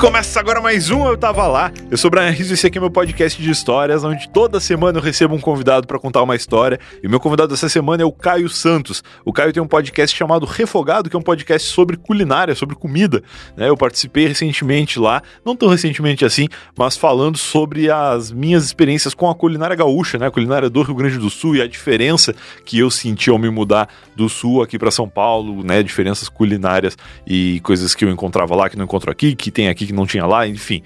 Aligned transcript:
começa 0.00 0.38
agora 0.38 0.60
mais 0.60 0.90
um 0.90 1.04
Eu 1.08 1.16
Tava 1.16 1.48
Lá. 1.48 1.72
Eu 1.90 1.98
sou 1.98 2.06
o 2.06 2.10
Brian 2.12 2.30
Rizzo 2.30 2.52
e 2.52 2.54
esse 2.54 2.68
aqui 2.68 2.78
é 2.78 2.80
meu 2.80 2.90
podcast 2.90 3.42
de 3.42 3.50
histórias, 3.50 4.04
onde 4.04 4.28
toda 4.28 4.60
semana 4.60 4.98
eu 4.98 5.02
recebo 5.02 5.34
um 5.34 5.40
convidado 5.40 5.88
para 5.88 5.98
contar 5.98 6.22
uma 6.22 6.36
história. 6.36 6.78
E 7.02 7.08
o 7.08 7.10
meu 7.10 7.18
convidado 7.18 7.50
dessa 7.50 7.68
semana 7.68 8.04
é 8.04 8.06
o 8.06 8.12
Caio 8.12 8.48
Santos. 8.48 9.02
O 9.24 9.32
Caio 9.32 9.52
tem 9.52 9.60
um 9.60 9.66
podcast 9.66 10.16
chamado 10.16 10.46
Refogado, 10.46 11.10
que 11.10 11.16
é 11.16 11.18
um 11.18 11.22
podcast 11.22 11.68
sobre 11.68 11.96
culinária, 11.96 12.54
sobre 12.54 12.76
comida. 12.76 13.24
Né? 13.56 13.68
Eu 13.68 13.76
participei 13.76 14.28
recentemente 14.28 15.00
lá, 15.00 15.20
não 15.44 15.56
tão 15.56 15.68
recentemente 15.68 16.24
assim, 16.24 16.46
mas 16.78 16.96
falando 16.96 17.36
sobre 17.36 17.90
as 17.90 18.30
minhas 18.30 18.64
experiências 18.64 19.14
com 19.14 19.28
a 19.28 19.34
culinária 19.34 19.74
gaúcha, 19.74 20.16
né? 20.16 20.28
a 20.28 20.30
culinária 20.30 20.70
do 20.70 20.80
Rio 20.82 20.94
Grande 20.94 21.18
do 21.18 21.28
Sul 21.28 21.56
e 21.56 21.62
a 21.62 21.66
diferença 21.66 22.36
que 22.64 22.78
eu 22.78 22.88
senti 22.88 23.30
ao 23.30 23.38
me 23.38 23.50
mudar 23.50 23.88
do 24.14 24.28
Sul 24.28 24.62
aqui 24.62 24.78
para 24.78 24.92
São 24.92 25.08
Paulo, 25.08 25.64
né? 25.64 25.82
Diferenças 25.82 26.28
culinárias 26.28 26.96
e 27.26 27.58
coisas 27.64 27.96
que 27.96 28.04
eu 28.04 28.10
encontrava 28.10 28.54
lá 28.54 28.68
que 28.68 28.76
não 28.76 28.84
encontro 28.84 29.10
aqui, 29.10 29.34
que 29.34 29.50
tem 29.50 29.68
aqui 29.68 29.87
que 29.88 29.92
não 29.92 30.06
tinha 30.06 30.24
lá, 30.24 30.46
enfim 30.46 30.82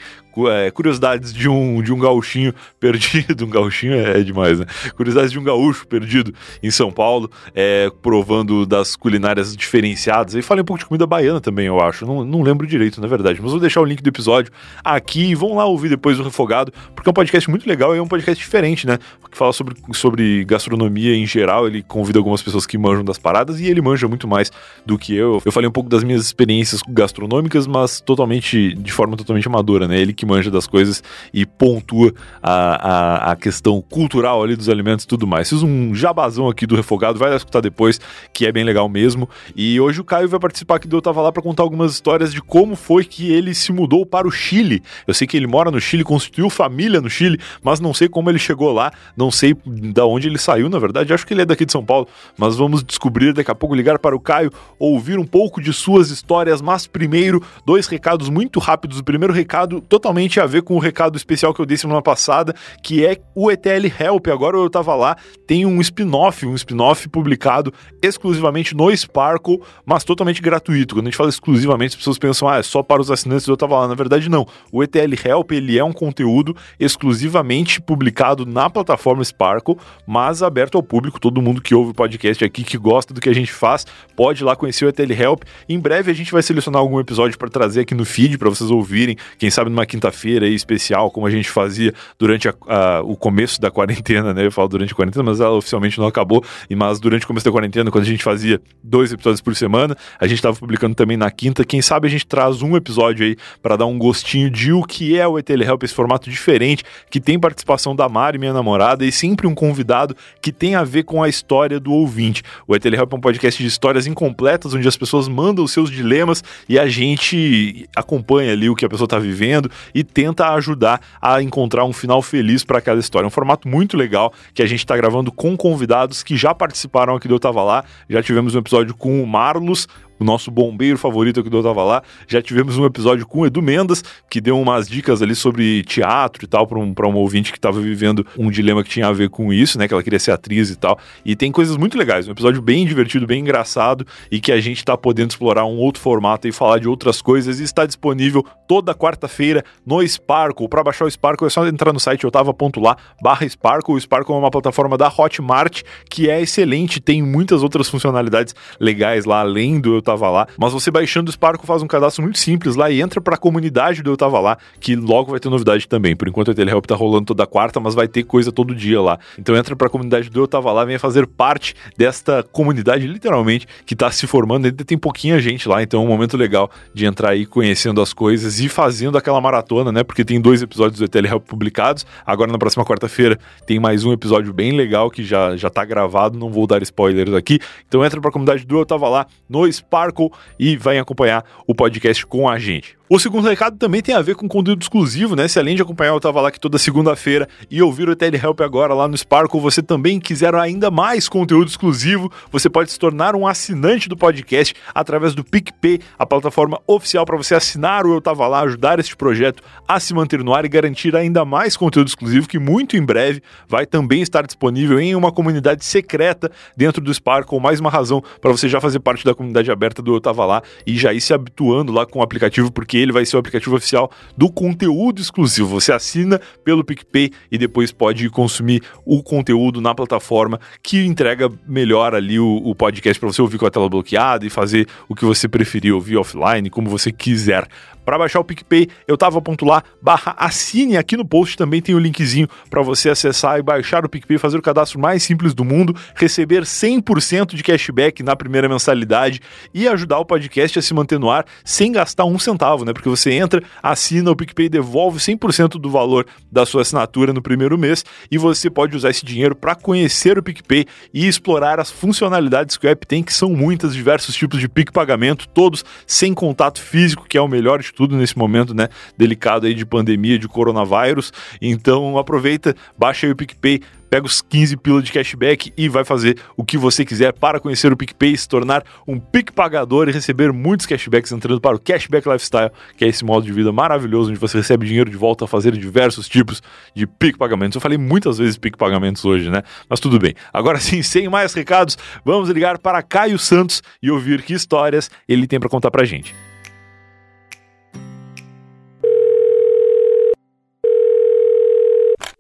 é, 0.49 0.71
curiosidades 0.71 1.33
de 1.33 1.49
um, 1.49 1.83
de 1.83 1.93
um 1.93 1.99
gauchinho 1.99 2.55
perdido. 2.81 3.45
Um 3.45 3.51
gauchinho 3.51 3.95
é, 3.95 4.21
é, 4.21 4.23
demais, 4.23 4.61
né? 4.61 4.67
Curiosidades 4.97 5.33
de 5.33 5.39
um 5.39 5.45
gaúcho 5.45 5.87
perdido 5.87 6.33
em 6.63 6.71
São 6.71 6.91
Paulo, 6.91 7.31
é, 7.55 7.91
provando 8.03 8.67
das 8.67 8.97
culinárias 8.97 9.57
diferenciadas. 9.57 10.35
E 10.35 10.43
falei 10.43 10.63
um 10.63 10.65
pouco 10.65 10.81
de 10.81 10.87
comida 10.87 11.07
baiana 11.07 11.41
também, 11.41 11.67
eu 11.67 11.81
acho. 11.81 12.07
Não, 12.07 12.25
não 12.25 12.43
lembro 12.43 12.67
direito, 12.67 13.01
na 13.01 13.07
verdade. 13.07 13.41
Mas 13.43 13.51
vou 13.51 13.61
deixar 13.61 13.81
o 13.81 13.85
link 13.85 14.03
do 14.03 14.09
episódio 14.09 14.53
aqui 14.85 15.31
e 15.31 15.35
vão 15.35 15.57
lá 15.57 15.65
ouvir 15.65 15.89
depois 15.89 16.19
o 16.19 16.23
Refogado, 16.23 16.73
porque 16.95 17.09
é 17.09 17.11
um 17.11 17.15
podcast 17.15 17.49
muito 17.51 17.69
legal 17.69 17.95
e 17.95 17.99
é 17.99 18.03
um 18.03 18.09
podcast 18.09 18.43
diferente, 18.43 18.87
né? 18.87 18.99
Que 19.31 19.37
fala 19.37 19.53
sobre, 19.53 19.75
sobre 19.93 20.45
gastronomia 20.45 21.15
em 21.17 21.27
geral. 21.27 21.67
Ele 21.67 21.83
convida 21.83 22.19
algumas 22.19 22.43
pessoas 22.43 22.67
que 22.67 22.77
manjam 22.77 23.05
das 23.05 23.19
paradas 23.19 23.61
e 23.61 23.67
ele 23.67 23.81
manja 23.81 24.07
muito 24.07 24.29
mais 24.29 24.51
do 24.85 24.99
que 24.99 25.15
eu. 25.15 25.41
Eu 25.45 25.53
falei 25.53 25.69
um 25.69 25.73
pouco 25.73 25.89
das 25.89 26.05
minhas 26.05 26.23
experiências 26.23 26.81
gastronômicas, 26.89 27.67
mas 27.67 28.01
totalmente, 28.01 28.75
de 28.75 28.93
forma 28.93 29.17
totalmente 29.17 29.47
amadora, 29.49 29.89
né? 29.89 29.99
Ele 29.99 30.13
que 30.23 30.27
manja 30.27 30.53
das 30.53 30.69
coisas 30.69 31.03
e 31.35 31.45
pontua 31.45 32.15
a, 32.41 32.53
a, 32.53 33.33
a 33.33 33.37
questão 33.37 33.83
cultural 33.83 34.41
ali 34.41 34.55
dos 34.55 34.69
alimentos 34.69 35.05
e 35.05 35.09
tudo 35.09 35.27
mais. 35.27 35.49
Fiz 35.49 35.65
um 35.65 35.93
jabazão 35.93 36.49
aqui 36.49 36.65
do 36.65 36.77
Refogado, 36.77 37.19
vai 37.19 37.29
lá 37.29 37.37
escutar 37.37 37.61
depois, 37.61 38.01
que 38.33 38.47
é 38.47 38.53
bem 38.53 38.63
legal 38.63 38.89
mesmo. 38.89 39.29
E 39.57 39.81
hoje 39.81 40.01
o 40.01 40.05
Caio 40.05 40.29
vai 40.29 40.39
participar 40.39 40.77
aqui 40.77 40.87
do 40.87 40.97
Eu 40.97 41.03
Tava 41.03 41.21
Lá 41.21 41.33
para 41.33 41.43
contar 41.43 41.65
algumas 41.65 41.93
histórias 41.93 42.33
de 42.33 42.41
como 42.41 42.77
foi 42.77 43.05
que 43.05 43.33
ele 43.33 43.53
se 43.53 43.73
mudou 43.73 44.07
para 44.07 44.29
o 44.29 44.31
Chile. 44.31 44.81
Eu 45.09 45.13
sei 45.13 45.27
que 45.27 45.37
ele 45.37 45.49
mora 45.49 45.73
no 45.73 45.81
Chile, 45.81 46.05
constituiu 46.05 46.49
família 46.49 47.01
no 47.01 47.11
Chile, 47.11 47.41
mas 47.61 47.81
não 47.81 47.93
sei 47.93 48.09
como 48.09 48.31
ele 48.31 48.39
chegou 48.39 48.73
lá, 48.73 48.93
não 49.17 49.31
sei 49.31 49.57
da 49.67 50.07
onde 50.07 50.29
ele 50.29 50.39
saiu, 50.39 50.69
na 50.69 50.79
verdade. 50.79 51.13
Acho 51.13 51.27
que 51.27 51.35
ele 51.35 51.43
é 51.43 51.45
daqui 51.45 51.67
de 51.67 51.73
São 51.73 51.85
Paulo, 51.85 52.07
mas 52.39 52.55
vamos 52.55 52.85
descobrir 52.85 53.33
daqui 53.33 53.51
a 53.51 53.55
pouco, 53.57 53.75
ligar 53.75 53.99
para 53.99 54.15
o 54.15 54.21
Caio, 54.21 54.53
ouvir 54.79 55.19
um 55.19 55.27
pouco 55.27 55.61
de 55.61 55.73
suas 55.73 56.11
histórias. 56.11 56.63
Mas 56.63 56.87
primeiro, 56.87 57.43
dois 57.67 57.89
recados 57.89 58.29
muito 58.29 58.61
rápidos. 58.61 59.01
O 59.01 59.05
primeiro 59.05 59.33
recado, 59.33 59.81
totalmente 59.81 60.12
totalmente 60.13 60.39
a 60.39 60.47
ver 60.47 60.63
com 60.63 60.75
o 60.75 60.79
recado 60.79 61.17
especial 61.17 61.55
que 61.55 61.61
eu 61.61 61.65
dei 61.65 61.77
semana 61.77 62.03
passada, 62.03 62.55
que 62.83 63.05
é 63.05 63.17
o 63.35 63.51
ETL 63.51 63.87
Help. 63.99 64.29
Agora 64.29 64.59
eu 64.59 64.69
tava 64.69 64.95
lá, 64.95 65.17
tem 65.47 65.65
um 65.65 65.81
spin-off, 65.81 66.45
um 66.45 66.55
spin-off 66.55 67.09
publicado 67.09 67.73
exclusivamente 68.03 68.77
no 68.77 68.95
Sparkle, 68.95 69.61
mas 69.87 70.05
totalmente 70.05 70.43
gratuito. 70.43 70.95
Quando 70.95 71.07
a 71.07 71.11
gente 71.11 71.17
fala 71.17 71.31
exclusivamente, 71.31 71.91
as 71.91 71.97
pessoas 71.97 72.19
pensam, 72.19 72.47
ah, 72.47 72.59
é 72.59 72.63
só 72.63 72.83
para 72.83 73.01
os 73.01 73.11
assinantes 73.11 73.47
eu 73.47 73.57
tava 73.57 73.79
lá. 73.79 73.89
Na 73.89 73.95
verdade, 73.95 74.29
não. 74.29 74.47
O 74.71 74.83
ETL 74.83 75.15
Help, 75.25 75.53
ele 75.53 75.79
é 75.79 75.85
um 75.85 75.93
conteúdo 75.93 76.55
exclusivamente 76.79 77.81
publicado 77.81 78.45
na 78.45 78.69
plataforma 78.69 79.25
Sparkle, 79.25 79.77
mas 80.07 80.43
aberto 80.43 80.77
ao 80.77 80.83
público. 80.83 81.19
Todo 81.19 81.41
mundo 81.41 81.63
que 81.63 81.75
ouve 81.75 81.93
o 81.93 81.95
podcast 81.95 82.45
aqui, 82.45 82.65
que 82.65 82.77
gosta 82.77 83.15
do 83.15 83.21
que 83.21 83.31
a 83.31 83.35
gente 83.35 83.53
faz, 83.53 83.87
pode 84.15 84.43
ir 84.43 84.45
lá 84.45 84.55
conhecer 84.55 84.85
o 84.85 84.89
ETL 84.89 85.13
Help. 85.13 85.45
Em 85.67 85.79
breve 85.79 86.11
a 86.11 86.15
gente 86.15 86.33
vai 86.33 86.43
selecionar 86.43 86.83
algum 86.83 87.01
episódio 87.01 87.39
para 87.39 87.49
trazer 87.49 87.81
aqui 87.81 87.95
no 87.95 88.05
feed 88.05 88.37
para 88.37 88.51
vocês 88.51 88.71
ouvirem. 88.71 89.17
Quem 89.39 89.51
sabe 89.51 89.71
numa 89.71 89.87
quinta 89.87 90.02
quinta-feira 90.03 90.49
especial, 90.49 91.11
como 91.11 91.27
a 91.27 91.31
gente 91.31 91.49
fazia 91.49 91.95
durante 92.19 92.49
a, 92.49 92.55
a, 92.67 93.03
o 93.03 93.17
começo 93.17 93.61
da 93.61 93.71
quarentena, 93.71 94.35
né? 94.35 94.45
Eu 94.45 94.51
falo 94.51 94.69
durante 94.69 94.93
a 94.93 94.97
quarentena, 94.97 95.23
mas 95.23 95.41
ela 95.41 95.53
oficialmente 95.53 95.99
não 95.99 96.07
acabou. 96.07 96.45
E 96.69 96.75
mas 96.75 96.99
durante 96.99 97.25
o 97.25 97.29
começo 97.29 97.45
da 97.45 97.53
quarentena, 97.53 97.91
quando 97.91 98.03
a 98.03 98.07
gente 98.07 98.25
fazia 98.25 98.61
dois 98.83 99.13
episódios 99.13 99.41
por 99.41 99.55
semana, 99.55 99.97
a 100.19 100.27
gente 100.27 100.39
estava 100.39 100.57
publicando 100.57 100.95
também 100.95 101.17
na 101.17 101.31
quinta. 101.31 101.65
Quem 101.65 101.81
sabe 101.81 102.09
a 102.09 102.11
gente 102.11 102.27
traz 102.27 102.63
um 102.63 102.77
episódio 102.77 103.25
aí 103.25 103.37
para 103.63 103.77
dar 103.77 103.87
um 103.87 103.97
gostinho 103.97 104.51
de 104.51 104.73
o 104.73 104.83
que 104.83 105.17
é 105.17 105.27
o 105.27 105.39
ETL 105.39 105.63
Help, 105.63 105.85
esse 105.85 105.95
formato 105.95 106.29
diferente, 106.29 106.83
que 107.09 107.21
tem 107.21 107.39
participação 107.39 107.95
da 107.95 108.09
Mari, 108.09 108.39
minha 108.39 108.53
namorada, 108.53 109.05
e 109.05 109.13
sempre 109.13 109.47
um 109.47 109.55
convidado 109.55 110.17
que 110.41 110.51
tem 110.51 110.75
a 110.75 110.83
ver 110.83 111.05
com 111.05 111.23
a 111.23 111.29
história 111.29 111.79
do 111.79 111.93
ouvinte. 111.93 112.43
O 112.67 112.75
ETL 112.75 112.95
Help 112.97 113.13
é 113.13 113.17
um 113.17 113.21
podcast 113.21 113.63
de 113.63 113.69
histórias 113.69 114.07
incompletas, 114.07 114.75
onde 114.75 114.89
as 114.89 114.97
pessoas 114.97 115.29
mandam 115.29 115.65
os 115.65 115.71
seus 115.71 115.91
dilemas 115.91 116.43
e 116.69 116.79
a 116.79 116.89
gente 116.89 117.89
acompanha 117.95 118.53
ali 118.53 118.69
o 118.69 118.75
que 118.75 118.85
a 118.85 118.89
pessoa 118.89 119.07
está 119.07 119.19
vivendo 119.19 119.71
e 119.95 120.05
tenta 120.05 120.53
ajudar 120.55 121.01
a 121.21 121.43
encontrar 121.43 121.85
um 121.85 121.93
final 121.93 122.23
feliz 122.23 122.65
para 122.65 122.79
aquela 122.79 123.01
história. 123.01 123.27
É 123.27 123.29
um 123.29 123.31
formato 123.31 123.69
muito 123.69 123.97
legal 123.97 124.33
que 124.55 124.63
a 124.63 124.67
gente 124.67 124.81
está 124.81 124.97
gravando 124.97 125.31
com 125.33 125.57
convidados 125.57 126.23
que 126.23 126.37
já 126.37 126.55
participaram 126.55 127.15
aqui 127.15 127.29
do 127.29 127.35
Eu 127.35 127.41
Tava 127.41 127.63
Lá. 127.63 127.85
Já 128.09 128.23
tivemos 128.23 128.55
um 128.55 128.59
episódio 128.59 128.95
com 128.95 129.23
o 129.23 129.27
Marlos, 129.27 129.89
o 130.23 130.25
nosso 130.25 130.51
bombeiro 130.51 130.97
favorito 130.97 131.43
que 131.43 131.55
eu 131.55 131.63
tava 131.63 131.83
lá. 131.85 132.03
Já 132.27 132.41
tivemos 132.41 132.79
um 132.79 132.87
episódio 132.87 133.27
com 133.27 133.41
o 133.41 133.47
Edu 133.47 133.61
Mendas, 133.61 134.03
que 134.31 134.41
deu 134.41 134.59
umas 134.59 134.89
dicas 134.89 135.21
ali 135.21 135.35
sobre 135.35 135.83
teatro 135.83 136.45
e 136.45 136.47
tal, 136.47 136.67
para 136.67 136.79
um, 136.79 136.95
um 136.97 137.17
ouvinte 137.17 137.53
que 137.53 137.61
tava 137.61 137.81
vivendo 137.81 138.27
um 138.39 138.51
dilema 138.51 138.83
que 138.83 138.91
tinha 138.91 139.09
a 139.09 139.13
ver 139.13 139.29
com 139.29 139.53
isso, 139.53 139.79
né? 139.79 139.87
Que 139.87 139.95
ela 139.95 140.03
queria 140.03 140.19
ser 140.19 140.31
atriz 140.31 140.71
e 140.71 140.77
tal. 140.77 140.99
E 141.25 141.37
tem 141.37 141.53
coisas 141.53 141.77
muito 141.77 141.99
legais, 141.99 142.27
um 142.27 142.33
episódio 142.33 142.63
bem 142.63 142.87
divertido, 142.87 143.27
bem 143.27 143.41
engraçado 143.41 144.07
e 144.31 144.41
que 144.41 144.53
a 144.53 144.61
gente 144.61 144.85
tá 144.85 144.97
podendo 144.97 145.31
explorar 145.31 145.65
um 145.67 145.77
outro 145.77 146.01
formato 146.01 146.49
e 146.49 146.53
falar 146.53 146.79
de 146.79 146.89
outras 146.89 147.21
coisas. 147.21 147.61
E 147.61 147.65
está 147.65 147.85
disponível 147.85 148.45
toda 148.67 148.95
quarta-feira 148.95 149.65
no 149.85 150.07
Sparkle. 150.07 150.69
Para 150.69 150.85
baixar 150.85 151.05
o 151.05 151.11
Sparkle 151.11 151.47
é 151.47 151.51
só 151.51 151.67
entrar 151.67 151.93
no 151.93 152.01
site 152.01 152.27
otava.lá 152.27 152.97
barra 153.21 153.49
Sparkle. 153.49 153.95
O 153.95 154.01
Sparkle 154.01 154.35
é 154.35 154.39
uma 154.39 154.51
plataforma 154.51 154.97
da 154.97 155.09
Hotmart 155.09 155.83
que 156.09 156.31
é 156.31 156.41
excelente, 156.41 157.01
tem 157.01 157.23
muitas 157.23 157.63
outras 157.63 157.89
funcionalidades 157.89 158.55
legais 158.79 159.25
lá, 159.25 159.41
além 159.41 159.81
do 159.81 159.95
Eu 159.95 160.03
Tava 160.13 160.31
Lá. 160.31 160.47
Mas 160.59 160.73
você 160.73 160.91
baixando 160.91 161.29
o 161.29 161.33
Sparkle 161.33 161.67
faz 161.67 161.83
um 161.83 161.87
cadastro 161.87 162.23
muito 162.23 162.39
simples 162.39 162.77
lá 162.77 162.91
e 162.91 163.01
entra 163.01 163.21
para 163.21 163.35
a 163.35 163.39
comunidade 163.39 164.03
do 164.03 164.11
Eu 164.11 164.17
Tava 164.17 164.39
Lá, 164.41 164.59
que 164.79 164.95
logo 164.95 165.31
vai 165.31 165.41
ter 165.41 165.49
novidade 165.49 165.89
também. 165.89 166.15
Por 166.15 166.29
enquanto 166.29 166.49
o 166.49 166.55
Telehelp 166.55 166.85
tá 166.85 166.95
rolando 166.95 167.27
toda 167.27 167.47
quarta, 167.47 167.81
mas 167.81 167.95
vai 167.95 168.07
ter 168.07 168.23
coisa 168.25 168.53
todo 168.53 168.75
dia 168.75 169.01
lá. 169.01 169.19
Então 169.39 169.57
entra 169.57 169.75
para 169.75 169.87
a 169.87 169.91
comunidade 169.91 170.29
do 170.29 170.41
Eu 170.41 170.47
Tava 170.47 170.71
Lá, 170.73 170.85
venha 170.85 170.99
fazer 170.99 171.27
parte 171.27 171.75
desta 171.97 172.43
comunidade, 172.43 173.07
literalmente, 173.07 173.67
que 173.87 173.97
tá 173.97 174.11
se 174.11 174.27
formando. 174.27 174.67
Ainda 174.67 174.85
tem 174.85 174.99
pouquinha 174.99 175.41
gente 175.41 175.69
lá, 175.69 175.83
então 175.83 176.01
é 176.01 176.05
um 176.05 176.09
momento 176.09 176.37
legal 176.37 176.71
de 176.93 177.07
entrar 177.07 177.31
aí 177.31 177.47
conhecendo 177.47 178.01
as 178.01 178.13
coisas 178.13 178.61
e 178.61 178.69
fazendo 178.69 179.17
aquela 179.17 179.41
maratona, 179.41 179.91
né? 179.91 180.05
Porque 180.05 180.25
tem 180.25 180.41
dois 180.41 180.63
episódios 180.63 180.99
do 180.99 181.09
Telehelp 181.09 181.47
publicados. 181.47 182.05
Agora 182.27 182.53
na 182.53 182.59
próxima 182.59 182.85
quarta-feira 182.85 183.39
tem 183.67 183.81
mais 183.81 184.05
um 184.05 184.13
episódio 184.13 184.53
bem 184.53 184.73
legal 184.73 185.11
que 185.11 185.25
já, 185.25 185.57
já 185.57 185.71
tá 185.71 185.85
gravado, 185.85 186.39
não 186.39 186.51
vou 186.51 186.67
dar 186.67 186.83
spoilers 186.83 187.33
aqui. 187.35 187.59
Então 187.89 188.05
entra 188.05 188.21
para 188.21 188.31
a 188.31 188.33
comunidade 188.33 188.67
do 188.67 188.79
Eu 188.79 188.87
Tava 188.87 189.09
Lá 189.09 189.27
no 189.49 189.67
Sparkle 190.03 190.31
e 190.59 190.77
vai 190.77 190.99
acompanhar 190.99 191.45
o 191.67 191.75
podcast 191.75 192.27
com 192.27 192.49
a 192.49 192.59
gente. 192.59 192.97
O 193.09 193.19
segundo 193.19 193.47
recado 193.47 193.77
também 193.77 194.01
tem 194.01 194.15
a 194.15 194.23
ver 194.23 194.35
com 194.35 194.49
conteúdo 194.49 194.81
exclusivo, 194.81 195.37
né? 195.37 195.47
Se 195.47 195.59
além 195.59 195.77
de 195.77 195.83
acompanhar 195.83 196.15
eu 196.15 196.21
tava 196.21 196.41
lá 196.41 196.49
aqui 196.49 196.59
toda 196.59 196.79
segunda-feira 196.79 197.47
e 197.71 197.83
ouvir 197.83 198.09
o 198.09 198.17
Telehelp 198.17 198.63
agora 198.63 198.95
lá 198.95 199.07
no 199.07 199.15
Sparkle, 199.15 199.61
você 199.61 199.83
também 199.83 200.19
quiser 200.19 200.55
ainda 200.55 200.91
mais 200.91 201.29
conteúdo 201.29 201.69
exclusivo, 201.69 202.33
você 202.51 202.71
pode 202.71 202.91
se 202.91 202.99
tornar 202.99 203.37
um 203.37 203.47
assinante 203.47 204.09
do 204.09 204.17
podcast 204.17 204.75
através 204.95 205.35
do 205.35 205.45
PicPay, 205.45 206.01
a 206.19 206.25
plataforma 206.25 206.81
oficial 206.87 207.27
para 207.27 207.37
você 207.37 207.55
assinar 207.55 208.07
o 208.07 208.15
Eu 208.15 208.21
Tava 208.23 208.49
Lá, 208.49 208.63
ajudar 208.63 208.99
este 208.99 209.15
projeto 209.15 209.63
a 209.87 210.01
se 210.01 210.15
manter 210.15 210.43
no 210.43 210.55
ar 210.55 210.65
e 210.65 210.69
garantir 210.69 211.15
ainda 211.15 211.45
mais 211.45 211.77
conteúdo 211.77 212.09
exclusivo 212.09 212.49
que 212.49 212.59
muito 212.59 212.97
em 212.97 213.05
breve 213.05 213.43
vai 213.69 213.85
também 213.85 214.23
estar 214.23 214.47
disponível 214.47 214.99
em 214.99 215.15
uma 215.15 215.31
comunidade 215.31 215.85
secreta 215.85 216.51
dentro 216.75 217.03
do 217.03 217.13
Sparkle, 217.13 217.61
mais 217.61 217.79
uma 217.79 217.91
razão 217.91 218.23
para 218.41 218.51
você 218.51 218.71
já 218.71 218.81
fazer 218.81 219.01
parte 219.01 219.23
da 219.23 219.35
comunidade 219.35 219.71
aberta 219.71 219.82
do 220.03 220.15
Eu 220.15 220.21
Tava 220.21 220.45
Lá 220.45 220.63
e 220.87 220.97
já 220.97 221.13
ir 221.13 221.21
se 221.21 221.33
habituando 221.35 221.93
lá 221.93 222.07
com 222.07 222.21
o 222.21 222.23
aplicativo, 222.23 222.71
porque 222.71 222.97
ele 222.97 223.13
vai 223.13 223.25
ser 223.27 223.37
o 223.37 223.39
aplicativo 223.39 223.75
oficial 223.77 224.11
do 224.37 224.51
conteúdo 224.51 225.21
exclusivo. 225.21 225.69
Você 225.69 225.93
assina 225.93 226.41
pelo 226.65 226.85
PicPay 226.85 227.31
e 227.51 227.59
depois 227.59 227.91
pode 227.91 228.29
consumir 228.31 228.83
o 229.05 229.23
conteúdo 229.23 229.81
na 229.81 229.95
plataforma 229.95 230.61
que 230.83 231.05
entrega 231.05 231.51
melhor 231.67 232.15
ali 232.15 232.39
o, 232.39 232.57
o 232.65 232.75
podcast 232.75 233.19
para 233.19 233.33
você 233.33 233.43
ouvir 233.43 233.59
com 233.59 233.67
a 233.67 233.71
tela 233.71 233.89
bloqueada 233.89 234.47
e 234.47 234.51
fazer 234.51 234.87
o 235.09 235.15
que 235.15 235.25
você 235.25 235.49
preferir, 235.49 235.93
ouvir 235.93 236.17
offline, 236.17 236.71
como 236.71 236.89
você 236.89 237.11
quiser. 237.11 237.67
Para 238.05 238.19
baixar 238.19 238.41
o 238.41 238.45
PicPay, 238.45 238.89
eu 239.07 239.17
tava 239.17 239.41
ponto 239.41 239.65
lá, 239.65 239.83
barra 240.01 240.35
assine 240.39 240.97
aqui 240.97 241.17
no 241.17 241.25
post 241.25 241.57
também 241.57 241.81
tem 241.81 241.95
o 241.95 241.99
um 241.99 242.01
linkzinho 242.01 242.49
para 242.69 242.83
você 242.83 243.11
acessar 243.11 243.59
e 243.59 243.63
baixar 243.63 244.05
o 244.05 244.09
PicPay, 244.09 244.39
fazer 244.39 244.59
o 244.59 244.63
cadastro 244.63 244.99
mais 244.99 245.23
simples 245.23 245.55
do 245.55 245.65
mundo, 245.65 245.95
receber 246.15 246.63
100% 246.63 247.55
de 247.55 247.63
cashback 247.63 248.23
na 248.23 248.35
primeira 248.35 248.69
mensalidade 248.69 249.41
e 249.73 249.87
ajudar 249.87 250.19
o 250.19 250.25
podcast 250.25 250.79
a 250.79 250.83
se 250.83 250.93
manter 250.93 251.19
no 251.19 251.31
ar 251.31 251.45
sem 251.65 251.93
gastar 251.93 252.25
um 252.25 252.39
centavo, 252.39 252.85
né? 252.85 252.93
Porque 252.93 253.09
você 253.09 253.33
entra, 253.33 253.63
assina 253.83 254.31
o 254.31 254.37
PicPay, 254.37 254.69
devolve 254.69 255.19
100% 255.19 255.81
do 255.81 255.91
valor 255.91 256.27
da 256.51 256.67
sua 256.67 256.83
assinatura 256.83 257.33
no 257.33 257.43
primeiro 257.43 257.79
mês 257.79 258.05
e 258.31 258.39
você 258.39 258.69
pode 258.69 258.97
usar 258.97 259.11
esse 259.11 259.25
dinheiro 259.25 259.55
para 259.55 259.75
conhecer 259.75 260.39
o 260.39 260.43
PicPay 260.43 260.87
e 261.15 261.27
explorar 261.27 261.79
as 261.79 261.91
funcionalidades 261.91 262.77
que 262.77 262.87
o 262.87 262.91
app 262.91 263.07
tem, 263.07 263.23
que 263.23 263.33
são 263.33 263.51
muitas, 263.51 263.95
diversos 263.95 264.35
tipos 264.35 264.59
de 264.61 264.69
PIC 264.69 264.93
pagamento, 264.93 265.49
todos 265.49 265.85
sem 266.07 266.35
contato 266.35 266.81
físico, 266.81 267.27
que 267.29 267.39
é 267.39 267.41
o 267.41 267.49
melhor 267.49 267.81
de 267.81 267.92
tudo 267.95 268.17
nesse 268.17 268.37
momento, 268.37 268.75
né, 268.75 268.89
delicado 269.17 269.67
aí 269.67 269.75
de 269.75 269.85
pandemia, 269.85 270.39
de 270.39 270.49
coronavírus. 270.49 271.33
Então 271.61 272.19
aproveita, 272.19 272.75
baixa 272.99 273.27
aí 273.27 273.33
o 273.33 273.37
PicPay, 273.37 273.81
pega 274.13 274.27
os 274.27 274.43
15 274.43 274.77
pila 274.77 275.01
de 275.01 275.11
cashback 275.11 275.73
e 275.75 275.89
vai 275.89 276.05
fazer 276.05 276.39
o 276.55 276.63
que 276.63 276.77
você 276.77 277.03
quiser 277.03 277.33
para 277.33 277.59
conhecer 277.59 277.91
o 277.91 277.97
PicPay, 277.97 278.37
se 278.37 278.47
tornar 278.47 278.85
um 279.09 279.19
Pic 279.19 279.53
pagador 279.53 280.07
e 280.07 280.13
receber 280.13 280.53
muitos 280.53 280.85
cashbacks 280.85 281.33
entrando 281.33 281.59
para 281.63 281.75
o 281.75 281.81
Cashback 281.81 282.29
Lifestyle, 282.29 282.71
que 282.95 283.07
é 283.07 283.09
esse 283.09 283.25
modo 283.25 283.47
de 283.47 283.53
vida 283.55 283.73
maravilhoso 283.73 284.29
onde 284.29 284.39
você 284.39 284.59
recebe 284.59 284.85
dinheiro 284.85 285.11
de 285.11 285.17
volta 285.17 285.47
a 285.47 285.49
fazer 285.49 285.75
diversos 285.79 286.29
tipos 286.29 286.63
de 286.95 287.07
Pic 287.07 287.39
pagamentos. 287.39 287.77
Eu 287.77 287.81
falei 287.81 287.97
muitas 287.97 288.37
vezes 288.37 288.59
Pic 288.59 288.77
pagamentos 288.77 289.25
hoje, 289.25 289.49
né? 289.49 289.63
Mas 289.89 289.99
tudo 289.99 290.19
bem. 290.19 290.35
Agora 290.53 290.79
sim, 290.79 291.01
sem 291.03 291.27
mais 291.31 291.55
recados, 291.55 291.97
vamos 292.23 292.51
ligar 292.51 292.77
para 292.77 293.03
Caio 293.03 293.39
Santos 293.39 293.83
e 294.03 294.11
ouvir 294.11 294.43
que 294.43 294.53
histórias 294.53 295.11
ele 295.27 295.47
tem 295.47 295.59
para 295.59 295.71
contar 295.71 295.91
pra 295.91 296.05
gente. 296.05 296.52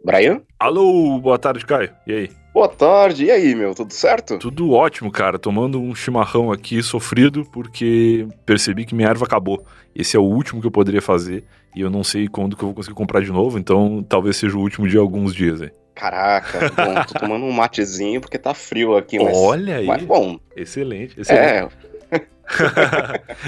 Brian? 0.04 0.42
Alô, 0.58 1.18
boa 1.20 1.38
tarde, 1.38 1.64
Caio. 1.64 1.90
E 2.06 2.12
aí? 2.12 2.30
Boa 2.52 2.68
tarde, 2.68 3.26
e 3.26 3.30
aí, 3.30 3.54
meu? 3.54 3.74
Tudo 3.74 3.92
certo? 3.92 4.36
Tudo 4.38 4.72
ótimo, 4.72 5.10
cara. 5.10 5.38
Tomando 5.38 5.80
um 5.80 5.94
chimarrão 5.94 6.50
aqui 6.50 6.82
sofrido 6.82 7.44
porque 7.52 8.26
percebi 8.44 8.84
que 8.84 8.94
minha 8.94 9.08
erva 9.08 9.24
acabou. 9.24 9.64
Esse 9.94 10.16
é 10.16 10.20
o 10.20 10.24
último 10.24 10.60
que 10.60 10.66
eu 10.66 10.70
poderia 10.70 11.00
fazer 11.00 11.44
e 11.74 11.80
eu 11.80 11.88
não 11.88 12.02
sei 12.02 12.28
quando 12.28 12.56
que 12.56 12.62
eu 12.62 12.68
vou 12.68 12.74
conseguir 12.74 12.96
comprar 12.96 13.22
de 13.22 13.30
novo, 13.30 13.58
então 13.58 14.04
talvez 14.06 14.36
seja 14.36 14.56
o 14.56 14.60
último 14.60 14.88
de 14.88 14.98
alguns 14.98 15.34
dias 15.34 15.62
aí. 15.62 15.70
Caraca, 15.94 16.70
bom, 16.70 17.02
tô 17.04 17.14
tomando 17.20 17.44
um 17.44 17.52
matezinho 17.52 18.20
porque 18.20 18.38
tá 18.38 18.52
frio 18.52 18.96
aqui, 18.96 19.18
mas. 19.18 19.36
Olha 19.36 19.76
aí. 19.76 19.86
Mas 19.86 20.02
bom. 20.02 20.38
Excelente, 20.56 21.18
excelente. 21.20 21.44
É. 21.46 21.68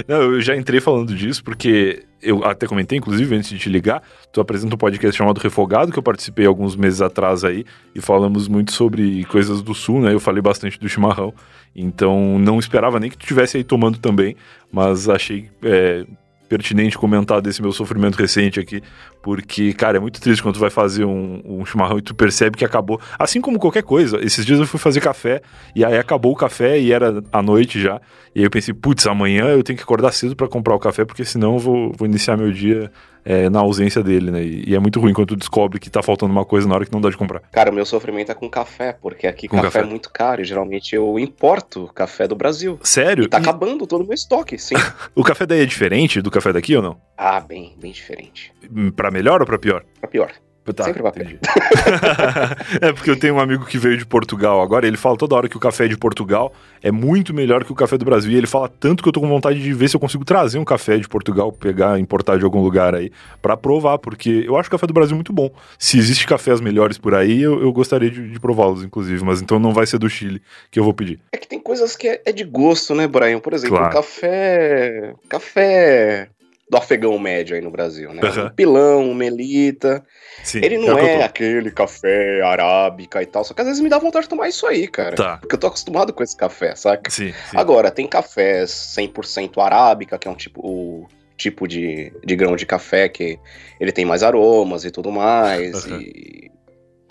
não, 0.09 0.23
eu 0.23 0.41
já 0.41 0.57
entrei 0.57 0.81
falando 0.81 1.15
disso 1.15 1.43
porque 1.43 2.05
eu 2.23 2.45
até 2.45 2.67
comentei, 2.67 2.99
inclusive, 2.99 3.37
antes 3.37 3.51
de 3.51 3.59
te 3.59 3.69
ligar, 3.69 4.03
tu 4.33 4.41
apresenta 4.41 4.75
um 4.75 4.79
podcast 4.79 5.17
chamado 5.17 5.39
Refogado, 5.39 5.93
que 5.93 5.99
eu 5.99 6.03
participei 6.03 6.47
alguns 6.47 6.75
meses 6.75 7.03
atrás 7.03 7.45
aí, 7.45 7.65
e 7.95 8.01
falamos 8.01 8.49
muito 8.49 8.73
sobre 8.73 9.25
coisas 9.25 9.63
do 9.63 9.75
sul, 9.75 10.01
né? 10.01 10.13
Eu 10.13 10.21
falei 10.21 10.41
bastante 10.41 10.79
do 10.79 10.89
chimarrão, 10.89 11.35
então 11.77 12.39
não 12.39 12.59
esperava 12.59 12.99
nem 12.99 13.11
que 13.11 13.17
tu 13.17 13.23
estivesse 13.23 13.59
aí 13.59 13.65
tomando 13.65 13.99
também, 13.99 14.37
mas 14.73 15.09
achei 15.09 15.51
é, 15.63 16.07
pertinente 16.55 16.97
comentar 16.97 17.43
desse 17.43 17.61
meu 17.61 17.73
sofrimento 17.73 18.15
recente 18.15 18.61
aqui, 18.61 18.81
porque, 19.21 19.73
cara, 19.73 19.97
é 19.97 20.01
muito 20.01 20.21
triste 20.21 20.41
quando 20.41 20.55
tu 20.55 20.61
vai 20.61 20.71
fazer 20.71 21.05
um, 21.05 21.43
um, 21.45 21.67
chimarrão 21.67 21.99
e 21.99 22.03
tu 22.03 22.15
percebe 22.15 22.57
que 22.57 22.65
acabou. 22.65 23.01
Assim 23.19 23.41
como 23.41 23.59
qualquer 23.59 23.83
coisa. 23.83 24.25
Esses 24.25 24.47
dias 24.47 24.61
eu 24.61 24.67
fui 24.67 24.79
fazer 24.79 25.01
café 25.01 25.43
e 25.75 25.85
aí 25.85 25.99
acabou 25.99 26.33
o 26.33 26.37
café 26.37 26.79
e 26.79 26.93
era 26.93 27.21
à 27.33 27.43
noite 27.43 27.81
já. 27.81 28.01
E 28.33 28.39
aí 28.39 28.47
eu 28.47 28.51
pensei, 28.51 28.73
putz, 28.73 29.05
amanhã 29.09 29.47
eu 29.47 29.65
tenho 29.65 29.77
que 29.77 29.83
acordar 29.83 30.13
cedo 30.13 30.37
para 30.37 30.47
comprar 30.47 30.77
o 30.77 30.79
café, 30.79 31.05
porque 31.05 31.25
senão 31.25 31.55
eu 31.55 31.59
vou, 31.59 31.93
vou 31.97 32.07
iniciar 32.07 32.37
meu 32.37 32.53
dia 32.53 32.89
é, 33.25 33.49
na 33.49 33.61
ausência 33.61 34.03
dele, 34.03 34.31
né? 34.31 34.45
E, 34.45 34.75
é 34.75 34.79
muito 34.79 35.01
ruim 35.01 35.13
quando 35.13 35.29
tu 35.29 35.37
descobre 35.37 35.81
que 35.81 35.89
tá 35.89 36.03
faltando 36.03 36.33
uma 36.33 36.45
coisa 36.45 36.69
na 36.69 36.75
hora 36.75 36.85
que 36.85 36.93
não 36.93 37.01
dá 37.01 37.09
de 37.09 37.17
comprar. 37.17 37.41
Cara, 37.51 37.71
o 37.71 37.75
meu 37.75 37.87
sofrimento 37.87 38.31
é 38.31 38.35
com 38.35 38.49
café, 38.49 38.93
porque 38.93 39.27
aqui 39.27 39.49
café, 39.49 39.63
café, 39.63 39.81
é 39.81 39.85
muito 39.85 40.11
caro 40.13 40.43
e 40.43 40.45
geralmente 40.45 40.95
eu 40.95 41.19
importo 41.19 41.91
café 41.95 42.29
do 42.29 42.37
Brasil. 42.37 42.79
Sério? 42.83 43.25
E 43.25 43.29
tá 43.29 43.39
e... 43.39 43.41
acabando 43.41 43.87
todo 43.87 44.03
o 44.03 44.05
meu 44.05 44.15
estoque, 44.15 44.59
sim. 44.59 44.75
o 45.15 45.23
café 45.23 45.47
daí 45.47 45.63
é 45.63 45.67
diferente 45.67 46.21
do 46.21 46.31
café 46.31 46.53
daqui 46.53 46.77
ou 46.77 46.83
não? 46.83 46.97
Ah, 47.17 47.41
bem, 47.41 47.75
bem 47.81 47.93
diferente. 47.93 48.53
Pra 48.95 49.11
melhor 49.11 49.41
ou 49.41 49.47
pra 49.47 49.59
pior? 49.59 49.85
Pra 50.01 50.09
pior. 50.09 50.33
Tá, 50.73 50.85
Sempre 50.85 51.03
é 52.81 52.93
porque 52.93 53.11
eu 53.11 53.19
tenho 53.19 53.35
um 53.35 53.41
amigo 53.41 53.67
que 53.67 53.77
veio 53.77 53.99
de 53.99 54.07
Portugal 54.07 54.63
agora, 54.63 54.87
ele 54.87 54.97
fala 54.97 55.17
toda 55.17 55.35
hora 55.35 55.47
que 55.47 55.57
o 55.59 55.61
café 55.61 55.87
de 55.87 55.97
Portugal 55.97 56.55
é 56.83 56.91
muito 56.91 57.35
melhor 57.35 57.65
que 57.65 57.73
o 57.73 57.75
café 57.75 57.99
do 57.99 58.05
Brasil. 58.05 58.33
E 58.33 58.37
ele 58.37 58.47
fala 58.47 58.69
tanto 58.69 59.03
que 59.03 59.09
eu 59.09 59.13
tô 59.13 59.21
com 59.21 59.29
vontade 59.29 59.63
de 59.63 59.73
ver 59.75 59.89
se 59.89 59.97
eu 59.97 60.01
consigo 60.01 60.25
trazer 60.25 60.59
um 60.59 60.65
café 60.65 60.97
de 60.97 61.07
Portugal, 61.07 61.53
pegar, 61.53 61.99
importar 62.01 62.39
de 62.39 62.45
algum 62.45 62.63
lugar 62.63 62.95
aí, 62.95 63.13
para 63.43 63.57
provar, 63.57 63.99
porque 63.99 64.45
eu 64.47 64.57
acho 64.57 64.69
o 64.69 64.71
café 64.71 64.87
do 64.87 64.95
Brasil 64.95 65.15
muito 65.15 65.33
bom. 65.33 65.51
Se 65.79 65.99
existe 65.99 66.27
cafés 66.27 66.61
melhores 66.61 66.97
por 66.97 67.15
aí, 67.15 67.43
eu, 67.43 67.61
eu 67.61 67.71
gostaria 67.71 68.11
de, 68.11 68.31
de 68.31 68.41
prová-los, 68.41 68.83
inclusive, 68.83 69.23
mas 69.23 69.43
então 69.43 69.59
não 69.59 69.73
vai 69.73 69.87
ser 69.87 69.99
do 69.99 70.09
Chile 70.09 70.41
que 70.71 70.79
eu 70.81 70.85
vou 70.85 70.95
pedir. 70.95 71.21
É 71.31 71.37
que 71.37 71.47
tem 71.47 71.61
coisas 71.61 71.95
que 71.95 72.09
é, 72.09 72.23
é 72.25 72.33
de 72.33 72.45
gosto, 72.45 72.95
né, 72.95 73.07
Brian? 73.07 73.39
Por 73.39 73.53
exemplo, 73.53 73.77
claro. 73.77 73.93
café. 73.93 75.15
Café 75.29 76.29
do 76.75 76.79
afegão 76.79 77.17
médio 77.19 77.55
aí 77.55 77.63
no 77.63 77.71
Brasil, 77.71 78.13
né? 78.13 78.21
Uhum. 78.23 78.47
Um 78.47 78.51
pilão, 78.51 79.03
um 79.11 79.15
melita. 79.15 80.05
Sim, 80.43 80.59
ele 80.63 80.79
não 80.79 80.99
é, 80.99 81.21
é 81.21 81.25
aquele 81.25 81.71
café 81.71 82.43
arábica 82.43 83.23
e 83.23 83.27
tal, 83.27 83.45
só 83.45 83.55
que 83.55 83.61
às 83.61 83.69
vezes 83.69 83.81
me 83.81 83.89
dá 83.89 83.97
vontade 83.99 84.25
de 84.25 84.29
tomar 84.29 84.49
isso 84.49 84.67
aí, 84.67 84.89
cara. 84.89 85.15
Tá. 85.15 85.37
Porque 85.39 85.55
eu 85.55 85.59
tô 85.59 85.69
acostumado 85.69 86.13
com 86.13 86.23
esse 86.23 86.37
café, 86.37 86.75
saca? 86.75 87.09
Sim, 87.11 87.33
sim. 87.33 87.57
Agora, 87.57 87.93
tem 87.93 88.09
cafés 88.09 88.71
100% 88.97 89.63
arábica, 89.63 90.19
que 90.19 90.27
é 90.27 90.31
um 90.31 90.35
tipo, 90.35 90.61
o 90.67 91.07
tipo 91.37 91.69
de, 91.69 92.13
de 92.25 92.35
grão 92.35 92.57
de 92.57 92.67
café 92.67 93.09
que 93.09 93.39
ele 93.79 93.93
tem 93.93 94.05
mais 94.05 94.25
aromas 94.25 94.85
e 94.85 94.91
tudo 94.91 95.13
mais. 95.13 95.85
Uhum. 95.85 96.01
E 96.01 96.51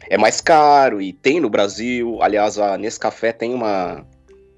é 0.10 0.18
mais 0.18 0.42
caro 0.42 1.02
e 1.02 1.14
tem 1.14 1.40
no 1.40 1.50
Brasil. 1.50 2.22
Aliás, 2.22 2.60
a 2.60 2.78
Nescafé 2.78 3.32
tem 3.32 3.54
uma 3.54 4.06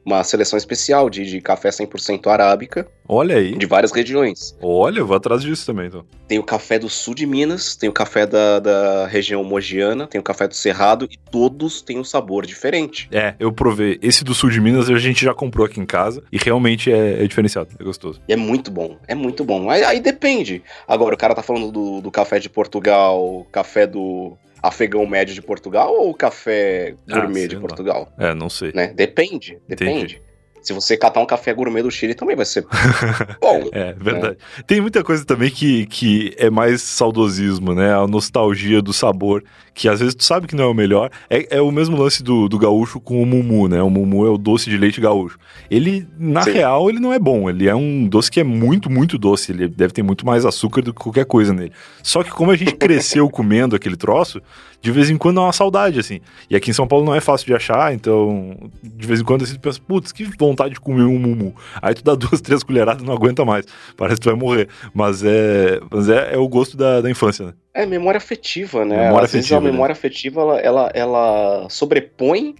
uma 0.06 0.24
seleção 0.24 0.58
especial 0.58 1.10
de, 1.10 1.26
de 1.26 1.42
café 1.42 1.70
100% 1.70 2.28
arábica. 2.28 2.88
Olha 3.08 3.38
aí. 3.38 3.58
De 3.58 3.66
várias 3.66 3.92
regiões. 3.92 4.56
Olha, 4.62 5.00
eu 5.00 5.08
vou 5.08 5.18
atrás 5.18 5.42
disso 5.42 5.66
também, 5.66 5.88
então. 5.88 6.06
Tem 6.28 6.38
o 6.38 6.44
café 6.44 6.78
do 6.78 6.90
sul 6.90 7.16
de 7.16 7.26
Minas, 7.26 7.76
tem 7.76 7.90
o 7.90 7.94
café 7.94 8.26
da, 8.26 8.60
da 8.60 9.08
região 9.08 9.44
mogiana, 9.44 10.08
tem 10.08 10.20
o 10.20 10.24
café 10.24 10.48
do 10.48 10.54
Cerrado 10.54 11.08
e 11.12 11.18
todos 11.18 11.82
têm 11.82 12.00
um 12.00 12.04
sabor 12.04 12.46
diferente. 12.46 13.08
É, 13.12 13.36
eu 13.40 13.52
provei. 13.52 14.00
Esse 14.02 14.24
do 14.24 14.34
sul 14.34 14.50
de 14.50 14.62
Minas 14.62 14.90
a 14.90 14.98
gente 14.98 15.24
já 15.24 15.34
comprou 15.34 15.66
aqui 15.66 15.80
em 15.80 15.86
casa 15.86 16.24
e 16.32 16.38
realmente 16.38 16.92
é, 16.92 17.24
é 17.24 17.28
diferenciado, 17.28 17.70
é 17.80 17.84
gostoso. 17.84 18.22
É 18.28 18.36
muito 18.36 18.70
bom, 18.70 18.98
é 19.08 19.16
muito 19.16 19.44
bom. 19.44 19.70
Aí, 19.70 19.84
aí 19.84 20.00
depende. 20.00 20.62
Agora, 20.88 21.16
o 21.16 21.18
cara 21.18 21.34
tá 21.34 21.42
falando 21.42 21.72
do, 21.72 22.02
do 22.02 22.12
café 22.12 22.40
de 22.40 22.50
Portugal, 22.50 23.46
café 23.52 23.88
do 23.88 24.38
afegão 24.62 25.06
médio 25.06 25.34
de 25.34 25.42
Portugal 25.42 25.94
ou 25.94 26.14
café 26.14 26.96
gourmet 27.08 27.46
ah, 27.46 27.48
de 27.48 27.60
Portugal? 27.60 28.12
É, 28.18 28.34
não 28.34 28.50
sei. 28.50 28.72
Né? 28.74 28.88
Depende, 28.88 29.60
depende. 29.68 30.16
Entendi. 30.16 30.25
Se 30.66 30.74
você 30.74 30.98
catar 30.98 31.22
um 31.22 31.28
café 31.28 31.54
gourmet 31.54 31.84
do 31.84 31.92
Chile, 31.92 32.16
também 32.16 32.36
vai 32.36 32.44
ser 32.46 32.66
bom. 33.40 33.70
é, 33.72 33.94
verdade. 33.94 34.36
Né? 34.58 34.64
Tem 34.66 34.82
muita 34.82 35.04
coisa 35.04 35.24
também 35.24 35.52
que, 35.52 35.86
que 35.86 36.34
é 36.38 36.50
mais 36.50 36.82
saudosismo, 36.82 37.76
né? 37.76 37.94
A 37.94 38.08
nostalgia 38.08 38.82
do 38.82 38.92
sabor, 38.92 39.44
que 39.76 39.88
às 39.88 40.00
vezes 40.00 40.16
tu 40.16 40.24
sabe 40.24 40.48
que 40.48 40.56
não 40.56 40.64
é 40.64 40.68
o 40.68 40.74
melhor. 40.74 41.12
É, 41.30 41.58
é 41.58 41.62
o 41.62 41.70
mesmo 41.72 41.96
lance 41.96 42.24
do, 42.24 42.50
do 42.50 42.58
gaúcho 42.58 43.00
com 43.00 43.22
o 43.22 43.26
mumu, 43.28 43.68
né? 43.68 43.80
O 43.84 43.92
mumu 43.92 44.26
é 44.26 44.30
o 44.32 44.40
doce 44.40 44.68
de 44.68 44.76
leite 44.76 45.00
gaúcho. 45.00 45.38
Ele, 45.70 46.08
na 46.18 46.42
Sim. 46.42 46.54
real, 46.54 46.90
ele 46.90 47.00
não 47.00 47.14
é 47.14 47.20
bom. 47.20 47.48
Ele 47.48 47.70
é 47.70 47.76
um 47.76 48.08
doce 48.08 48.32
que 48.32 48.40
é 48.40 48.44
muito, 48.44 48.90
muito 48.90 49.20
doce. 49.20 49.52
Ele 49.52 49.68
deve 49.68 49.94
ter 49.94 50.02
muito 50.02 50.26
mais 50.26 50.48
açúcar 50.48 50.82
do 50.82 50.92
que 50.92 51.00
qualquer 51.00 51.26
coisa 51.26 51.54
nele. 51.54 51.74
Só 52.02 52.24
que 52.24 52.32
como 52.32 52.50
a 52.50 52.56
gente 52.56 52.74
cresceu 52.76 53.30
comendo 53.30 53.76
aquele 53.76 53.96
troço, 53.96 54.42
de 54.82 54.92
vez 54.92 55.10
em 55.10 55.18
quando 55.18 55.40
é 55.40 55.44
uma 55.44 55.54
saudade, 55.54 56.00
assim. 56.00 56.22
E 56.50 56.56
aqui 56.56 56.70
em 56.70 56.74
São 56.74 56.88
Paulo 56.88 57.06
não 57.06 57.16
é 57.16 57.20
fácil 57.20 57.48
de 57.48 57.54
achar, 57.54 57.94
então 57.94 58.56
de 58.84 59.08
vez 59.08 59.20
em 59.20 59.24
quando 59.24 59.44
assim, 59.44 59.56
tu 59.56 59.60
pensa, 59.60 59.80
putz, 59.86 60.12
que 60.12 60.26
vontade 60.56 60.74
de 60.74 60.80
comer 60.80 61.04
um 61.04 61.20
mumu. 61.20 61.56
Aí 61.82 61.94
tu 61.94 62.04
dá 62.04 62.16
duas, 62.16 62.42
três 62.42 62.64
colheradas 62.64 63.04
e 63.04 63.06
não 63.06 63.14
aguenta 63.14 63.44
mais. 63.44 63.66
Parece 63.98 64.20
que 64.20 64.24
tu 64.24 64.30
vai 64.30 64.40
morrer. 64.40 64.70
Mas 64.94 65.24
é, 65.24 65.80
mas 65.92 66.10
é, 66.10 66.34
é 66.34 66.38
o 66.38 66.48
gosto 66.48 66.78
da, 66.78 67.02
da 67.02 67.10
infância, 67.10 67.48
né? 67.48 67.54
É 67.74 67.86
memória 67.86 68.18
afetiva, 68.18 68.86
né? 68.86 69.06
Memória 69.06 69.26
Às 69.26 69.32
afetiva, 69.32 69.38
vezes 69.38 69.52
a 69.52 69.60
memória 69.60 69.94
né? 69.94 69.98
afetiva 69.98 70.42
ela, 70.42 70.60
ela, 70.60 70.92
ela 70.94 71.70
sobrepõe 71.70 72.56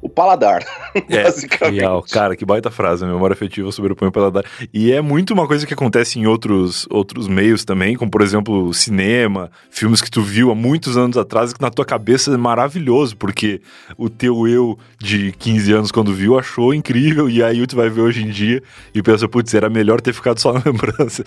o 0.00 0.08
paladar, 0.08 0.64
é, 1.08 1.24
basicamente. 1.24 1.80
Real. 1.80 2.02
Cara, 2.02 2.36
que 2.36 2.44
baita 2.44 2.70
frase, 2.70 3.04
a 3.04 3.08
memória 3.08 3.34
afetiva 3.34 3.70
sobrepõe 3.72 4.08
o 4.08 4.12
paladar. 4.12 4.44
E 4.72 4.92
é 4.92 5.00
muito 5.00 5.34
uma 5.34 5.46
coisa 5.46 5.66
que 5.66 5.74
acontece 5.74 6.18
em 6.18 6.26
outros, 6.26 6.86
outros 6.90 7.26
meios 7.26 7.64
também, 7.64 7.96
como 7.96 8.10
por 8.10 8.22
exemplo 8.22 8.72
cinema, 8.72 9.50
filmes 9.70 10.00
que 10.00 10.10
tu 10.10 10.22
viu 10.22 10.50
há 10.50 10.54
muitos 10.54 10.96
anos 10.96 11.16
atrás 11.16 11.50
e 11.50 11.54
que 11.54 11.60
na 11.60 11.70
tua 11.70 11.84
cabeça 11.84 12.32
é 12.32 12.36
maravilhoso, 12.36 13.16
porque 13.16 13.60
o 13.96 14.08
teu 14.08 14.46
eu 14.46 14.78
de 14.98 15.32
15 15.32 15.72
anos 15.72 15.92
quando 15.92 16.14
viu 16.14 16.38
achou 16.38 16.72
incrível 16.72 17.28
e 17.28 17.42
aí 17.42 17.66
tu 17.66 17.76
vai 17.76 17.88
ver 17.88 18.02
hoje 18.02 18.22
em 18.22 18.30
dia 18.30 18.62
e 18.94 19.02
pensa, 19.02 19.28
putz, 19.28 19.52
era 19.54 19.68
melhor 19.68 20.00
ter 20.00 20.12
ficado 20.12 20.38
só 20.38 20.52
na 20.52 20.62
lembrança. 20.64 21.24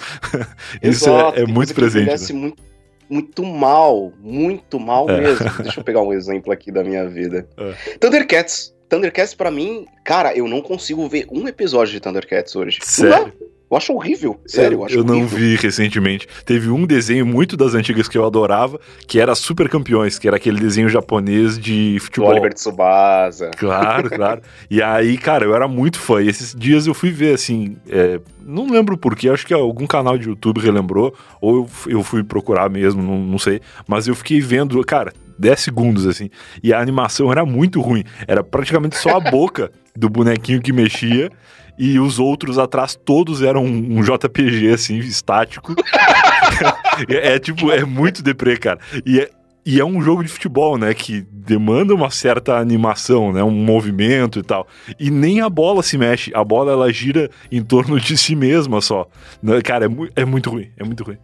Isso 0.82 1.10
é, 1.10 1.42
é 1.42 1.46
muito 1.46 1.74
presente. 1.74 2.34
Né? 2.34 2.40
Muito 2.40 2.71
muito 3.12 3.44
mal, 3.44 4.14
muito 4.20 4.80
mal 4.80 5.10
é. 5.10 5.20
mesmo. 5.20 5.46
Deixa 5.62 5.82
eu 5.82 5.84
pegar 5.84 6.02
um 6.02 6.14
exemplo 6.14 6.52
aqui 6.52 6.72
da 6.72 6.84
minha 6.84 7.08
vida. 7.08 7.48
É. 7.58 7.98
Thundercats. 7.98 8.74
Thundercats, 8.88 9.34
para 9.34 9.52
mim, 9.52 9.86
cara, 10.04 10.36
eu 10.36 10.48
não 10.48 10.62
consigo 10.62 11.08
ver 11.08 11.26
um 11.32 11.48
episódio 11.48 11.94
de 11.94 12.00
Thundercats 12.00 12.56
hoje. 12.56 12.80
Sério? 12.82 13.34
Eu 13.72 13.78
acho 13.78 13.94
horrível, 13.94 14.38
sério. 14.46 14.80
Eu, 14.80 14.86
acho 14.86 14.96
eu 14.98 15.04
não 15.04 15.26
vi 15.26 15.56
recentemente. 15.56 16.28
Teve 16.46 16.70
um 16.70 16.86
desenho 16.86 17.26
muito 17.26 17.56
das 17.56 17.74
antigas 17.74 18.10
que 18.10 18.18
eu 18.18 18.26
adorava, 18.26 18.78
que 19.08 19.18
era 19.18 19.34
Super 19.34 19.70
Campeões, 19.70 20.20
que 20.20 20.28
era 20.28 20.36
aquele 20.36 20.60
desenho 20.60 20.90
japonês 20.90 21.58
de 21.58 21.98
futebol. 22.02 22.28
Do 22.28 22.34
Oliver 22.34 22.54
Tsubasa. 22.54 23.52
Claro, 23.58 24.10
claro. 24.10 24.42
e 24.70 24.82
aí, 24.82 25.18
cara, 25.18 25.46
eu 25.46 25.56
era 25.56 25.70
muito 25.70 26.00
fã. 26.00 26.22
E 26.22 26.28
esses 26.28 26.54
dias 26.54 26.86
eu 26.86 26.94
fui 26.94 27.12
ver, 27.12 27.34
assim, 27.34 27.78
é, 27.88 28.20
não 28.46 28.70
lembro 28.70 28.98
porquê, 28.98 29.30
acho 29.30 29.48
que 29.48 29.54
algum 29.54 29.88
canal 29.88 30.18
de 30.18 30.28
YouTube 30.28 30.60
relembrou, 30.60 31.16
ou 31.40 31.56
eu, 31.56 31.94
eu 31.94 32.04
fui 32.04 32.26
procurar 32.26 32.70
mesmo, 32.70 33.02
não, 33.02 33.20
não 33.20 33.40
sei. 33.40 33.62
Mas 33.88 34.06
eu 34.06 34.16
fiquei 34.16 34.42
vendo, 34.42 34.84
cara, 34.84 35.14
10 35.40 35.60
segundos, 35.62 36.06
assim. 36.06 36.30
E 36.62 36.74
a 36.74 36.80
animação 36.82 37.32
era 37.32 37.46
muito 37.46 37.80
ruim. 37.80 38.04
Era 38.28 38.44
praticamente 38.44 38.98
só 38.98 39.16
a 39.16 39.20
boca 39.22 39.72
do 39.96 40.10
bonequinho 40.10 40.62
que 40.62 40.74
mexia 40.74 41.32
e 41.78 42.00
os 42.00 42.20
outros 42.20 42.58
atrás 42.58 42.96
todos 42.96 43.42
eram 43.42 43.66
um, 43.66 44.02
JPG, 44.02 44.74
assim, 44.74 44.98
estático. 44.98 45.76
é, 47.10 47.36
é, 47.36 47.40
tipo, 47.40 47.72
é 47.72 47.84
muito 47.84 48.22
deprê, 48.22 48.58
cara. 48.58 48.80
E 49.06 49.20
é, 49.20 49.30
e 49.66 49.80
é 49.80 49.86
um 49.86 50.02
jogo 50.02 50.24
de 50.24 50.30
futebol, 50.30 50.78
né? 50.78 50.94
Que 50.94 51.22
demanda 51.22 51.94
uma 51.94 52.10
certa 52.10 52.58
animação, 52.58 53.32
né? 53.32 53.44
Um 53.44 53.52
movimento 53.52 54.40
e 54.40 54.44
tal. 54.44 54.68
E 55.00 55.12
nem 55.12 55.42
a 55.42 55.50
bola 55.50 55.84
se 55.84 55.98
mexe. 55.98 56.32
A 56.34 56.44
bola, 56.44 56.72
ela 56.72 56.92
gira 56.92 57.30
em 57.52 57.64
torno 57.64 58.00
de 58.00 58.18
si 58.18 58.36
mesma 58.36 58.82
só. 58.82 59.08
Né, 59.42 59.62
cara, 59.62 59.86
é, 59.86 59.88
mu 59.88 60.08
é 60.16 60.26
muito 60.26 60.50
ruim. 60.50 60.72
É 60.78 60.84
muito 60.84 61.04
ruim. 61.04 61.18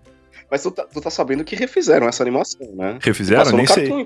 Mas 0.50 0.63
tu 0.63 0.72
tá, 0.72 0.84
tu 0.84 1.01
tá, 1.01 1.10
sabendo 1.10 1.44
que 1.44 1.56
refizeram 1.56 2.08
essa 2.08 2.24
animação, 2.24 2.68
né? 2.74 3.00
Refizeram? 3.01 3.51
Nem 3.51 3.66
sei. 3.66 3.89
Cartoon, 3.89 4.06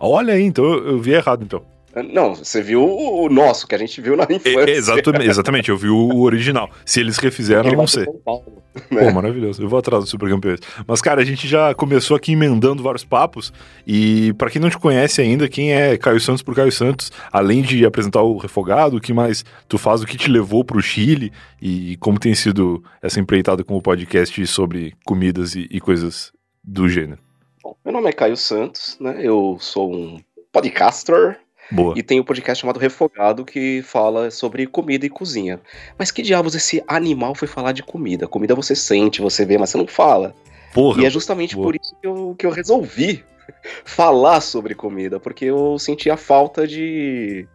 Olha 0.00 0.34
aí, 0.34 0.42
então 0.42 0.64
eu, 0.64 0.86
eu 0.92 0.98
vi 1.00 1.12
errado, 1.12 1.42
então. 1.44 1.73
Não, 2.02 2.34
você 2.34 2.60
viu 2.60 2.82
o 2.82 3.28
nosso, 3.28 3.66
que 3.66 3.74
a 3.74 3.78
gente 3.78 4.00
viu 4.00 4.16
na 4.16 4.24
infância. 4.24 4.70
exatamente, 4.70 5.28
exatamente, 5.28 5.68
eu 5.68 5.76
vi 5.76 5.88
o 5.88 6.20
original. 6.22 6.70
Se 6.84 7.00
eles 7.00 7.18
refizeram, 7.18 7.70
eu 7.70 7.76
não 7.76 7.86
sei. 7.86 8.06
Paulo, 8.24 8.62
né? 8.90 9.04
Pô, 9.04 9.12
maravilhoso. 9.12 9.62
Eu 9.62 9.68
vou 9.68 9.78
atrás 9.78 10.04
do 10.04 10.10
Super 10.10 10.28
Campeões. 10.28 10.60
Mas, 10.86 11.00
cara, 11.00 11.20
a 11.20 11.24
gente 11.24 11.46
já 11.46 11.74
começou 11.74 12.16
aqui 12.16 12.32
emendando 12.32 12.82
vários 12.82 13.04
papos. 13.04 13.52
E 13.86 14.32
para 14.34 14.50
quem 14.50 14.60
não 14.60 14.70
te 14.70 14.78
conhece 14.78 15.20
ainda, 15.20 15.48
quem 15.48 15.72
é 15.72 15.96
Caio 15.96 16.20
Santos 16.20 16.42
por 16.42 16.54
Caio 16.54 16.72
Santos, 16.72 17.12
além 17.32 17.62
de 17.62 17.84
apresentar 17.86 18.22
o 18.22 18.36
Refogado, 18.36 18.96
o 18.96 19.00
que 19.00 19.12
mais 19.12 19.44
tu 19.68 19.78
faz, 19.78 20.02
o 20.02 20.06
que 20.06 20.16
te 20.16 20.30
levou 20.30 20.64
pro 20.64 20.82
Chile 20.82 21.32
e 21.60 21.96
como 21.98 22.18
tem 22.18 22.34
sido 22.34 22.82
essa 23.00 23.20
empreitada 23.20 23.62
com 23.62 23.76
o 23.76 23.82
podcast 23.82 24.46
sobre 24.46 24.94
comidas 25.04 25.54
e, 25.54 25.68
e 25.70 25.80
coisas 25.80 26.32
do 26.62 26.88
gênero? 26.88 27.20
Bom, 27.62 27.76
meu 27.84 27.94
nome 27.94 28.08
é 28.08 28.12
Caio 28.12 28.36
Santos, 28.36 28.96
né? 29.00 29.18
Eu 29.20 29.56
sou 29.60 29.94
um 29.94 30.20
podcaster, 30.52 31.38
Boa. 31.70 31.94
E 31.96 32.02
tem 32.02 32.18
o 32.18 32.22
um 32.22 32.24
podcast 32.24 32.60
chamado 32.60 32.78
Refogado 32.78 33.44
que 33.44 33.82
fala 33.82 34.30
sobre 34.30 34.66
comida 34.66 35.06
e 35.06 35.10
cozinha. 35.10 35.60
Mas 35.98 36.10
que 36.10 36.22
diabos 36.22 36.54
esse 36.54 36.82
animal 36.86 37.34
foi 37.34 37.48
falar 37.48 37.72
de 37.72 37.82
comida? 37.82 38.28
Comida 38.28 38.54
você 38.54 38.74
sente, 38.74 39.20
você 39.20 39.44
vê, 39.44 39.58
mas 39.58 39.70
você 39.70 39.78
não 39.78 39.86
fala. 39.86 40.34
Porra. 40.72 41.02
E 41.02 41.06
é 41.06 41.10
justamente 41.10 41.54
Boa. 41.54 41.66
por 41.66 41.76
isso 41.76 41.94
que 42.00 42.06
eu, 42.06 42.34
que 42.38 42.46
eu 42.46 42.50
resolvi 42.50 43.24
falar 43.84 44.40
sobre 44.40 44.74
comida, 44.74 45.18
porque 45.20 45.46
eu 45.46 45.78
senti 45.78 46.10
a 46.10 46.16
falta 46.16 46.66
de 46.66 47.46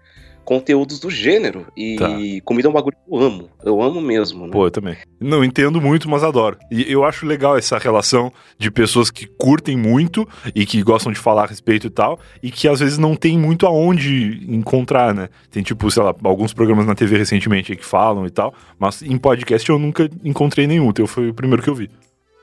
conteúdos 0.43 0.99
do 0.99 1.09
gênero. 1.09 1.67
E 1.75 1.95
tá. 1.95 2.09
comida 2.43 2.67
é 2.67 2.69
um 2.69 2.73
bagulho 2.73 2.95
que 2.95 3.13
eu 3.13 3.19
amo. 3.19 3.49
Eu 3.63 3.81
amo 3.81 4.01
mesmo. 4.01 4.45
Né? 4.45 4.51
Pô, 4.51 4.65
eu 4.65 4.71
também. 4.71 4.97
Não 5.19 5.43
entendo 5.43 5.81
muito, 5.81 6.09
mas 6.09 6.23
adoro. 6.23 6.57
E 6.71 6.91
eu 6.91 7.03
acho 7.03 7.25
legal 7.25 7.57
essa 7.57 7.77
relação 7.77 8.31
de 8.57 8.71
pessoas 8.71 9.11
que 9.11 9.27
curtem 9.27 9.77
muito 9.77 10.27
e 10.55 10.65
que 10.65 10.81
gostam 10.81 11.11
de 11.11 11.19
falar 11.19 11.43
a 11.43 11.47
respeito 11.47 11.87
e 11.87 11.89
tal, 11.89 12.19
e 12.41 12.51
que 12.51 12.67
às 12.67 12.79
vezes 12.79 12.97
não 12.97 13.15
tem 13.15 13.37
muito 13.37 13.65
aonde 13.65 14.45
encontrar, 14.47 15.13
né? 15.13 15.29
Tem 15.51 15.63
tipo, 15.63 15.89
sei 15.91 16.03
lá, 16.03 16.15
alguns 16.23 16.53
programas 16.53 16.85
na 16.85 16.95
TV 16.95 17.17
recentemente 17.17 17.75
que 17.75 17.85
falam 17.85 18.25
e 18.25 18.29
tal, 18.29 18.53
mas 18.77 19.01
em 19.01 19.17
podcast 19.17 19.69
eu 19.69 19.79
nunca 19.79 20.09
encontrei 20.23 20.67
nenhum. 20.67 20.87
O 20.87 20.93
teu 20.93 21.07
foi 21.07 21.29
o 21.29 21.33
primeiro 21.33 21.61
que 21.61 21.69
eu 21.69 21.75
vi. 21.75 21.89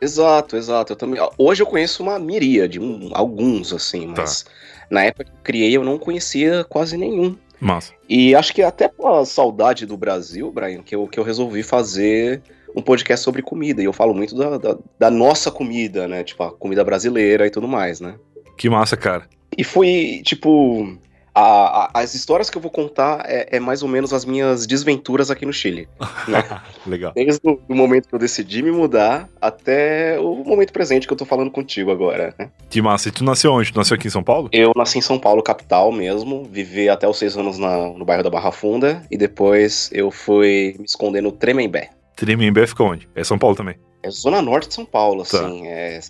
Exato, 0.00 0.56
exato. 0.56 0.92
Eu 0.92 0.96
também. 0.96 1.20
Hoje 1.38 1.62
eu 1.62 1.66
conheço 1.66 2.02
uma 2.02 2.18
miríade, 2.18 2.78
um, 2.78 3.10
alguns, 3.12 3.72
assim, 3.72 4.06
mas 4.06 4.42
tá. 4.42 4.50
na 4.90 5.04
época 5.04 5.24
que 5.24 5.30
eu 5.30 5.42
criei 5.42 5.76
eu 5.76 5.84
não 5.84 5.98
conhecia 5.98 6.64
quase 6.64 6.96
nenhum. 6.96 7.36
Massa. 7.60 7.92
E 8.08 8.34
acho 8.34 8.52
que 8.54 8.62
até 8.62 8.88
pela 8.88 9.24
saudade 9.24 9.86
do 9.86 9.96
Brasil, 9.96 10.50
Brian, 10.50 10.82
que 10.82 10.94
eu, 10.94 11.06
que 11.06 11.18
eu 11.18 11.24
resolvi 11.24 11.62
fazer 11.62 12.42
um 12.74 12.82
podcast 12.82 13.24
sobre 13.24 13.42
comida. 13.42 13.80
E 13.80 13.86
eu 13.86 13.92
falo 13.92 14.12
muito 14.14 14.36
da, 14.36 14.58
da, 14.58 14.78
da 14.98 15.10
nossa 15.10 15.50
comida, 15.50 16.06
né? 16.06 16.22
Tipo, 16.22 16.42
a 16.42 16.52
comida 16.52 16.84
brasileira 16.84 17.46
e 17.46 17.50
tudo 17.50 17.66
mais, 17.66 18.00
né? 18.00 18.16
Que 18.56 18.68
massa, 18.68 18.96
cara. 18.96 19.26
E 19.56 19.64
foi, 19.64 20.20
tipo, 20.24 20.98
a, 21.36 21.84
a, 21.84 22.00
as 22.00 22.14
histórias 22.14 22.48
que 22.48 22.56
eu 22.56 22.62
vou 22.62 22.70
contar 22.70 23.22
é, 23.26 23.56
é, 23.56 23.60
mais 23.60 23.82
ou 23.82 23.88
menos 23.90 24.14
as 24.14 24.24
minhas 24.24 24.66
desventuras 24.66 25.30
aqui 25.30 25.44
no 25.44 25.52
Chile. 25.52 25.86
Né? 26.26 26.42
Legal. 26.84 27.12
Desde 27.14 27.40
o 27.44 27.74
momento 27.74 28.08
que 28.08 28.14
eu 28.14 28.18
decidi 28.18 28.60
me 28.60 28.72
mudar 28.72 29.28
até 29.40 30.18
o 30.18 30.42
momento 30.42 30.72
presente 30.72 31.06
que 31.06 31.12
eu 31.12 31.16
tô 31.16 31.24
falando 31.24 31.50
contigo 31.50 31.90
agora, 31.90 32.34
né? 32.36 32.50
Que 32.68 32.82
massa. 32.82 33.08
E 33.08 33.12
tu 33.12 33.22
nasceu 33.22 33.52
onde? 33.52 33.72
Tu 33.72 33.76
nasceu 33.76 33.94
aqui 33.94 34.08
em 34.08 34.10
São 34.10 34.24
Paulo? 34.24 34.48
Eu 34.50 34.72
nasci 34.74 34.98
em 34.98 35.02
São 35.02 35.18
Paulo, 35.18 35.42
capital 35.42 35.92
mesmo. 35.92 36.44
Vivi 36.50 36.88
até 36.88 37.06
os 37.06 37.18
seis 37.18 37.36
anos 37.36 37.58
na, 37.58 37.90
no 37.90 38.04
bairro 38.04 38.24
da 38.24 38.30
Barra 38.30 38.50
Funda. 38.50 39.02
E 39.08 39.16
depois 39.16 39.88
eu 39.92 40.10
fui 40.10 40.74
me 40.78 40.84
esconder 40.84 41.20
no 41.20 41.30
Tremembé. 41.30 41.90
Tremembé 42.16 42.66
fica 42.66 42.82
onde? 42.82 43.08
É 43.14 43.22
São 43.22 43.38
Paulo 43.38 43.54
também? 43.54 43.76
É 44.02 44.10
zona 44.10 44.42
norte 44.42 44.68
de 44.68 44.74
São 44.74 44.84
Paulo, 44.84 45.24
tá. 45.24 45.46
assim. 45.46 45.68
É 45.68 46.00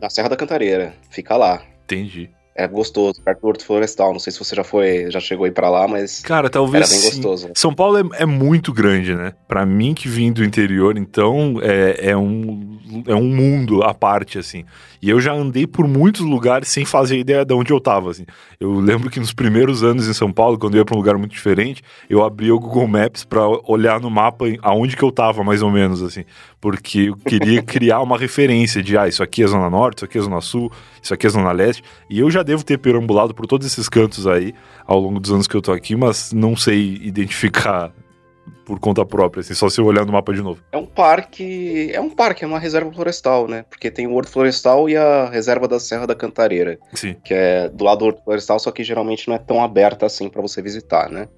na 0.00 0.10
Serra 0.10 0.30
da 0.30 0.36
Cantareira. 0.36 0.94
Fica 1.10 1.36
lá. 1.36 1.62
Entendi 1.84 2.30
é 2.60 2.68
gostoso, 2.68 3.22
perto 3.22 3.40
do 3.40 3.46
Horto 3.48 3.64
Florestal. 3.64 4.12
Não 4.12 4.20
sei 4.20 4.32
se 4.32 4.38
você 4.38 4.54
já 4.54 4.62
foi, 4.62 5.10
já 5.10 5.18
chegou 5.18 5.46
aí 5.46 5.50
para 5.50 5.70
lá, 5.70 5.88
mas. 5.88 6.20
Cara, 6.20 6.50
talvez. 6.50 6.92
Era 6.92 7.00
bem 7.00 7.10
gostoso. 7.10 7.50
São 7.54 7.72
Paulo 7.72 7.98
é, 7.98 8.22
é, 8.22 8.26
muito 8.26 8.70
grande, 8.70 9.14
né? 9.14 9.32
Para 9.48 9.64
mim 9.64 9.94
que 9.94 10.08
vim 10.08 10.30
do 10.30 10.44
interior, 10.44 10.98
então 10.98 11.58
é, 11.62 12.10
é, 12.10 12.16
um, 12.16 12.78
é 13.06 13.14
um 13.14 13.28
mundo 13.28 13.82
à 13.82 13.94
parte, 13.94 14.38
assim. 14.38 14.64
E 15.02 15.08
eu 15.08 15.18
já 15.18 15.32
andei 15.32 15.66
por 15.66 15.88
muitos 15.88 16.20
lugares 16.20 16.68
sem 16.68 16.84
fazer 16.84 17.18
ideia 17.18 17.42
de 17.42 17.54
onde 17.54 17.72
eu 17.72 17.80
tava, 17.80 18.10
assim. 18.10 18.26
Eu 18.58 18.78
lembro 18.78 19.08
que 19.08 19.18
nos 19.18 19.32
primeiros 19.32 19.82
anos 19.82 20.06
em 20.06 20.12
São 20.12 20.30
Paulo, 20.30 20.58
quando 20.58 20.74
eu 20.74 20.80
ia 20.80 20.84
pra 20.84 20.94
um 20.94 20.98
lugar 20.98 21.16
muito 21.16 21.32
diferente, 21.32 21.82
eu 22.10 22.22
abria 22.22 22.54
o 22.54 22.60
Google 22.60 22.86
Maps 22.86 23.24
para 23.24 23.40
olhar 23.66 23.98
no 23.98 24.10
mapa 24.10 24.44
aonde 24.60 24.96
que 24.96 25.02
eu 25.02 25.10
tava, 25.10 25.42
mais 25.42 25.62
ou 25.62 25.70
menos, 25.70 26.02
assim. 26.02 26.24
Porque 26.60 27.08
eu 27.08 27.16
queria 27.16 27.62
criar 27.64 28.00
uma 28.00 28.18
referência 28.18 28.82
de, 28.82 28.98
ah, 28.98 29.08
isso 29.08 29.22
aqui 29.22 29.42
é 29.42 29.46
Zona 29.46 29.70
Norte, 29.70 29.98
isso 29.98 30.04
aqui 30.04 30.18
é 30.18 30.20
Zona 30.20 30.42
Sul, 30.42 30.70
isso 31.02 31.14
aqui 31.14 31.26
é 31.26 31.30
Zona 31.30 31.52
Leste. 31.52 31.82
E 32.08 32.20
eu 32.20 32.30
já 32.30 32.42
devo 32.42 32.64
ter 32.64 32.78
perambulado 32.78 33.34
por 33.34 33.46
todos 33.46 33.66
esses 33.66 33.88
cantos 33.88 34.26
aí 34.26 34.54
ao 34.86 34.98
longo 34.98 35.20
dos 35.20 35.30
anos 35.30 35.46
que 35.46 35.54
eu 35.54 35.62
tô 35.62 35.72
aqui, 35.72 35.96
mas 35.96 36.32
não 36.32 36.56
sei 36.56 36.98
identificar 37.02 37.92
por 38.64 38.78
conta 38.78 39.04
própria, 39.04 39.40
assim, 39.40 39.52
só 39.52 39.68
se 39.68 39.80
eu 39.80 39.84
olhar 39.84 40.04
no 40.06 40.12
mapa 40.12 40.32
de 40.32 40.42
novo. 40.42 40.62
É 40.70 40.76
um 40.76 40.86
parque, 40.86 41.90
é 41.92 42.00
um 42.00 42.08
parque, 42.08 42.44
é 42.44 42.46
uma 42.46 42.58
reserva 42.58 42.92
florestal, 42.92 43.48
né? 43.48 43.64
Porque 43.68 43.90
tem 43.90 44.06
o 44.06 44.14
Horto 44.14 44.30
Florestal 44.30 44.88
e 44.88 44.96
a 44.96 45.28
reserva 45.28 45.66
da 45.66 45.80
Serra 45.80 46.06
da 46.06 46.14
Cantareira, 46.14 46.78
Sim. 46.94 47.16
que 47.24 47.34
é 47.34 47.68
do 47.68 47.84
lado 47.84 47.98
do 47.98 48.04
Horto 48.06 48.22
Florestal, 48.22 48.60
só 48.60 48.70
que 48.70 48.84
geralmente 48.84 49.26
não 49.28 49.34
é 49.34 49.38
tão 49.38 49.62
aberta 49.62 50.06
assim 50.06 50.28
para 50.28 50.40
você 50.40 50.62
visitar, 50.62 51.10
né? 51.10 51.28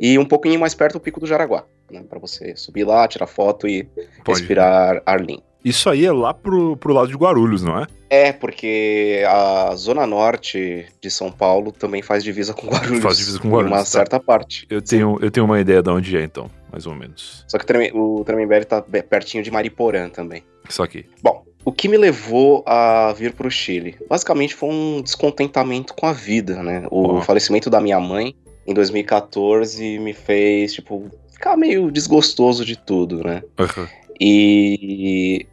E 0.00 0.18
um 0.18 0.24
pouquinho 0.24 0.60
mais 0.60 0.74
perto 0.74 0.96
o 0.96 1.00
Pico 1.00 1.18
do 1.18 1.26
Jaraguá, 1.26 1.64
né? 1.90 2.04
Para 2.08 2.18
você 2.18 2.54
subir 2.56 2.84
lá, 2.84 3.08
tirar 3.08 3.26
foto 3.26 3.66
e 3.66 3.84
Pode. 4.22 4.40
respirar 4.40 5.02
ar 5.06 5.20
limpo. 5.20 5.51
Isso 5.64 5.88
aí 5.88 6.04
é 6.04 6.12
lá 6.12 6.34
pro, 6.34 6.76
pro 6.76 6.92
lado 6.92 7.08
de 7.08 7.16
Guarulhos, 7.16 7.62
não 7.62 7.78
é? 7.78 7.86
É, 8.10 8.32
porque 8.32 9.22
a 9.26 9.74
zona 9.74 10.06
norte 10.06 10.86
de 11.00 11.10
São 11.10 11.30
Paulo 11.30 11.72
também 11.72 12.02
faz 12.02 12.22
divisa 12.22 12.52
com 12.52 12.66
Guarulhos. 12.68 13.02
Faz 13.02 13.16
divisa 13.16 13.38
com 13.38 13.48
Guarulhos. 13.48 13.70
Uma 13.70 13.78
tá. 13.78 13.84
certa 13.84 14.20
parte. 14.20 14.66
Eu 14.68 14.82
tenho, 14.82 15.18
eu 15.22 15.30
tenho 15.30 15.46
uma 15.46 15.60
ideia 15.60 15.82
de 15.82 15.90
onde 15.90 16.16
é, 16.16 16.22
então, 16.22 16.50
mais 16.70 16.86
ou 16.86 16.94
menos. 16.94 17.44
Só 17.48 17.58
que 17.58 17.90
o 17.94 18.24
Tremembé 18.24 18.64
tá 18.64 18.82
pertinho 18.82 19.42
de 19.42 19.50
Mariporã 19.50 20.08
também. 20.08 20.44
Isso 20.68 20.82
aqui. 20.82 21.06
Bom, 21.22 21.44
o 21.64 21.72
que 21.72 21.88
me 21.88 21.96
levou 21.96 22.64
a 22.66 23.12
vir 23.12 23.32
pro 23.32 23.50
Chile? 23.50 23.96
Basicamente 24.08 24.54
foi 24.54 24.68
um 24.68 25.00
descontentamento 25.00 25.94
com 25.94 26.06
a 26.06 26.12
vida, 26.12 26.62
né? 26.62 26.84
O 26.90 27.14
oh. 27.14 27.20
falecimento 27.22 27.70
da 27.70 27.80
minha 27.80 28.00
mãe 28.00 28.34
em 28.66 28.74
2014 28.74 29.98
me 29.98 30.12
fez, 30.12 30.74
tipo, 30.74 31.08
ficar 31.32 31.56
meio 31.56 31.90
desgostoso 31.90 32.64
de 32.64 32.76
tudo, 32.76 33.22
né? 33.24 33.42
Uhum. 33.58 33.86
E 34.20 35.46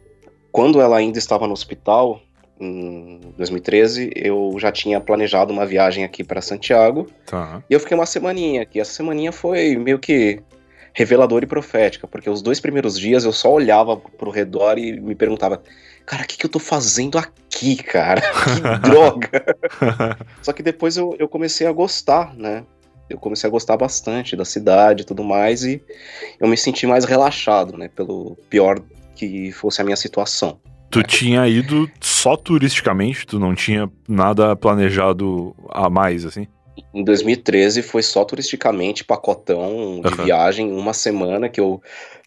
quando 0.52 0.80
ela 0.80 0.96
ainda 0.96 1.18
estava 1.18 1.46
no 1.46 1.52
hospital, 1.52 2.20
em 2.60 3.18
2013, 3.38 4.10
eu 4.14 4.54
já 4.58 4.70
tinha 4.70 5.00
planejado 5.00 5.52
uma 5.52 5.64
viagem 5.64 6.04
aqui 6.04 6.22
para 6.22 6.42
Santiago. 6.42 7.06
Tá. 7.24 7.62
E 7.68 7.72
eu 7.72 7.80
fiquei 7.80 7.96
uma 7.96 8.04
semaninha 8.04 8.62
aqui. 8.62 8.78
Essa 8.78 8.92
semaninha 8.92 9.32
foi 9.32 9.76
meio 9.76 9.98
que 9.98 10.42
reveladora 10.92 11.44
e 11.44 11.48
profética, 11.48 12.06
porque 12.06 12.28
os 12.28 12.42
dois 12.42 12.60
primeiros 12.60 12.98
dias 12.98 13.24
eu 13.24 13.32
só 13.32 13.50
olhava 13.52 13.96
pro 13.96 14.30
redor 14.30 14.78
e 14.78 15.00
me 15.00 15.14
perguntava: 15.14 15.62
cara, 16.04 16.22
o 16.22 16.26
que, 16.26 16.36
que 16.36 16.44
eu 16.44 16.50
tô 16.50 16.58
fazendo 16.58 17.16
aqui, 17.16 17.76
cara? 17.76 18.20
Que 18.44 18.60
droga! 18.88 20.26
só 20.42 20.52
que 20.52 20.62
depois 20.62 20.96
eu, 20.96 21.16
eu 21.18 21.28
comecei 21.28 21.66
a 21.66 21.72
gostar, 21.72 22.34
né? 22.34 22.64
Eu 23.08 23.18
comecei 23.18 23.48
a 23.48 23.50
gostar 23.50 23.76
bastante 23.76 24.36
da 24.36 24.44
cidade 24.44 25.02
e 25.02 25.04
tudo 25.04 25.24
mais, 25.24 25.64
e 25.64 25.82
eu 26.38 26.46
me 26.46 26.56
senti 26.56 26.86
mais 26.86 27.04
relaxado, 27.04 27.76
né? 27.76 27.88
Pelo 27.88 28.36
pior 28.48 28.80
que 29.26 29.52
fosse 29.52 29.80
a 29.80 29.84
minha 29.84 29.96
situação. 29.96 30.58
Tu 30.90 31.02
tinha 31.02 31.46
ido 31.46 31.88
só 32.00 32.36
turisticamente? 32.36 33.26
Tu 33.26 33.38
não 33.38 33.54
tinha 33.54 33.88
nada 34.08 34.56
planejado 34.56 35.54
a 35.68 35.88
mais, 35.88 36.24
assim? 36.24 36.48
Em 36.92 37.04
2013 37.04 37.82
foi 37.82 38.02
só 38.02 38.24
turisticamente, 38.24 39.04
pacotão 39.04 40.00
de 40.00 40.08
uhum. 40.08 40.24
viagem, 40.24 40.72
uma 40.72 40.92
semana 40.92 41.48
que 41.48 41.60
eu 41.60 41.80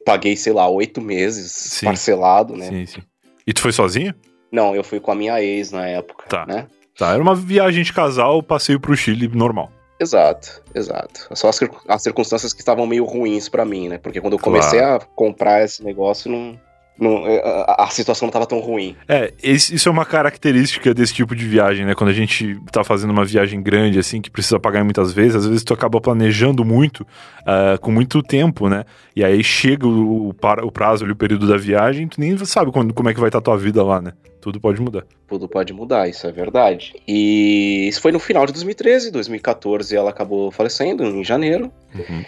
paguei, 0.06 0.38
sei 0.38 0.54
lá, 0.54 0.70
oito 0.70 1.02
meses 1.02 1.52
sim. 1.52 1.86
parcelado, 1.86 2.56
né? 2.56 2.68
Sim, 2.70 2.86
sim. 2.86 3.02
E 3.46 3.52
tu 3.52 3.62
foi 3.62 3.72
sozinho? 3.74 4.14
Não, 4.52 4.76
eu 4.76 4.84
fui 4.84 5.00
com 5.00 5.12
a 5.12 5.16
minha 5.16 5.42
ex 5.42 5.72
na 5.72 5.88
época, 5.88 6.28
tá. 6.30 6.46
né? 6.46 6.68
Tá, 6.98 7.12
era 7.12 7.22
uma 7.22 7.36
viagem 7.36 7.84
de 7.84 7.92
casal, 7.92 8.42
passeio 8.44 8.80
pro 8.80 8.96
Chile 8.96 9.28
normal. 9.28 9.72
Exato, 10.00 10.62
exato. 10.76 11.28
Só 11.34 11.50
as, 11.50 11.60
as 11.88 12.04
circunstâncias 12.04 12.54
que 12.54 12.62
estavam 12.62 12.86
meio 12.86 13.04
ruins 13.04 13.50
para 13.50 13.66
mim, 13.66 13.90
né? 13.90 13.98
Porque 13.98 14.22
quando 14.22 14.34
eu 14.34 14.40
comecei 14.40 14.80
claro. 14.80 15.04
a 15.04 15.06
comprar 15.16 15.64
esse 15.64 15.84
negócio, 15.84 16.32
não, 16.32 16.60
não, 17.00 17.28
é, 17.28 17.42
a, 17.68 17.86
a, 17.86 17.88
situação 17.88 18.28
não 18.28 18.30
estava 18.30 18.46
tão 18.46 18.60
ruim. 18.60 18.96
É, 19.08 19.34
esse, 19.42 19.74
isso 19.74 19.90
é 19.90 19.92
uma 19.92 20.06
característica 20.06 20.94
desse 20.94 21.14
tipo 21.14 21.36
de 21.36 21.46
viagem, 21.46 21.86
né? 21.86 21.96
Quando 21.96 22.12
a 22.12 22.14
gente 22.14 22.60
tá 22.72 22.84
fazendo 22.84 23.12
uma 23.12 23.26
viagem 23.26 23.62
grande, 23.62 23.98
assim, 23.98 24.22
que 24.22 24.30
precisa 24.30 24.60
pagar 24.60 24.84
muitas 24.84 25.12
vezes, 25.12 25.36
às 25.36 25.46
vezes 25.46 25.64
tu 25.64 25.74
acaba 25.74 26.00
planejando 26.00 26.64
muito, 26.64 27.02
uh, 27.02 27.80
com 27.82 27.92
muito 27.92 28.22
tempo, 28.22 28.70
né? 28.70 28.86
E 29.16 29.24
aí 29.24 29.44
chega 29.44 29.88
o, 29.88 30.30
o, 30.30 30.72
prazo 30.72 31.06
o 31.06 31.16
período 31.16 31.48
da 31.48 31.58
viagem, 31.58 32.08
tu 32.08 32.20
nem 32.20 32.38
sabe 32.46 32.72
quando, 32.72 32.94
como 32.94 33.10
é 33.10 33.14
que 33.14 33.20
vai 33.20 33.30
estar 33.30 33.42
tá 33.42 33.46
tua 33.46 33.58
vida 33.58 33.84
lá, 33.84 34.00
né? 34.00 34.14
Tudo 34.40 34.60
pode 34.60 34.82
mudar. 34.82 35.06
Tudo 35.28 35.48
pode 35.48 35.74
mudar, 35.74 36.08
isso 36.08 36.28
é 36.28 36.32
verdade. 36.32 36.94
E 37.08 37.88
isso 37.88 38.02
foi 38.02 38.12
no 38.12 38.20
final 38.20 38.46
de 38.46 38.52
2013, 38.54 39.10
2014 39.10 39.96
ela 39.96 40.10
acabou 40.10 40.52
falecendo, 40.52 41.04
em 41.04 41.24
janeiro. 41.24 41.72
Uhum. 41.96 42.24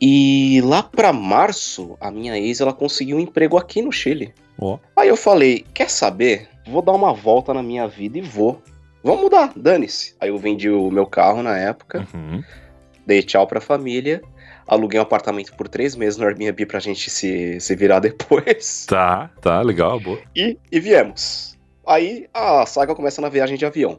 E 0.00 0.62
lá 0.64 0.82
para 0.82 1.12
março, 1.12 1.96
a 2.00 2.10
minha 2.10 2.38
ex 2.38 2.60
ela 2.60 2.72
conseguiu 2.72 3.18
um 3.18 3.20
emprego 3.20 3.58
aqui 3.58 3.82
no 3.82 3.92
Chile. 3.92 4.32
Oh. 4.58 4.78
Aí 4.96 5.08
eu 5.08 5.16
falei: 5.16 5.64
quer 5.74 5.90
saber? 5.90 6.48
Vou 6.66 6.80
dar 6.80 6.92
uma 6.92 7.12
volta 7.12 7.52
na 7.52 7.62
minha 7.62 7.86
vida 7.86 8.18
e 8.18 8.22
vou. 8.22 8.62
Vamos 9.02 9.22
mudar, 9.22 9.52
dane-se. 9.56 10.14
Aí 10.20 10.28
eu 10.28 10.38
vendi 10.38 10.70
o 10.70 10.90
meu 10.90 11.06
carro 11.06 11.42
na 11.42 11.56
época, 11.56 12.06
uhum. 12.14 12.42
dei 13.06 13.22
tchau 13.22 13.46
pra 13.46 13.60
família, 13.60 14.20
aluguei 14.66 15.00
um 15.00 15.02
apartamento 15.02 15.54
por 15.54 15.68
três 15.68 15.96
meses 15.96 16.18
no 16.18 16.26
Airbnb 16.26 16.66
pra 16.66 16.78
gente 16.80 17.10
se, 17.10 17.58
se 17.60 17.74
virar 17.74 18.00
depois. 18.00 18.86
Tá, 18.86 19.30
tá, 19.40 19.60
legal, 19.62 19.98
boa. 19.98 20.18
E, 20.36 20.58
e 20.70 20.80
viemos. 20.80 21.58
Aí 21.86 22.28
a 22.32 22.64
saga 22.66 22.94
começa 22.94 23.22
na 23.22 23.28
viagem 23.28 23.56
de 23.56 23.64
avião. 23.64 23.98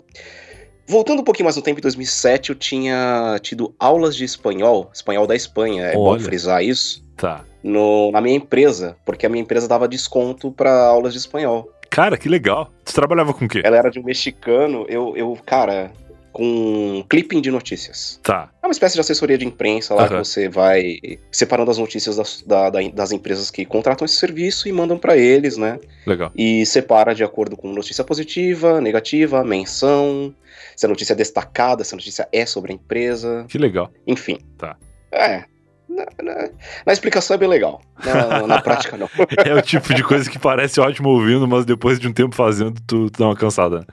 Voltando 0.88 1.22
um 1.22 1.24
pouquinho 1.24 1.46
mais 1.46 1.56
no 1.56 1.62
tempo, 1.62 1.80
em 1.80 1.82
2007 1.82 2.50
eu 2.50 2.56
tinha 2.56 3.40
tido 3.42 3.74
aulas 3.80 4.16
de 4.16 4.26
espanhol, 4.26 4.90
espanhol 4.94 5.26
da 5.26 5.36
Espanha, 5.36 5.84
é 5.84 5.98
Olha. 5.98 6.18
bom 6.18 6.20
frisar 6.20 6.64
isso. 6.64 7.04
Tá. 7.16 7.46
No, 7.64 8.12
na 8.12 8.20
minha 8.20 8.36
empresa, 8.36 8.98
porque 9.06 9.26
a 9.26 9.30
minha 9.30 9.42
empresa 9.42 9.68
dava 9.68 9.88
desconto 9.88 10.52
para 10.52 10.86
aulas 10.86 11.14
de 11.14 11.20
espanhol. 11.20 11.72
Cara, 11.90 12.18
que 12.18 12.28
legal. 12.28 12.72
Você 12.84 12.94
trabalhava 12.94 13.34
com 13.34 13.46
o 13.46 13.48
quê? 13.48 13.62
Ela 13.64 13.78
era 13.78 13.92
de 13.92 14.00
um 14.00 14.04
mexicano, 14.04 14.86
eu, 14.90 15.16
eu 15.16 15.38
cara, 15.46 15.92
com 16.32 17.04
clipping 17.10 17.42
de 17.42 17.52
notícias. 17.52 18.20
Tá. 18.24 18.50
É 18.62 18.66
uma 18.66 18.72
espécie 18.72 18.96
de 18.96 19.02
assessoria 19.02 19.38
de 19.38 19.46
imprensa 19.46 19.94
lá 19.94 20.04
uhum. 20.04 20.08
que 20.08 20.16
você 20.16 20.48
vai 20.48 20.98
separando 21.32 21.70
as 21.70 21.78
notícias 21.78 22.16
das, 22.16 22.42
da, 22.42 22.70
das 22.70 23.12
empresas 23.12 23.52
que 23.52 23.66
contratam 23.66 24.06
esse 24.06 24.16
serviço 24.16 24.68
e 24.68 24.72
mandam 24.72 24.98
para 24.98 25.18
eles, 25.18 25.58
né? 25.58 25.80
Legal. 26.08 26.32
E 26.36 26.66
separa 26.66 27.14
de 27.14 27.24
acordo 27.24 27.58
com 27.58 27.72
notícia 27.72 28.04
positiva, 28.04 28.80
negativa, 28.80 29.44
menção, 29.44 30.34
se 30.82 30.86
a 30.88 30.90
notícia 30.90 31.14
é 31.14 31.16
destacada, 31.16 31.84
se 31.84 31.94
a 31.94 31.98
notícia 31.98 32.28
é 32.34 32.44
sobre 32.44 32.72
a 32.72 32.76
empresa. 32.76 33.46
Que 33.48 33.60
legal. 33.60 33.92
Enfim. 34.08 34.40
Tá. 34.58 34.76
É. 35.12 35.44
Na, 35.88 36.06
na, 36.24 36.50
na 36.88 36.92
explicação 36.92 37.36
é 37.36 37.38
bem 37.38 37.48
legal. 37.48 37.84
Na, 38.04 38.48
na 38.48 38.62
prática, 38.64 38.98
não. 38.98 39.08
é 39.46 39.54
o 39.54 39.62
tipo 39.62 39.94
de 39.94 40.04
coisa 40.04 40.28
que 40.28 40.40
parece 40.40 40.80
ótimo 40.80 41.10
ouvindo, 41.10 41.48
mas 41.48 41.66
depois 41.66 42.00
de 42.00 42.08
um 42.08 42.14
tempo 42.14 42.36
fazendo, 42.36 42.82
tu, 42.88 43.12
tu 43.12 43.20
dá 43.20 43.28
uma 43.28 43.36
cansada. 43.36 43.86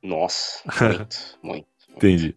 Nossa, 0.00 0.60
muito, 0.80 1.16
muito. 1.42 1.66
Entendi. 1.96 2.36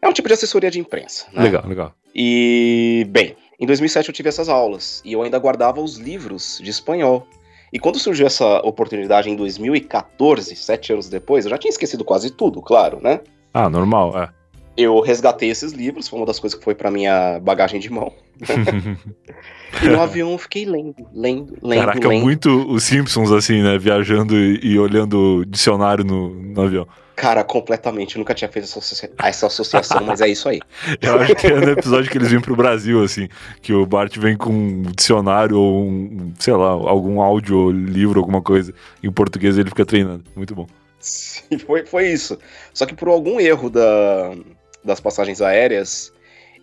É 0.00 0.06
um 0.06 0.12
tipo 0.12 0.28
de 0.28 0.34
assessoria 0.34 0.70
de 0.70 0.78
imprensa. 0.78 1.26
Né? 1.32 1.42
Legal, 1.42 1.66
legal. 1.66 1.94
E, 2.14 3.04
bem, 3.10 3.36
em 3.58 3.66
2007 3.66 4.10
eu 4.10 4.14
tive 4.14 4.28
essas 4.28 4.48
aulas 4.48 5.02
e 5.04 5.14
eu 5.14 5.22
ainda 5.22 5.40
guardava 5.40 5.80
os 5.80 5.96
livros 5.96 6.60
de 6.62 6.70
espanhol. 6.70 7.26
E 7.72 7.78
quando 7.78 7.98
surgiu 7.98 8.26
essa 8.26 8.58
oportunidade 8.60 9.28
em 9.28 9.36
2014, 9.36 10.56
sete 10.56 10.92
anos 10.92 11.08
depois, 11.08 11.44
eu 11.44 11.50
já 11.50 11.58
tinha 11.58 11.70
esquecido 11.70 12.04
quase 12.04 12.30
tudo, 12.30 12.62
claro, 12.62 12.98
né? 13.02 13.20
Ah, 13.52 13.68
normal, 13.68 14.18
é. 14.18 14.28
Eu 14.76 15.00
resgatei 15.00 15.50
esses 15.50 15.72
livros, 15.72 16.08
foi 16.08 16.20
uma 16.20 16.26
das 16.26 16.38
coisas 16.38 16.56
que 16.56 16.64
foi 16.64 16.74
para 16.74 16.90
minha 16.90 17.40
bagagem 17.40 17.80
de 17.80 17.90
mão. 17.90 18.12
e 19.82 19.88
no 19.88 20.00
avião 20.00 20.32
eu 20.32 20.38
fiquei 20.38 20.64
lendo, 20.64 21.04
lendo, 21.12 21.58
lendo. 21.60 21.80
Caraca, 21.80 22.08
lendo. 22.08 22.22
muito 22.22 22.48
os 22.70 22.84
Simpsons, 22.84 23.32
assim, 23.32 23.60
né? 23.60 23.76
Viajando 23.76 24.36
e, 24.36 24.60
e 24.62 24.78
olhando 24.78 25.44
dicionário 25.46 26.04
no, 26.04 26.30
no 26.30 26.62
avião. 26.62 26.86
Cara, 27.18 27.42
completamente. 27.42 28.14
Eu 28.14 28.20
nunca 28.20 28.32
tinha 28.32 28.48
feito 28.48 28.66
essa, 28.66 28.78
associa 28.78 29.10
essa 29.18 29.48
associação, 29.48 30.04
mas 30.04 30.20
é 30.20 30.28
isso 30.28 30.48
aí. 30.48 30.60
Eu 31.02 31.18
acho 31.18 31.34
que 31.34 31.48
é 31.48 31.60
no 31.60 31.72
episódio 31.72 32.08
que 32.08 32.16
eles 32.16 32.30
vêm 32.30 32.40
pro 32.40 32.54
Brasil, 32.54 33.02
assim, 33.02 33.28
que 33.60 33.72
o 33.72 33.84
Bart 33.84 34.16
vem 34.16 34.36
com 34.36 34.50
um 34.50 34.82
dicionário 34.82 35.58
ou 35.58 35.82
um, 35.82 36.32
sei 36.38 36.54
lá, 36.54 36.68
algum 36.68 37.20
áudio, 37.20 37.72
livro, 37.72 38.20
alguma 38.20 38.40
coisa 38.40 38.72
em 39.02 39.10
português 39.10 39.58
ele 39.58 39.68
fica 39.68 39.84
treinando. 39.84 40.22
Muito 40.36 40.54
bom. 40.54 40.68
Sim, 41.00 41.58
foi, 41.58 41.84
foi 41.84 42.06
isso. 42.06 42.38
Só 42.72 42.86
que 42.86 42.94
por 42.94 43.08
algum 43.08 43.40
erro 43.40 43.68
da, 43.68 44.36
das 44.84 45.00
passagens 45.00 45.42
aéreas, 45.42 46.12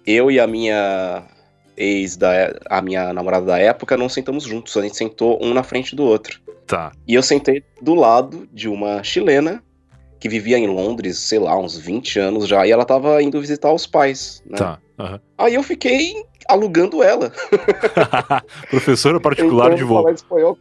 eu 0.07 0.31
e 0.31 0.39
a 0.39 0.47
minha 0.47 1.23
ex, 1.75 2.15
da, 2.15 2.55
a 2.69 2.81
minha 2.81 3.11
namorada 3.11 3.45
da 3.45 3.59
época, 3.59 3.97
não 3.97 4.07
sentamos 4.07 4.45
juntos. 4.45 4.77
A 4.77 4.81
gente 4.81 4.95
sentou 4.95 5.37
um 5.43 5.53
na 5.53 5.63
frente 5.63 5.97
do 5.97 6.03
outro. 6.05 6.39
Tá. 6.65 6.93
E 7.05 7.13
eu 7.13 7.21
sentei 7.21 7.61
do 7.81 7.93
lado 7.93 8.47
de 8.53 8.69
uma 8.69 9.03
chilena 9.03 9.61
que 10.25 10.29
vivia 10.29 10.57
em 10.57 10.65
Londres, 10.65 11.19
sei 11.19 11.38
lá, 11.38 11.55
uns 11.55 11.77
20 11.77 12.19
anos 12.19 12.47
já, 12.47 12.65
e 12.65 12.71
ela 12.71 12.83
tava 12.83 13.21
indo 13.21 13.39
visitar 13.39 13.71
os 13.71 13.85
pais, 13.85 14.41
né? 14.43 14.57
Tá. 14.57 14.79
Uhum. 14.97 15.19
Aí 15.38 15.53
eu 15.53 15.61
fiquei 15.61 16.15
alugando 16.49 17.03
ela. 17.03 17.31
Professora 18.71 19.19
particular 19.19 19.67
então, 19.67 19.77
de 19.77 19.83
voo. 19.83 20.09
Espanhol. 20.09 20.57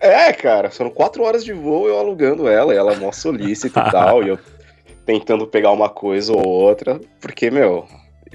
É, 0.00 0.32
cara, 0.32 0.70
foram 0.70 0.90
quatro 0.90 1.24
horas 1.24 1.44
de 1.44 1.52
voo 1.52 1.88
eu 1.88 1.98
alugando 1.98 2.46
ela, 2.46 2.72
e 2.72 2.76
ela 2.76 2.94
mó 2.94 3.10
solícita 3.10 3.80
e 3.80 3.82
tal, 3.90 4.22
e 4.22 4.28
eu 4.28 4.38
tentando 5.04 5.44
pegar 5.44 5.72
uma 5.72 5.88
coisa 5.88 6.32
ou 6.32 6.46
outra, 6.46 7.00
porque, 7.20 7.50
meu, 7.50 7.88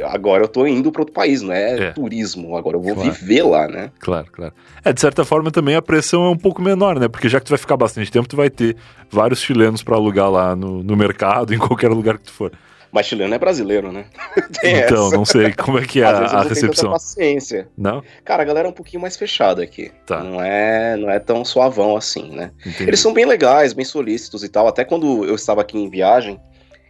agora 0.04 0.44
eu 0.44 0.48
tô 0.48 0.66
indo 0.66 0.92
para 0.92 1.02
outro 1.02 1.14
país, 1.14 1.42
não 1.42 1.54
é, 1.54 1.88
é, 1.88 1.92
turismo, 1.92 2.56
agora 2.56 2.78
eu 2.78 2.82
vou 2.82 2.94
claro. 2.96 3.12
viver 3.12 3.44
lá, 3.44 3.68
né? 3.68 3.92
Claro, 4.00 4.28
claro. 4.32 4.54
É, 4.84 4.94
de 4.94 5.02
certa 5.02 5.24
forma 5.26 5.52
também 5.52 5.76
a 5.76 5.82
pressão 5.82 6.26
é 6.26 6.30
um 6.30 6.38
pouco 6.38 6.62
menor, 6.62 7.00
né? 7.00 7.08
Porque 7.08 7.30
já 7.30 7.40
que 7.40 7.46
tu 7.46 7.50
vai 7.50 7.58
ficar 7.58 7.78
bastante 7.78 8.12
tempo, 8.12 8.28
tu 8.28 8.36
vai 8.36 8.50
ter 8.50 8.76
vários 9.10 9.42
chilenos 9.42 9.84
para 9.84 9.96
alugar 9.96 10.30
lá 10.30 10.56
no, 10.56 10.84
no 10.84 10.96
mercado, 10.96 11.54
em 11.56 11.58
qualquer 11.58 11.90
lugar 11.90 12.18
que 12.18 12.26
tu 12.26 12.32
for. 12.32 12.52
Mas 12.92 13.06
chileno 13.06 13.34
é 13.34 13.38
brasileiro, 13.38 13.92
né? 13.92 14.06
então, 14.64 15.08
essa. 15.08 15.16
não 15.16 15.26
sei 15.26 15.54
como 15.54 15.78
é 15.78 15.86
que 15.86 16.02
é 16.02 16.06
a, 16.06 16.10
a 16.10 16.44
recepção. 16.44 16.92
paciência. 16.92 17.68
Não? 17.78 18.02
Cara, 18.26 18.42
a 18.42 18.46
galera 18.46 18.68
é 18.68 18.72
um 18.72 18.74
pouquinho 18.74 19.02
mais 19.02 19.16
fechada 19.16 19.62
aqui. 19.62 19.92
Tá. 20.06 20.24
Não 20.24 20.42
é, 20.42 20.98
não 20.98 21.10
é 21.10 21.20
tão 21.20 21.46
suavão 21.46 21.96
assim, 21.96 22.32
né? 22.32 22.52
Entendi. 22.66 22.90
Eles 22.90 23.00
são 23.00 23.14
bem 23.14 23.26
legais, 23.26 23.74
bem 23.74 23.86
solícitos 23.86 24.44
e 24.44 24.50
tal. 24.50 24.68
Até 24.68 24.84
quando 24.84 25.24
eu 25.24 25.36
estava 25.36 25.62
aqui 25.62 25.78
em 25.78 25.88
viagem, 25.88 26.40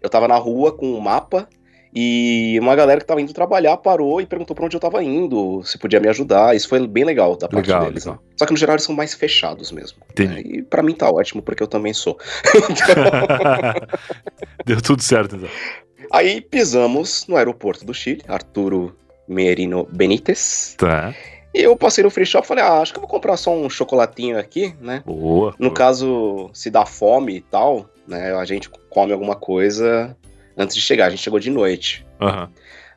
eu 0.01 0.09
tava 0.09 0.27
na 0.27 0.37
rua 0.37 0.71
com 0.71 0.87
um 0.87 1.01
mapa 1.01 1.47
e 1.93 2.57
uma 2.61 2.75
galera 2.75 2.99
que 2.99 3.05
tava 3.05 3.21
indo 3.21 3.33
trabalhar 3.33 3.75
parou 3.77 4.21
e 4.21 4.25
perguntou 4.25 4.55
pra 4.55 4.65
onde 4.65 4.75
eu 4.75 4.79
tava 4.79 5.03
indo, 5.03 5.63
se 5.63 5.77
podia 5.77 5.99
me 5.99 6.07
ajudar. 6.07 6.55
Isso 6.55 6.69
foi 6.69 6.85
bem 6.87 7.03
legal 7.03 7.35
da 7.35 7.47
parte 7.47 7.65
legal, 7.65 7.85
deles. 7.85 8.05
Legal. 8.05 8.21
Né? 8.21 8.29
Só 8.37 8.45
que 8.45 8.51
no 8.51 8.57
geral 8.57 8.75
eles 8.75 8.83
são 8.83 8.95
mais 8.95 9.13
fechados 9.13 9.71
mesmo. 9.71 9.97
Né? 10.17 10.41
E 10.41 10.61
pra 10.61 10.83
mim 10.83 10.93
tá 10.93 11.09
ótimo, 11.09 11.41
porque 11.41 11.63
eu 11.63 11.67
também 11.67 11.93
sou. 11.93 12.17
Deu 14.65 14.81
tudo 14.81 15.01
certo, 15.01 15.35
então. 15.35 15.49
Aí 16.11 16.41
pisamos 16.41 17.27
no 17.27 17.37
aeroporto 17.37 17.85
do 17.85 17.93
Chile, 17.93 18.23
Arturo 18.27 18.95
Merino 19.27 19.87
Benítez. 19.91 20.75
Tá. 20.77 21.13
E 21.53 21.61
eu 21.61 21.75
passei 21.75 22.03
no 22.03 22.09
free 22.09 22.25
shop 22.25 22.45
e 22.45 22.47
falei, 22.47 22.63
ah, 22.63 22.79
acho 22.79 22.93
que 22.93 22.99
eu 22.99 23.01
vou 23.01 23.09
comprar 23.09 23.37
só 23.37 23.55
um 23.55 23.69
chocolatinho 23.69 24.37
aqui, 24.37 24.73
né? 24.79 25.03
Boa. 25.05 25.53
No 25.57 25.69
boa. 25.69 25.73
caso, 25.73 26.49
se 26.53 26.69
dá 26.69 26.85
fome 26.85 27.37
e 27.37 27.41
tal, 27.41 27.89
né? 28.07 28.33
A 28.33 28.45
gente 28.45 28.69
come 28.89 29.11
alguma 29.11 29.35
coisa 29.35 30.15
antes 30.59 30.75
de 30.75 30.81
chegar. 30.81 31.07
A 31.07 31.09
gente 31.09 31.23
chegou 31.23 31.39
de 31.39 31.49
noite. 31.49 32.05
Uhum. 32.19 32.47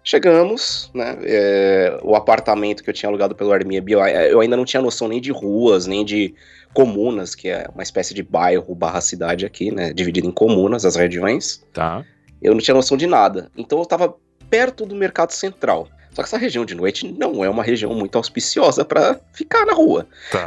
Chegamos, 0.04 0.90
né? 0.92 1.16
É, 1.22 1.98
o 2.02 2.16
apartamento 2.16 2.82
que 2.82 2.90
eu 2.90 2.94
tinha 2.94 3.08
alugado 3.08 3.36
pelo 3.36 3.52
Airbnb, 3.52 3.92
eu 4.28 4.40
ainda 4.40 4.56
não 4.56 4.64
tinha 4.64 4.82
noção 4.82 5.06
nem 5.06 5.20
de 5.20 5.30
ruas, 5.30 5.86
nem 5.86 6.04
de 6.04 6.34
comunas, 6.74 7.36
que 7.36 7.48
é 7.48 7.68
uma 7.72 7.84
espécie 7.84 8.12
de 8.12 8.22
bairro 8.22 8.74
barra 8.74 9.00
cidade 9.00 9.46
aqui, 9.46 9.70
né? 9.70 9.92
Dividido 9.92 10.26
em 10.26 10.32
comunas, 10.32 10.84
as 10.84 10.96
regiões. 10.96 11.64
Tá. 11.72 12.04
Eu 12.42 12.52
não 12.52 12.60
tinha 12.60 12.74
noção 12.74 12.96
de 12.96 13.06
nada. 13.06 13.48
Então 13.56 13.78
eu 13.78 13.86
tava 13.86 14.16
perto 14.50 14.84
do 14.84 14.96
mercado 14.96 15.30
central. 15.30 15.88
Só 16.12 16.22
que 16.22 16.28
essa 16.28 16.36
região 16.36 16.64
de 16.64 16.74
noite 16.74 17.10
não 17.10 17.44
é 17.44 17.48
uma 17.48 17.62
região 17.62 17.94
muito 17.94 18.18
auspiciosa 18.18 18.84
para 18.84 19.18
ficar 19.32 19.64
na 19.64 19.72
rua. 19.72 20.06
Tá. 20.30 20.46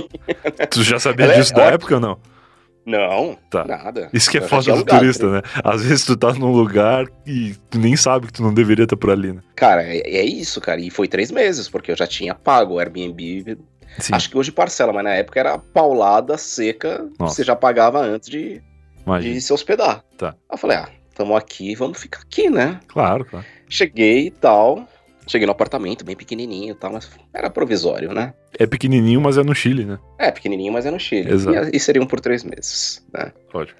tu 0.70 0.82
já 0.82 0.98
sabia 0.98 1.26
Ela 1.26 1.34
disso 1.34 1.52
é, 1.52 1.56
da 1.56 1.64
época 1.64 1.96
ou 1.96 2.00
não? 2.00 2.18
Não, 2.86 3.36
tá. 3.50 3.64
nada. 3.64 4.08
Isso 4.12 4.30
que 4.30 4.38
é 4.38 4.40
foda 4.40 4.72
do 4.76 4.84
turista, 4.84 5.28
né? 5.28 5.42
Às 5.64 5.82
vezes 5.82 6.04
tu 6.04 6.16
tá 6.16 6.32
num 6.32 6.52
lugar 6.52 7.04
e 7.26 7.56
tu 7.68 7.80
nem 7.80 7.96
sabe 7.96 8.28
que 8.28 8.32
tu 8.32 8.42
não 8.44 8.54
deveria 8.54 8.84
estar 8.84 8.96
por 8.96 9.10
ali, 9.10 9.32
né? 9.32 9.42
Cara, 9.56 9.82
é, 9.82 9.98
é 9.98 10.24
isso, 10.24 10.60
cara. 10.60 10.80
E 10.80 10.88
foi 10.88 11.08
três 11.08 11.32
meses, 11.32 11.68
porque 11.68 11.90
eu 11.90 11.96
já 11.96 12.06
tinha 12.06 12.32
pago 12.32 12.74
o 12.74 12.78
Airbnb. 12.78 13.58
Sim. 13.98 14.14
Acho 14.14 14.30
que 14.30 14.38
hoje 14.38 14.52
parcela, 14.52 14.92
mas 14.92 15.02
na 15.02 15.14
época 15.14 15.40
era 15.40 15.58
paulada 15.58 16.38
seca. 16.38 17.04
Nossa. 17.18 17.34
Você 17.34 17.42
já 17.42 17.56
pagava 17.56 17.98
antes 17.98 18.28
de, 18.28 18.62
de 19.20 19.40
se 19.40 19.52
hospedar. 19.52 20.04
Tá. 20.16 20.36
eu 20.50 20.56
falei, 20.56 20.76
ah, 20.76 20.88
tamo 21.12 21.34
aqui, 21.34 21.74
vamos 21.74 21.98
ficar 21.98 22.20
aqui, 22.20 22.48
né? 22.48 22.78
Claro, 22.86 23.24
claro. 23.24 23.44
Cheguei 23.68 24.28
e 24.28 24.30
tal. 24.30 24.86
Cheguei 25.26 25.46
no 25.46 25.52
apartamento, 25.52 26.04
bem 26.04 26.14
pequenininho 26.14 26.72
e 26.72 26.74
tal, 26.74 26.92
mas 26.92 27.10
era 27.34 27.50
provisório, 27.50 28.12
né? 28.12 28.32
É 28.58 28.66
pequenininho, 28.66 29.20
mas 29.20 29.36
é 29.36 29.42
no 29.42 29.54
Chile, 29.54 29.84
né? 29.84 29.98
É, 30.18 30.30
pequenininho, 30.30 30.72
mas 30.72 30.86
é 30.86 30.90
no 30.90 31.00
Chile. 31.00 31.32
Exato. 31.32 31.68
E, 31.72 31.76
e 31.76 31.80
seriam 31.80 32.06
por 32.06 32.20
três 32.20 32.44
meses, 32.44 33.04
né? 33.12 33.32
Ótimo. 33.52 33.78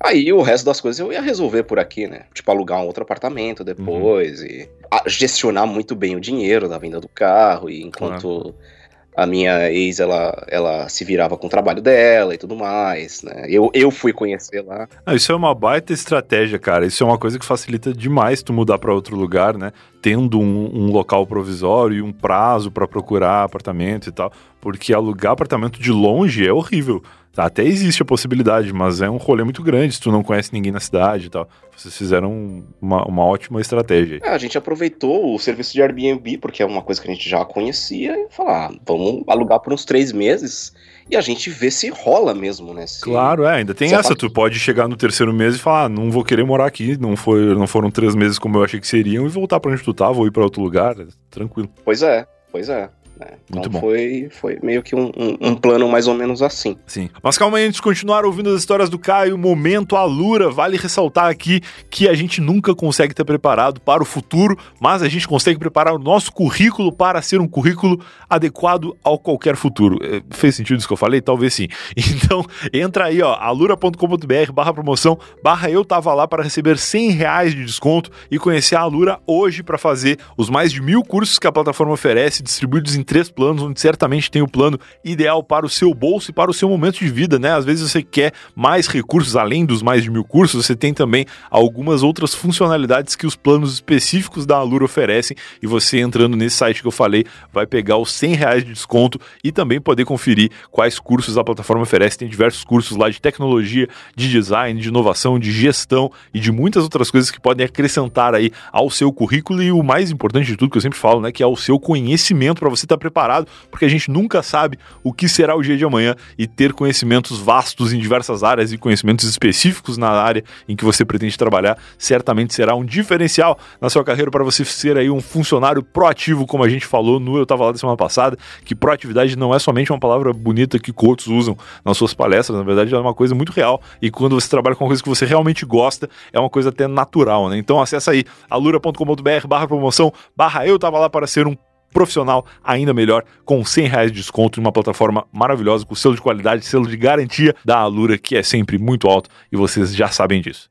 Aí 0.00 0.32
o 0.32 0.42
resto 0.42 0.64
das 0.64 0.80
coisas 0.80 0.98
eu 0.98 1.12
ia 1.12 1.20
resolver 1.20 1.64
por 1.64 1.78
aqui, 1.78 2.06
né? 2.06 2.22
Tipo, 2.32 2.50
alugar 2.50 2.80
um 2.80 2.86
outro 2.86 3.02
apartamento 3.02 3.62
depois 3.62 4.40
uhum. 4.40 4.46
e 4.46 4.68
gestionar 5.06 5.66
muito 5.66 5.94
bem 5.94 6.16
o 6.16 6.20
dinheiro 6.20 6.68
da 6.68 6.78
venda 6.78 7.00
do 7.00 7.08
carro 7.08 7.68
e 7.68 7.82
enquanto... 7.82 8.40
Claro. 8.40 8.75
A 9.16 9.26
minha 9.26 9.70
ex, 9.72 9.98
ela, 9.98 10.44
ela 10.46 10.88
se 10.90 11.02
virava 11.02 11.38
com 11.38 11.46
o 11.46 11.50
trabalho 11.50 11.80
dela 11.80 12.34
e 12.34 12.38
tudo 12.38 12.54
mais, 12.54 13.22
né? 13.22 13.46
Eu, 13.48 13.70
eu 13.72 13.90
fui 13.90 14.12
conhecer 14.12 14.62
lá. 14.62 14.86
Ah, 15.06 15.14
isso 15.14 15.32
é 15.32 15.34
uma 15.34 15.54
baita 15.54 15.92
estratégia, 15.94 16.58
cara. 16.58 16.84
Isso 16.84 17.02
é 17.02 17.06
uma 17.06 17.16
coisa 17.16 17.38
que 17.38 17.44
facilita 17.44 17.94
demais 17.94 18.42
tu 18.42 18.52
mudar 18.52 18.78
para 18.78 18.92
outro 18.92 19.16
lugar, 19.16 19.56
né? 19.56 19.72
Tendo 20.02 20.38
um, 20.38 20.70
um 20.72 20.92
local 20.92 21.26
provisório 21.26 21.96
e 21.96 22.02
um 22.02 22.12
prazo 22.12 22.70
para 22.70 22.86
procurar 22.86 23.44
apartamento 23.44 24.08
e 24.08 24.12
tal. 24.12 24.30
Porque 24.60 24.92
alugar 24.92 25.32
apartamento 25.32 25.80
de 25.80 25.90
longe 25.90 26.46
é 26.46 26.52
horrível. 26.52 27.02
Até 27.36 27.64
existe 27.64 28.02
a 28.02 28.04
possibilidade, 28.04 28.72
mas 28.72 29.00
é 29.00 29.10
um 29.10 29.16
rolê 29.16 29.44
muito 29.44 29.62
grande 29.62 29.94
se 29.94 30.00
tu 30.00 30.10
não 30.10 30.22
conhece 30.22 30.52
ninguém 30.52 30.72
na 30.72 30.80
cidade 30.80 31.26
e 31.26 31.30
tal. 31.30 31.48
Vocês 31.76 31.96
fizeram 31.96 32.64
uma, 32.80 33.06
uma 33.06 33.24
ótima 33.24 33.60
estratégia. 33.60 34.20
É, 34.22 34.30
a 34.30 34.38
gente 34.38 34.56
aproveitou 34.56 35.34
o 35.34 35.38
serviço 35.38 35.72
de 35.74 35.82
Airbnb, 35.82 36.38
porque 36.38 36.62
é 36.62 36.66
uma 36.66 36.82
coisa 36.82 37.00
que 37.00 37.08
a 37.08 37.12
gente 37.12 37.28
já 37.28 37.44
conhecia, 37.44 38.16
e 38.16 38.28
falar, 38.30 38.70
ah, 38.70 38.78
vamos 38.86 39.22
alugar 39.26 39.60
por 39.60 39.72
uns 39.72 39.84
três 39.84 40.12
meses 40.12 40.72
e 41.08 41.16
a 41.16 41.20
gente 41.20 41.50
vê 41.50 41.70
se 41.70 41.88
rola 41.88 42.34
mesmo, 42.34 42.74
né? 42.74 42.86
Se, 42.86 43.00
claro, 43.00 43.44
é, 43.44 43.56
ainda 43.56 43.74
tem 43.74 43.94
essa. 43.94 44.14
Tu 44.14 44.28
pode 44.30 44.58
chegar 44.58 44.88
no 44.88 44.96
terceiro 44.96 45.32
mês 45.32 45.54
e 45.54 45.58
falar, 45.58 45.84
ah, 45.84 45.88
não 45.88 46.10
vou 46.10 46.24
querer 46.24 46.44
morar 46.44 46.66
aqui, 46.66 46.96
não, 46.96 47.16
foi, 47.16 47.54
não 47.54 47.66
foram 47.66 47.90
três 47.90 48.14
meses 48.14 48.38
como 48.38 48.58
eu 48.58 48.64
achei 48.64 48.80
que 48.80 48.88
seriam, 48.88 49.24
e 49.24 49.28
voltar 49.28 49.60
pra 49.60 49.70
onde 49.70 49.82
tu 49.82 49.94
tá, 49.94 50.10
vou 50.10 50.26
ir 50.26 50.32
pra 50.32 50.42
outro 50.42 50.62
lugar, 50.62 50.96
tranquilo. 51.30 51.68
Pois 51.84 52.02
é, 52.02 52.26
pois 52.50 52.68
é. 52.68 52.90
Né? 53.18 53.28
Então 53.48 53.62
Muito 53.62 53.70
bom. 53.70 53.80
Foi, 53.80 54.28
foi 54.30 54.58
meio 54.62 54.82
que 54.82 54.94
um, 54.94 55.10
um, 55.16 55.48
um, 55.48 55.54
plano 55.54 55.88
mais 55.88 56.06
ou 56.06 56.14
menos 56.14 56.42
assim. 56.42 56.76
Sim. 56.86 57.08
Mas 57.22 57.38
calma 57.38 57.58
aí, 57.58 57.64
antes 57.64 57.76
de 57.76 57.82
continuar 57.82 58.24
ouvindo 58.24 58.50
as 58.50 58.60
histórias 58.60 58.90
do 58.90 58.98
Caio, 58.98 59.38
momento 59.38 59.96
Alura, 59.96 60.50
vale 60.50 60.76
ressaltar 60.76 61.28
aqui 61.30 61.60
que 61.90 62.08
a 62.08 62.14
gente 62.14 62.40
nunca 62.40 62.74
consegue 62.74 63.12
estar 63.12 63.24
preparado 63.24 63.80
para 63.80 64.02
o 64.02 64.06
futuro, 64.06 64.58
mas 64.80 65.02
a 65.02 65.08
gente 65.08 65.26
consegue 65.26 65.58
preparar 65.58 65.94
o 65.94 65.98
nosso 65.98 66.32
currículo 66.32 66.92
para 66.92 67.22
ser 67.22 67.40
um 67.40 67.48
currículo 67.48 68.00
adequado 68.28 68.96
ao 69.02 69.18
qualquer 69.18 69.56
futuro. 69.56 69.98
É, 70.02 70.22
fez 70.30 70.54
sentido 70.54 70.78
isso 70.78 70.86
que 70.86 70.92
eu 70.92 70.98
falei? 70.98 71.20
Talvez 71.20 71.54
sim. 71.54 71.68
Então, 72.26 72.44
entra 72.72 73.06
aí, 73.06 73.20
ó, 73.20 73.34
alura.com.br 73.34 74.52
barra 74.52 74.72
promoção, 74.72 75.18
barra 75.42 75.70
eu 75.70 75.84
tava 75.84 76.12
lá 76.14 76.26
para 76.26 76.42
receber 76.42 76.78
100 76.78 77.10
reais 77.10 77.54
de 77.54 77.64
desconto 77.64 78.10
e 78.30 78.38
conhecer 78.38 78.74
a 78.74 78.80
Alura 78.80 79.20
hoje 79.26 79.62
para 79.62 79.78
fazer 79.78 80.18
os 80.36 80.48
mais 80.48 80.72
de 80.72 80.80
mil 80.80 81.02
cursos 81.02 81.38
que 81.38 81.46
a 81.46 81.52
plataforma 81.52 81.92
oferece, 81.92 82.42
distribuídos 82.42 82.96
em 82.96 83.02
três 83.06 83.30
planos, 83.30 83.62
onde 83.62 83.80
certamente 83.80 84.30
tem 84.30 84.42
o 84.42 84.48
plano 84.48 84.78
ideal 85.04 85.42
para 85.42 85.64
o 85.64 85.70
seu 85.70 85.94
bolso 85.94 86.30
e 86.30 86.34
para 86.34 86.50
o 86.50 86.54
seu 86.54 86.68
momento 86.68 86.98
de 86.98 87.08
vida, 87.08 87.38
né? 87.38 87.52
Às 87.52 87.64
vezes 87.64 87.90
você 87.90 88.02
quer 88.02 88.32
mais 88.54 88.86
recursos, 88.86 89.36
além 89.36 89.64
dos 89.64 89.82
mais 89.82 90.02
de 90.02 90.10
mil 90.10 90.24
cursos, 90.24 90.66
você 90.66 90.74
tem 90.74 90.92
também 90.92 91.24
algumas 91.50 92.02
outras 92.02 92.34
funcionalidades 92.34 93.14
que 93.16 93.26
os 93.26 93.36
planos 93.36 93.74
específicos 93.74 94.44
da 94.44 94.56
Alura 94.56 94.84
oferecem 94.84 95.36
e 95.62 95.66
você 95.66 96.00
entrando 96.00 96.36
nesse 96.36 96.56
site 96.56 96.82
que 96.82 96.88
eu 96.88 96.92
falei 96.92 97.24
vai 97.52 97.66
pegar 97.66 97.96
os 97.96 98.12
100 98.12 98.34
reais 98.34 98.64
de 98.64 98.72
desconto 98.72 99.18
e 99.42 99.52
também 99.52 99.80
poder 99.80 100.04
conferir 100.04 100.50
quais 100.70 100.98
cursos 100.98 101.38
a 101.38 101.44
plataforma 101.44 101.82
oferece. 101.82 102.18
Tem 102.18 102.28
diversos 102.28 102.64
cursos 102.64 102.96
lá 102.96 103.08
de 103.08 103.20
tecnologia, 103.20 103.88
de 104.14 104.28
design, 104.28 104.80
de 104.80 104.88
inovação, 104.88 105.38
de 105.38 105.52
gestão 105.52 106.10
e 106.34 106.40
de 106.40 106.50
muitas 106.50 106.82
outras 106.82 107.10
coisas 107.10 107.30
que 107.30 107.40
podem 107.40 107.64
acrescentar 107.64 108.34
aí 108.34 108.50
ao 108.72 108.90
seu 108.90 109.12
currículo 109.12 109.62
e 109.62 109.70
o 109.70 109.82
mais 109.82 110.10
importante 110.10 110.46
de 110.46 110.56
tudo 110.56 110.70
que 110.70 110.78
eu 110.78 110.82
sempre 110.82 110.98
falo, 110.98 111.20
né, 111.20 111.30
que 111.30 111.42
é 111.42 111.46
o 111.46 111.56
seu 111.56 111.78
conhecimento 111.78 112.60
para 112.60 112.68
você 112.68 112.86
estar 112.96 112.98
tá 112.98 113.00
preparado, 113.00 113.46
porque 113.70 113.84
a 113.84 113.88
gente 113.88 114.10
nunca 114.10 114.42
sabe 114.42 114.78
o 115.02 115.12
que 115.12 115.28
será 115.28 115.54
o 115.54 115.62
dia 115.62 115.76
de 115.76 115.84
amanhã 115.84 116.14
e 116.38 116.46
ter 116.46 116.72
conhecimentos 116.72 117.38
vastos 117.38 117.92
em 117.92 117.98
diversas 117.98 118.42
áreas 118.42 118.72
e 118.72 118.78
conhecimentos 118.78 119.28
específicos 119.28 119.96
na 119.96 120.08
área 120.10 120.42
em 120.68 120.74
que 120.74 120.84
você 120.84 121.04
pretende 121.04 121.36
trabalhar, 121.36 121.78
certamente 121.98 122.54
será 122.54 122.74
um 122.74 122.84
diferencial 122.84 123.58
na 123.80 123.88
sua 123.90 124.04
carreira 124.04 124.30
para 124.30 124.42
você 124.42 124.64
ser 124.64 124.96
aí 124.96 125.10
um 125.10 125.20
funcionário 125.20 125.82
proativo, 125.82 126.46
como 126.46 126.64
a 126.64 126.68
gente 126.68 126.86
falou 126.86 127.20
no 127.20 127.36
Eu 127.36 127.46
Tava 127.46 127.66
Lá 127.66 127.72
da 127.72 127.78
semana 127.78 127.96
passada, 127.96 128.36
que 128.64 128.74
proatividade 128.74 129.36
não 129.36 129.54
é 129.54 129.58
somente 129.58 129.92
uma 129.92 129.98
palavra 129.98 130.32
bonita 130.32 130.78
que 130.78 130.92
coaches 130.92 131.26
usam 131.26 131.56
nas 131.84 131.96
suas 131.96 132.14
palestras, 132.14 132.58
na 132.58 132.64
verdade 132.64 132.94
é 132.94 132.98
uma 132.98 133.14
coisa 133.14 133.34
muito 133.34 133.52
real 133.52 133.80
e 134.00 134.10
quando 134.10 134.34
você 134.34 134.48
trabalha 134.48 134.76
com 134.76 134.84
uma 134.84 134.88
coisa 134.88 135.02
que 135.02 135.08
você 135.08 135.24
realmente 135.24 135.64
gosta, 135.64 136.08
é 136.32 136.38
uma 136.38 136.50
coisa 136.50 136.68
até 136.70 136.86
natural, 136.86 137.48
né? 137.48 137.58
Então 137.58 137.80
acessa 137.80 138.10
aí 138.10 138.24
alura.com.br 138.48 139.46
barra 139.46 139.66
promoção, 139.66 140.12
barra 140.36 140.66
eu 140.66 140.78
tava 140.78 140.98
lá 140.98 141.10
para 141.10 141.26
ser 141.26 141.46
um 141.46 141.56
profissional 141.96 142.44
ainda 142.62 142.92
melhor, 142.92 143.24
com 143.42 143.64
100 143.64 143.86
reais 143.86 144.12
de 144.12 144.18
desconto 144.18 144.60
em 144.60 144.62
uma 144.62 144.70
plataforma 144.70 145.26
maravilhosa, 145.32 145.86
com 145.86 145.94
selo 145.94 146.14
de 146.14 146.20
qualidade, 146.20 146.62
selo 146.62 146.86
de 146.86 146.94
garantia 146.94 147.56
da 147.64 147.78
Alura, 147.78 148.18
que 148.18 148.36
é 148.36 148.42
sempre 148.42 148.76
muito 148.76 149.08
alto 149.08 149.30
e 149.50 149.56
vocês 149.56 149.96
já 149.96 150.08
sabem 150.08 150.42
disso. 150.42 150.70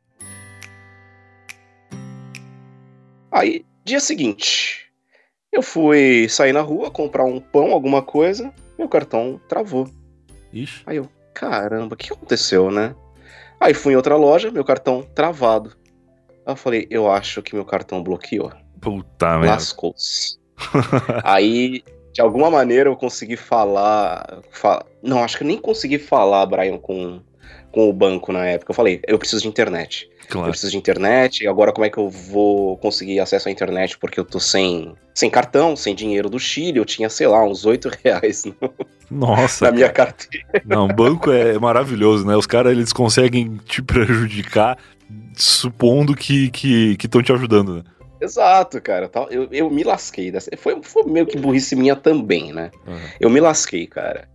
Aí, 3.32 3.66
dia 3.84 4.00
seguinte, 4.00 4.86
eu 5.52 5.64
fui 5.64 6.30
sair 6.30 6.54
na 6.54 6.62
rua, 6.62 6.92
comprar 6.92 7.26
um 7.26 7.40
pão, 7.40 7.72
alguma 7.72 8.04
coisa, 8.04 8.54
meu 8.78 8.88
cartão 8.88 9.42
travou. 9.50 9.90
Ixi. 10.54 10.84
Aí 10.86 10.98
eu, 10.98 11.10
caramba, 11.34 11.96
o 11.96 11.98
que 11.98 12.14
aconteceu, 12.14 12.70
né? 12.70 12.96
Aí 13.60 13.74
fui 13.74 13.94
em 13.94 13.96
outra 13.96 14.16
loja, 14.16 14.52
meu 14.52 14.64
cartão 14.64 15.02
travado. 15.02 15.76
Aí 16.46 16.54
eu 16.54 16.56
falei, 16.56 16.86
eu 16.92 17.12
acho 17.12 17.42
que 17.42 17.56
meu 17.56 17.66
cartão 17.66 18.04
bloqueou. 18.04 18.52
Puta 18.80 19.40
merda. 19.40 19.56
Lascou-se. 19.56 20.45
Aí, 21.24 21.84
de 22.14 22.22
alguma 22.22 22.50
maneira, 22.50 22.90
eu 22.90 22.96
consegui 22.96 23.36
falar. 23.36 24.42
Não, 25.04 25.24
acho 25.24 25.38
que 25.38 25.44
eu 25.44 25.48
nem 25.48 25.58
consegui 25.58 26.00
falar, 26.00 26.46
Brian, 26.46 26.78
com, 26.78 27.20
com 27.72 27.90
o 27.90 27.94
banco 27.94 28.32
na 28.32 28.46
época. 28.46 28.72
Eu 28.72 28.76
falei, 28.76 29.02
eu 29.08 29.20
preciso 29.20 29.42
de 29.42 29.48
internet. 29.48 30.10
Claro. 30.30 30.48
Eu 30.48 30.52
preciso 30.52 30.72
de 30.72 30.78
internet, 30.78 31.48
agora 31.48 31.72
como 31.72 31.86
é 31.86 31.90
que 31.90 31.98
eu 31.98 32.10
vou 32.10 32.78
conseguir 32.78 33.20
acesso 33.20 33.48
à 33.48 33.52
internet? 33.52 33.98
Porque 33.98 34.20
eu 34.20 34.26
tô 34.26 34.40
sem, 34.40 34.96
sem 35.14 35.30
cartão, 35.30 35.76
sem 35.76 35.94
dinheiro 35.94 36.30
do 36.30 36.40
Chile, 36.40 36.80
eu 36.80 36.86
tinha, 36.86 37.10
sei 37.10 37.28
lá, 37.28 37.44
uns 37.44 37.66
8 37.66 37.92
reais 38.04 38.44
no, 38.46 38.56
Nossa, 39.12 39.66
na 39.66 39.72
minha 39.72 39.90
carteira. 39.90 40.64
Não, 40.66 40.88
banco 40.88 41.32
é 41.32 41.60
maravilhoso, 41.60 42.26
né? 42.26 42.36
Os 42.36 42.48
caras, 42.48 42.72
eles 42.72 42.92
conseguem 42.92 43.60
te 43.66 43.82
prejudicar 43.84 44.78
supondo 45.36 46.16
que 46.16 46.46
estão 46.46 46.52
que, 46.52 46.98
que 46.98 47.08
te 47.08 47.32
ajudando, 47.32 47.76
né? 47.76 47.84
Exato, 48.26 48.82
cara. 48.82 49.10
Eu, 49.30 49.48
eu 49.52 49.70
me 49.70 49.84
lasquei. 49.84 50.32
Dessa... 50.32 50.50
Foi, 50.58 50.82
foi 50.82 51.04
meio 51.04 51.26
que 51.26 51.38
burrice 51.38 51.76
minha 51.76 51.96
também, 51.96 52.52
né? 52.52 52.72
Uhum. 52.86 53.00
Eu 53.20 53.30
me 53.30 53.40
lasquei, 53.40 53.86
cara. 53.88 54.28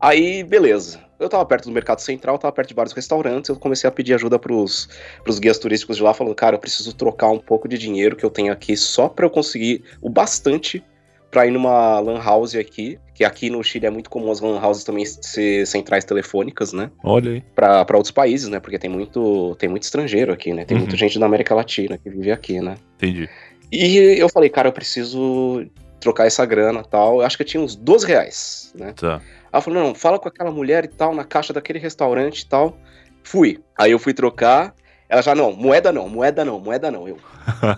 Aí, 0.00 0.42
beleza. 0.42 1.00
Eu 1.18 1.28
tava 1.28 1.46
perto 1.46 1.66
do 1.66 1.72
Mercado 1.72 2.00
Central, 2.00 2.38
tava 2.38 2.52
perto 2.52 2.68
de 2.68 2.74
vários 2.74 2.92
restaurantes, 2.92 3.48
eu 3.48 3.56
comecei 3.56 3.86
a 3.86 3.90
pedir 3.90 4.14
ajuda 4.14 4.38
pros, 4.38 4.88
pros 5.22 5.38
guias 5.38 5.58
turísticos 5.58 5.96
de 5.96 6.02
lá, 6.02 6.12
falando, 6.12 6.34
cara, 6.34 6.56
eu 6.56 6.60
preciso 6.60 6.92
trocar 6.92 7.28
um 7.28 7.38
pouco 7.38 7.68
de 7.68 7.78
dinheiro 7.78 8.16
que 8.16 8.24
eu 8.24 8.30
tenho 8.30 8.52
aqui 8.52 8.76
só 8.76 9.08
pra 9.08 9.24
eu 9.24 9.30
conseguir 9.30 9.84
o 10.02 10.10
bastante 10.10 10.84
pra 11.30 11.46
ir 11.46 11.52
numa 11.52 12.00
lan 12.00 12.20
house 12.20 12.56
aqui, 12.56 12.98
que 13.14 13.24
aqui 13.24 13.48
no 13.48 13.62
Chile 13.62 13.86
é 13.86 13.90
muito 13.90 14.10
comum 14.10 14.30
as 14.30 14.40
lan 14.40 14.60
houses 14.60 14.82
também 14.82 15.06
ser 15.06 15.66
centrais 15.66 16.04
telefônicas, 16.04 16.72
né? 16.72 16.90
Olha 17.02 17.32
aí. 17.32 17.40
Pra, 17.54 17.84
pra 17.84 17.96
outros 17.96 18.10
países, 18.10 18.48
né? 18.48 18.58
Porque 18.58 18.78
tem 18.78 18.90
muito, 18.90 19.54
tem 19.54 19.68
muito 19.68 19.84
estrangeiro 19.84 20.32
aqui, 20.32 20.52
né? 20.52 20.64
Tem 20.64 20.76
uhum. 20.76 20.82
muita 20.82 20.96
gente 20.96 21.18
da 21.18 21.26
América 21.26 21.54
Latina 21.54 21.96
que 21.96 22.10
vive 22.10 22.32
aqui, 22.32 22.60
né? 22.60 22.76
Entendi. 22.96 23.28
E 23.70 23.96
eu 24.18 24.28
falei, 24.28 24.50
cara, 24.50 24.68
eu 24.68 24.72
preciso 24.72 25.64
trocar 26.00 26.26
essa 26.26 26.44
grana 26.44 26.82
tal. 26.82 27.20
Eu 27.20 27.26
acho 27.26 27.36
que 27.36 27.42
eu 27.42 27.46
tinha 27.46 27.62
uns 27.62 27.76
12 27.76 28.06
reais, 28.06 28.72
né? 28.74 28.92
Tá. 28.92 29.20
Ela 29.52 29.62
falou, 29.62 29.82
não, 29.82 29.94
fala 29.94 30.18
com 30.18 30.28
aquela 30.28 30.50
mulher 30.50 30.84
e 30.84 30.88
tal, 30.88 31.14
na 31.14 31.24
caixa 31.24 31.52
daquele 31.52 31.78
restaurante 31.78 32.40
e 32.40 32.46
tal. 32.46 32.76
Fui. 33.22 33.60
Aí 33.78 33.92
eu 33.92 33.98
fui 33.98 34.12
trocar. 34.12 34.74
Ela 35.14 35.22
já, 35.22 35.32
não, 35.32 35.52
moeda 35.52 35.92
não, 35.92 36.08
moeda 36.08 36.44
não, 36.44 36.58
moeda 36.58 36.90
não. 36.90 37.06
Eu. 37.06 37.16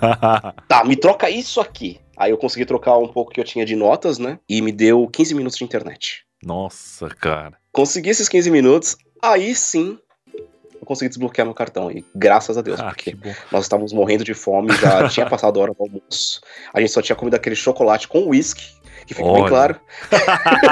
tá, 0.67 0.83
me 0.87 0.97
troca 0.97 1.29
isso 1.29 1.61
aqui. 1.61 2.01
Aí 2.17 2.31
eu 2.31 2.39
consegui 2.39 2.65
trocar 2.65 2.97
um 2.97 3.09
pouco 3.09 3.31
que 3.31 3.39
eu 3.39 3.45
tinha 3.45 3.63
de 3.67 3.77
notas, 3.77 4.19
né? 4.19 4.39
E 4.49 4.63
me 4.63 4.73
deu 4.73 5.07
15 5.07 5.35
minutos 5.35 5.59
de 5.59 5.65
internet. 5.65 6.25
Nossa, 6.43 7.11
cara. 7.11 7.59
Consegui 7.71 8.09
esses 8.09 8.27
15 8.27 8.51
minutos, 8.51 8.97
aí 9.23 9.55
sim 9.55 9.99
eu 10.33 10.87
consegui 10.87 11.11
desbloquear 11.11 11.45
meu 11.47 11.55
cartão. 11.55 11.91
E 11.91 12.03
graças 12.15 12.57
a 12.57 12.63
Deus, 12.63 12.81
ah, 12.81 12.87
porque 12.87 13.15
nós 13.53 13.65
estávamos 13.65 13.93
morrendo 13.93 14.25
de 14.25 14.33
fome, 14.33 14.75
já 14.75 15.07
tinha 15.11 15.29
passado 15.29 15.61
a 15.61 15.63
hora 15.63 15.75
do 15.75 15.83
almoço. 15.83 16.41
A 16.73 16.81
gente 16.81 16.91
só 16.91 17.03
tinha 17.03 17.17
comido 17.17 17.35
aquele 17.35 17.55
chocolate 17.55 18.09
com 18.09 18.29
uísque, 18.29 18.65
que 19.07 19.13
fica 19.13 19.29
Olha. 19.29 19.41
bem 19.41 19.49
claro. 19.51 19.81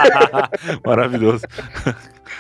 Maravilhoso. 0.82 1.44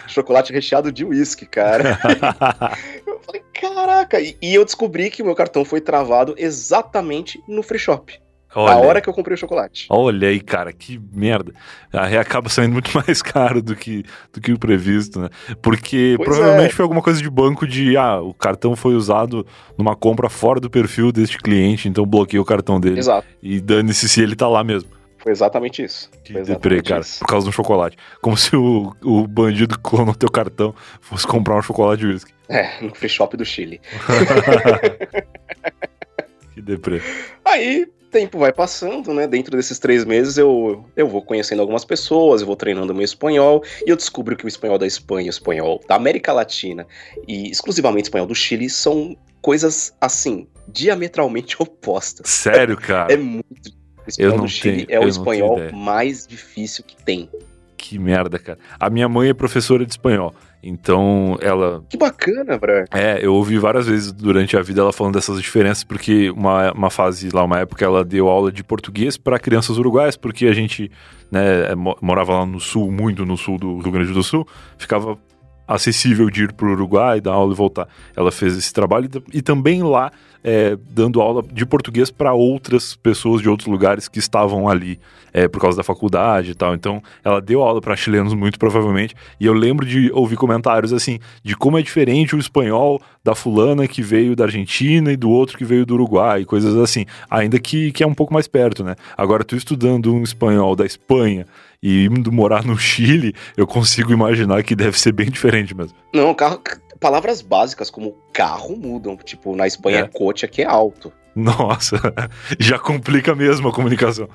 Chocolate 0.06 0.52
recheado 0.52 0.92
de 0.92 1.04
uísque, 1.04 1.46
cara. 1.46 1.98
eu 3.06 3.20
falei, 3.20 3.42
caraca. 3.52 4.20
E, 4.20 4.36
e, 4.40 4.54
eu 4.54 4.64
descobri 4.64 5.10
que 5.10 5.22
o 5.22 5.24
meu 5.24 5.34
cartão 5.34 5.64
foi 5.64 5.80
travado 5.80 6.34
exatamente 6.36 7.42
no 7.48 7.62
free 7.62 7.78
shop. 7.78 8.20
Olha. 8.56 8.74
A 8.74 8.78
hora 8.78 9.00
que 9.00 9.08
eu 9.08 9.12
comprei 9.12 9.34
o 9.34 9.38
chocolate. 9.38 9.86
Olha 9.90 10.28
aí, 10.28 10.40
cara, 10.40 10.72
que 10.72 11.00
merda. 11.12 11.52
Aí 11.92 12.16
acaba 12.16 12.48
saindo 12.48 12.72
muito 12.72 12.90
mais 13.06 13.20
caro 13.20 13.60
do 13.60 13.74
que, 13.74 14.04
do 14.32 14.40
que 14.40 14.52
o 14.52 14.58
previsto, 14.58 15.20
né? 15.20 15.28
Porque 15.60 16.14
pois 16.16 16.28
provavelmente 16.28 16.70
é. 16.70 16.74
foi 16.74 16.84
alguma 16.84 17.02
coisa 17.02 17.20
de 17.20 17.28
banco 17.28 17.66
de, 17.66 17.96
ah, 17.96 18.20
o 18.20 18.32
cartão 18.32 18.76
foi 18.76 18.94
usado 18.94 19.44
numa 19.76 19.96
compra 19.96 20.28
fora 20.28 20.60
do 20.60 20.70
perfil 20.70 21.10
deste 21.10 21.38
cliente, 21.38 21.88
então 21.88 22.06
bloqueei 22.06 22.38
o 22.38 22.44
cartão 22.44 22.78
dele. 22.78 23.00
Exato. 23.00 23.26
E 23.42 23.60
dane-se 23.60 24.08
se 24.08 24.22
ele 24.22 24.36
tá 24.36 24.46
lá 24.46 24.62
mesmo. 24.62 24.88
Foi 25.24 25.32
exatamente 25.32 25.82
isso. 25.82 26.10
Que 26.22 26.34
deprê, 26.34 26.82
cara, 26.82 27.00
isso. 27.00 27.20
por 27.20 27.26
causa 27.26 27.46
do 27.46 27.52
chocolate. 27.52 27.96
Como 28.20 28.36
se 28.36 28.54
o, 28.54 28.94
o 29.02 29.26
bandido 29.26 29.78
clonou 29.78 30.14
teu 30.14 30.30
cartão 30.30 30.74
fosse 31.00 31.26
comprar 31.26 31.56
um 31.56 31.62
chocolate 31.62 32.00
de 32.00 32.08
whisky. 32.08 32.34
É, 32.46 32.78
no 32.82 32.94
free 32.94 33.08
shop 33.08 33.34
do 33.34 33.42
Chile. 33.42 33.80
que 36.52 36.60
deprê. 36.60 37.00
Aí, 37.42 37.86
tempo 38.10 38.38
vai 38.38 38.52
passando, 38.52 39.14
né? 39.14 39.26
Dentro 39.26 39.56
desses 39.56 39.78
três 39.78 40.04
meses 40.04 40.36
eu, 40.36 40.84
eu 40.94 41.08
vou 41.08 41.22
conhecendo 41.22 41.60
algumas 41.60 41.86
pessoas, 41.86 42.42
eu 42.42 42.46
vou 42.46 42.54
treinando 42.54 42.94
meu 42.94 43.02
espanhol, 43.02 43.64
e 43.86 43.88
eu 43.88 43.96
descubro 43.96 44.36
que 44.36 44.44
o 44.44 44.48
espanhol 44.48 44.76
da 44.76 44.86
Espanha, 44.86 45.28
o 45.28 45.30
espanhol 45.30 45.80
da 45.88 45.94
América 45.94 46.34
Latina 46.34 46.86
e 47.26 47.50
exclusivamente 47.50 48.04
o 48.04 48.08
espanhol 48.08 48.26
do 48.26 48.34
Chile 48.34 48.68
são 48.68 49.16
coisas, 49.40 49.96
assim, 49.98 50.46
diametralmente 50.68 51.56
opostas. 51.58 52.28
Sério, 52.28 52.76
cara? 52.76 53.10
É 53.10 53.16
muito. 53.16 53.83
O 54.06 54.10
espanhol 54.10 54.38
do 54.38 54.48
Chile 54.48 54.86
tenho, 54.86 55.02
é 55.02 55.04
o 55.04 55.08
espanhol 55.08 55.58
mais 55.72 56.26
difícil 56.26 56.84
que 56.84 56.96
tem. 56.96 57.28
Que 57.76 57.98
merda, 57.98 58.38
cara. 58.38 58.58
A 58.78 58.88
minha 58.88 59.08
mãe 59.08 59.28
é 59.28 59.34
professora 59.34 59.84
de 59.84 59.92
espanhol. 59.92 60.34
Então, 60.62 61.36
ela. 61.42 61.84
Que 61.90 61.96
bacana, 61.98 62.56
Bra. 62.56 62.86
É, 62.90 63.18
eu 63.22 63.34
ouvi 63.34 63.58
várias 63.58 63.86
vezes 63.86 64.10
durante 64.10 64.56
a 64.56 64.62
vida 64.62 64.80
ela 64.80 64.94
falando 64.94 65.14
dessas 65.14 65.38
diferenças, 65.38 65.84
porque 65.84 66.30
uma, 66.30 66.72
uma 66.72 66.88
fase 66.88 67.28
lá, 67.28 67.44
uma 67.44 67.58
época, 67.58 67.84
ela 67.84 68.02
deu 68.02 68.28
aula 68.28 68.50
de 68.50 68.64
português 68.64 69.18
para 69.18 69.38
crianças 69.38 69.76
uruguaias, 69.76 70.16
porque 70.16 70.46
a 70.46 70.54
gente 70.54 70.90
né, 71.30 71.74
morava 72.00 72.32
lá 72.32 72.46
no 72.46 72.58
sul, 72.58 72.90
muito 72.90 73.26
no 73.26 73.36
sul 73.36 73.58
do 73.58 73.78
Rio 73.80 73.92
Grande 73.92 74.12
do 74.14 74.22
Sul, 74.22 74.48
ficava 74.78 75.18
acessível 75.66 76.30
de 76.30 76.44
ir 76.44 76.52
para 76.52 76.66
o 76.66 76.72
Uruguai, 76.72 77.20
dar 77.20 77.32
aula 77.32 77.52
e 77.52 77.56
voltar. 77.56 77.88
Ela 78.16 78.30
fez 78.30 78.56
esse 78.56 78.72
trabalho 78.72 79.08
e, 79.32 79.42
também 79.42 79.82
lá 79.82 80.10
é, 80.42 80.76
dando 80.90 81.20
aula 81.22 81.42
de 81.42 81.64
português 81.64 82.10
para 82.10 82.34
outras 82.34 82.94
pessoas 82.94 83.40
de 83.40 83.48
outros 83.48 83.66
lugares 83.66 84.08
que 84.08 84.18
estavam 84.18 84.68
ali 84.68 85.00
é, 85.32 85.48
por 85.48 85.60
causa 85.60 85.76
da 85.76 85.82
faculdade 85.82 86.50
e 86.50 86.54
tal. 86.54 86.74
Então, 86.74 87.02
ela 87.24 87.40
deu 87.40 87.62
aula 87.62 87.80
para 87.80 87.96
chilenos 87.96 88.34
muito 88.34 88.58
provavelmente. 88.58 89.14
E 89.40 89.46
eu 89.46 89.54
lembro 89.54 89.86
de 89.86 90.10
ouvir 90.12 90.36
comentários 90.36 90.92
assim 90.92 91.18
de 91.42 91.56
como 91.56 91.78
é 91.78 91.82
diferente 91.82 92.36
o 92.36 92.38
espanhol 92.38 93.00
da 93.24 93.34
fulana 93.34 93.88
que 93.88 94.02
veio 94.02 94.36
da 94.36 94.44
Argentina 94.44 95.10
e 95.10 95.16
do 95.16 95.30
outro 95.30 95.56
que 95.56 95.64
veio 95.64 95.86
do 95.86 95.94
Uruguai, 95.94 96.44
coisas 96.44 96.76
assim. 96.76 97.06
Ainda 97.30 97.58
que, 97.58 97.90
que 97.90 98.04
é 98.04 98.06
um 98.06 98.14
pouco 98.14 98.34
mais 98.34 98.46
perto, 98.46 98.84
né? 98.84 98.94
Agora, 99.16 99.42
tu 99.42 99.56
estudando 99.56 100.12
um 100.12 100.22
espanhol 100.22 100.76
da 100.76 100.84
Espanha 100.84 101.46
e 101.84 102.06
indo 102.06 102.32
morar 102.32 102.64
no 102.64 102.78
Chile, 102.78 103.34
eu 103.58 103.66
consigo 103.66 104.10
imaginar 104.10 104.62
que 104.62 104.74
deve 104.74 104.98
ser 104.98 105.12
bem 105.12 105.28
diferente 105.28 105.76
mesmo. 105.76 105.94
Não, 106.14 106.32
carro, 106.34 106.58
palavras 106.98 107.42
básicas 107.42 107.90
como 107.90 108.16
carro 108.32 108.74
mudam. 108.74 109.18
Tipo, 109.18 109.54
na 109.54 109.66
Espanha 109.66 109.98
é. 109.98 110.08
coche 110.08 110.46
aqui 110.46 110.62
é 110.62 110.64
alto. 110.64 111.12
Nossa, 111.36 111.96
já 112.58 112.78
complica 112.78 113.34
mesmo 113.34 113.68
a 113.68 113.72
comunicação. 113.72 114.30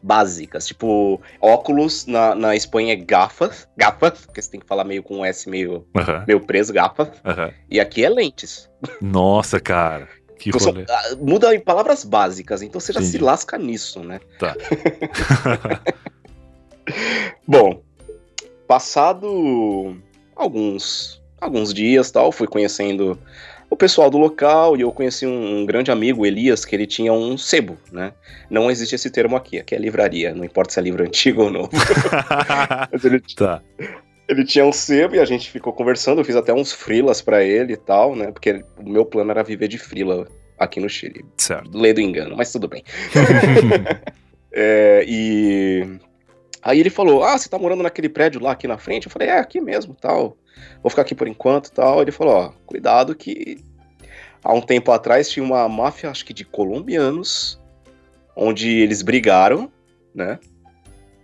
Básicas, 0.00 0.66
tipo, 0.66 1.20
óculos 1.40 2.06
na, 2.06 2.36
na 2.36 2.54
Espanha 2.54 2.92
é 2.92 2.96
gafas, 2.96 3.66
gafas, 3.76 4.20
porque 4.26 4.40
você 4.40 4.50
tem 4.52 4.60
que 4.60 4.66
falar 4.66 4.84
meio 4.84 5.02
com 5.02 5.18
um 5.18 5.24
S 5.24 5.48
meio, 5.48 5.84
meio 6.26 6.40
preso, 6.40 6.72
gafas. 6.72 7.08
E 7.68 7.80
aqui 7.80 8.04
é 8.04 8.08
lentes. 8.08 8.70
Nossa, 9.00 9.58
cara. 9.58 10.08
Que. 10.38 10.56
Só, 10.58 10.70
ah, 10.70 11.16
muda 11.20 11.52
em 11.54 11.60
palavras 11.60 12.04
básicas, 12.04 12.62
então 12.62 12.80
você 12.80 12.92
já 12.92 13.00
Entendi. 13.00 13.18
se 13.18 13.22
lasca 13.22 13.58
nisso, 13.58 14.00
né? 14.00 14.20
Tá. 14.38 14.56
Bom, 17.46 17.82
passado 18.66 19.96
alguns 20.34 21.22
alguns 21.40 21.74
dias 21.74 22.10
tal, 22.10 22.30
fui 22.30 22.46
conhecendo 22.46 23.18
o 23.68 23.76
pessoal 23.76 24.10
do 24.10 24.18
local 24.18 24.76
e 24.76 24.82
eu 24.82 24.92
conheci 24.92 25.26
um, 25.26 25.60
um, 25.60 25.66
grande 25.66 25.90
amigo, 25.90 26.26
Elias, 26.26 26.64
que 26.64 26.76
ele 26.76 26.86
tinha 26.86 27.12
um 27.12 27.38
sebo, 27.38 27.78
né? 27.90 28.12
Não 28.50 28.70
existe 28.70 28.94
esse 28.94 29.10
termo 29.10 29.34
aqui, 29.34 29.58
aqui 29.58 29.74
é 29.74 29.78
livraria, 29.78 30.34
não 30.34 30.44
importa 30.44 30.72
se 30.72 30.78
é 30.78 30.82
livro 30.82 31.02
antigo 31.04 31.44
ou 31.44 31.50
novo. 31.50 31.70
Mas 32.92 33.04
ele, 33.04 33.18
tá. 33.34 33.62
ele 34.28 34.44
tinha 34.44 34.64
um 34.64 34.72
sebo 34.72 35.16
e 35.16 35.20
a 35.20 35.24
gente 35.24 35.50
ficou 35.50 35.72
conversando, 35.72 36.20
eu 36.20 36.24
fiz 36.24 36.36
até 36.36 36.52
uns 36.52 36.70
frilas 36.70 37.22
para 37.22 37.42
ele 37.42 37.72
e 37.72 37.78
tal, 37.78 38.14
né? 38.14 38.30
Porque 38.30 38.62
o 38.78 38.88
meu 38.88 39.06
plano 39.06 39.30
era 39.30 39.42
viver 39.42 39.68
de 39.68 39.78
frila 39.78 40.28
aqui 40.58 40.78
no 40.78 40.88
Chile. 40.88 41.24
Certo. 41.38 41.76
Lê 41.76 41.94
do 41.94 42.00
engano, 42.00 42.36
mas 42.36 42.52
tudo 42.52 42.68
bem. 42.68 42.84
é, 44.52 45.02
e 45.08 45.98
Aí 46.62 46.78
ele 46.78 46.90
falou: 46.90 47.24
Ah, 47.24 47.36
você 47.36 47.48
tá 47.48 47.58
morando 47.58 47.82
naquele 47.82 48.08
prédio 48.08 48.40
lá 48.40 48.52
aqui 48.52 48.68
na 48.68 48.78
frente? 48.78 49.06
Eu 49.06 49.12
falei: 49.12 49.28
É, 49.28 49.38
aqui 49.38 49.60
mesmo, 49.60 49.94
tal. 49.94 50.36
Vou 50.82 50.90
ficar 50.90 51.02
aqui 51.02 51.14
por 51.14 51.26
enquanto, 51.26 51.72
tal. 51.72 52.00
Ele 52.00 52.12
falou: 52.12 52.34
Ó, 52.34 52.52
cuidado 52.64 53.14
que 53.14 53.58
há 54.44 54.52
um 54.52 54.60
tempo 54.60 54.92
atrás 54.92 55.28
tinha 55.28 55.44
uma 55.44 55.68
máfia, 55.68 56.10
acho 56.10 56.24
que 56.24 56.32
de 56.32 56.44
colombianos, 56.44 57.60
onde 58.36 58.70
eles 58.70 59.02
brigaram, 59.02 59.70
né? 60.14 60.38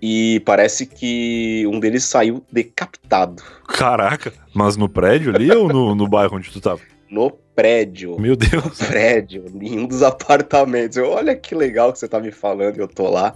E 0.00 0.40
parece 0.44 0.86
que 0.86 1.64
um 1.66 1.80
deles 1.80 2.04
saiu 2.04 2.44
decapitado. 2.52 3.42
Caraca, 3.66 4.32
mas 4.54 4.76
no 4.76 4.88
prédio 4.88 5.34
ali 5.34 5.50
ou 5.50 5.68
no, 5.68 5.94
no 5.94 6.08
bairro 6.08 6.36
onde 6.36 6.50
tu 6.50 6.60
tava? 6.60 6.80
No 7.10 7.30
prédio. 7.30 8.20
Meu 8.20 8.36
Deus. 8.36 8.78
No 8.78 8.86
prédio, 8.86 9.44
em 9.60 9.80
um 9.80 9.86
dos 9.86 10.02
apartamentos. 10.02 10.96
Eu, 10.96 11.10
olha 11.10 11.34
que 11.34 11.54
legal 11.54 11.92
que 11.92 11.98
você 11.98 12.06
tá 12.06 12.20
me 12.20 12.30
falando 12.30 12.76
e 12.76 12.80
eu 12.80 12.86
tô 12.86 13.08
lá. 13.10 13.34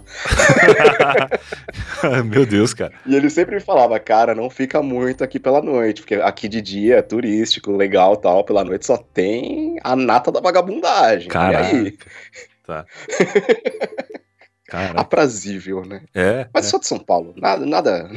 Meu 2.25 2.45
Deus, 2.45 2.73
cara. 2.73 2.93
E 3.05 3.15
ele 3.15 3.29
sempre 3.29 3.55
me 3.55 3.61
falava, 3.61 3.99
cara, 3.99 4.33
não 4.33 4.49
fica 4.49 4.81
muito 4.81 5.23
aqui 5.23 5.39
pela 5.39 5.61
noite, 5.61 6.01
porque 6.01 6.15
aqui 6.15 6.47
de 6.47 6.61
dia 6.61 6.97
é 6.97 7.01
turístico, 7.01 7.71
legal 7.71 8.15
tal, 8.15 8.43
pela 8.43 8.63
noite 8.63 8.85
só 8.85 8.97
tem 8.97 9.77
a 9.83 9.95
nata 9.95 10.31
da 10.31 10.39
vagabundagem. 10.39 11.27
Caraca. 11.27 11.75
E 11.75 11.79
aí? 11.79 11.97
Tá. 12.65 12.85
Caraca. 14.67 15.01
Aprazível, 15.01 15.85
né? 15.85 16.01
É. 16.15 16.47
Mas 16.53 16.65
é. 16.65 16.69
sou 16.69 16.79
de 16.79 16.87
São 16.87 16.97
Paulo, 16.97 17.33
nada, 17.37 17.65
nada. 17.65 18.09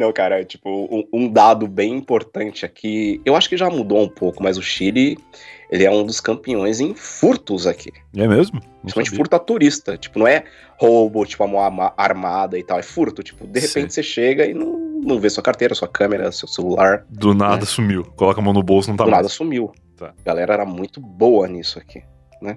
Não, 0.00 0.14
cara, 0.14 0.42
tipo, 0.42 0.88
um, 0.90 1.06
um, 1.12 1.28
dado 1.28 1.68
bem 1.68 1.92
importante 1.92 2.64
aqui, 2.64 3.20
eu 3.22 3.36
acho 3.36 3.50
que 3.50 3.56
já 3.58 3.68
mudou 3.68 4.00
um 4.00 4.08
pouco, 4.08 4.42
mas 4.42 4.56
o 4.56 4.62
Chile, 4.62 5.18
ele 5.70 5.84
é 5.84 5.90
um 5.90 6.02
dos 6.02 6.22
campeões 6.22 6.80
em 6.80 6.94
furtos 6.94 7.66
aqui. 7.66 7.92
É 8.16 8.26
mesmo? 8.26 8.62
Principalmente 8.80 9.14
furto 9.14 9.36
a 9.36 9.38
turista, 9.38 9.98
tipo, 9.98 10.18
não 10.18 10.26
é 10.26 10.44
roubo, 10.78 11.26
tipo, 11.26 11.44
a 11.44 11.46
mão 11.46 11.92
armada 11.98 12.58
e 12.58 12.62
tal, 12.62 12.78
é 12.78 12.82
furto, 12.82 13.22
tipo, 13.22 13.46
de 13.46 13.60
repente 13.60 13.92
Sim. 13.92 13.96
você 13.96 14.02
chega 14.02 14.46
e 14.46 14.54
não, 14.54 14.78
não 15.04 15.20
vê 15.20 15.28
sua 15.28 15.42
carteira, 15.42 15.74
sua 15.74 15.86
câmera, 15.86 16.32
seu 16.32 16.48
celular. 16.48 17.04
Do 17.10 17.34
nada 17.34 17.58
né? 17.58 17.66
sumiu, 17.66 18.02
coloca 18.16 18.40
a 18.40 18.42
mão 18.42 18.54
no 18.54 18.62
bolso, 18.62 18.88
não 18.88 18.96
tá 18.96 19.04
Do 19.04 19.10
mais. 19.10 19.18
nada 19.18 19.28
sumiu. 19.28 19.70
Tá. 19.98 20.14
A 20.18 20.24
galera 20.24 20.54
era 20.54 20.64
muito 20.64 20.98
boa 20.98 21.46
nisso 21.46 21.78
aqui, 21.78 22.02
né? 22.40 22.56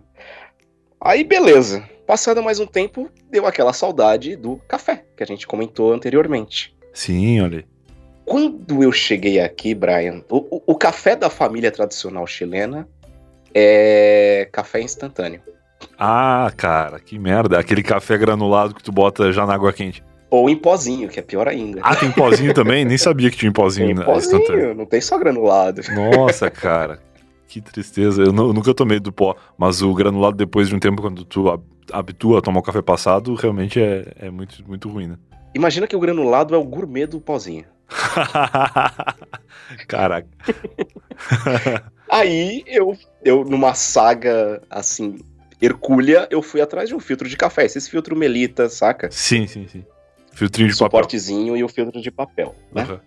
Aí, 1.01 1.25
beleza. 1.25 1.84
Passado 2.08 2.41
mais 2.41 2.62
um 2.62 2.65
tempo, 2.65 3.10
deu 3.29 3.45
aquela 3.45 3.73
saudade 3.73 4.38
do 4.38 4.56
café, 4.65 5.03
que 5.17 5.23
a 5.23 5.25
gente 5.25 5.45
comentou 5.45 5.91
anteriormente. 5.91 6.73
Sim, 6.93 7.41
olha. 7.41 7.65
Quando 8.25 8.82
eu 8.82 8.91
cheguei 8.91 9.39
aqui, 9.39 9.73
Brian, 9.75 10.21
o, 10.29 10.62
o, 10.65 10.75
café 10.75 11.15
da 11.15 11.29
família 11.29 11.71
tradicional 11.71 12.25
chilena 12.25 12.88
é 13.53 14.47
café 14.51 14.82
instantâneo. 14.82 15.41
Ah, 15.99 16.51
cara, 16.56 16.99
que 16.99 17.19
merda. 17.19 17.60
Aquele 17.60 17.84
café 17.84 18.17
granulado 18.17 18.73
que 18.73 18.84
tu 18.84 18.91
bota 18.91 19.32
já 19.32 19.45
na 19.45 19.53
água 19.53 19.73
quente. 19.73 20.01
Ou 20.29 20.49
em 20.49 20.56
pozinho, 20.56 21.10
que 21.10 21.19
é 21.19 21.21
pior 21.21 21.47
ainda. 21.47 21.82
Ah, 21.84 21.95
tem 21.95 22.12
pozinho 22.12 22.53
também? 22.56 22.86
Nem 22.86 22.97
sabia 22.97 23.29
que 23.29 23.38
tinha 23.38 23.51
pozinho. 23.51 23.95
Tem 23.95 24.06
pozinho, 24.06 24.41
instantâneo. 24.41 24.73
não 24.73 24.86
tem 24.86 25.01
só 25.01 25.17
granulado. 25.17 25.82
Nossa, 25.93 26.49
cara. 26.49 26.99
Que 27.47 27.60
tristeza. 27.62 28.23
Eu, 28.23 28.32
não, 28.32 28.47
eu, 28.47 28.53
nunca 28.53 28.73
tomei 28.73 28.99
do 28.99 29.12
pó, 29.12 29.36
mas 29.58 29.82
o 29.82 29.93
granulado, 29.93 30.38
depois 30.38 30.69
de 30.69 30.75
um 30.75 30.79
tempo, 30.79 31.01
quando 31.01 31.25
tu 31.25 31.62
habitua 31.91 32.39
a 32.39 32.41
tomar 32.41 32.62
o 32.62 32.63
café 32.63 32.82
passado, 32.82 33.36
realmente 33.36 33.79
é, 33.79 34.12
é 34.15 34.32
muito, 34.32 34.63
muito 34.67 34.89
ruim, 34.89 35.08
né? 35.08 35.17
Imagina 35.53 35.87
que 35.87 35.95
o 35.95 35.99
granulado 35.99 36.55
é 36.55 36.57
o 36.57 36.63
gourmet 36.63 37.05
do 37.05 37.19
pozinho. 37.19 37.65
Caraca. 39.87 40.27
Aí 42.09 42.63
eu, 42.67 42.97
eu, 43.23 43.43
numa 43.43 43.73
saga 43.73 44.61
assim, 44.69 45.19
hercúlea, 45.61 46.27
eu 46.29 46.41
fui 46.41 46.61
atrás 46.61 46.89
de 46.89 46.95
um 46.95 46.99
filtro 46.99 47.27
de 47.27 47.37
café. 47.37 47.65
Esse 47.65 47.89
filtro 47.89 48.15
Melita, 48.15 48.69
saca? 48.69 49.09
Sim, 49.11 49.47
sim, 49.47 49.67
sim. 49.67 49.85
Filtrinho 50.31 50.69
de 50.69 50.75
Suportezinho 50.75 51.47
papel. 51.47 51.57
e 51.57 51.63
o 51.63 51.69
filtro 51.69 52.01
de 52.01 52.11
papel, 52.11 52.55
né? 52.71 52.83
Uhum. 52.83 52.99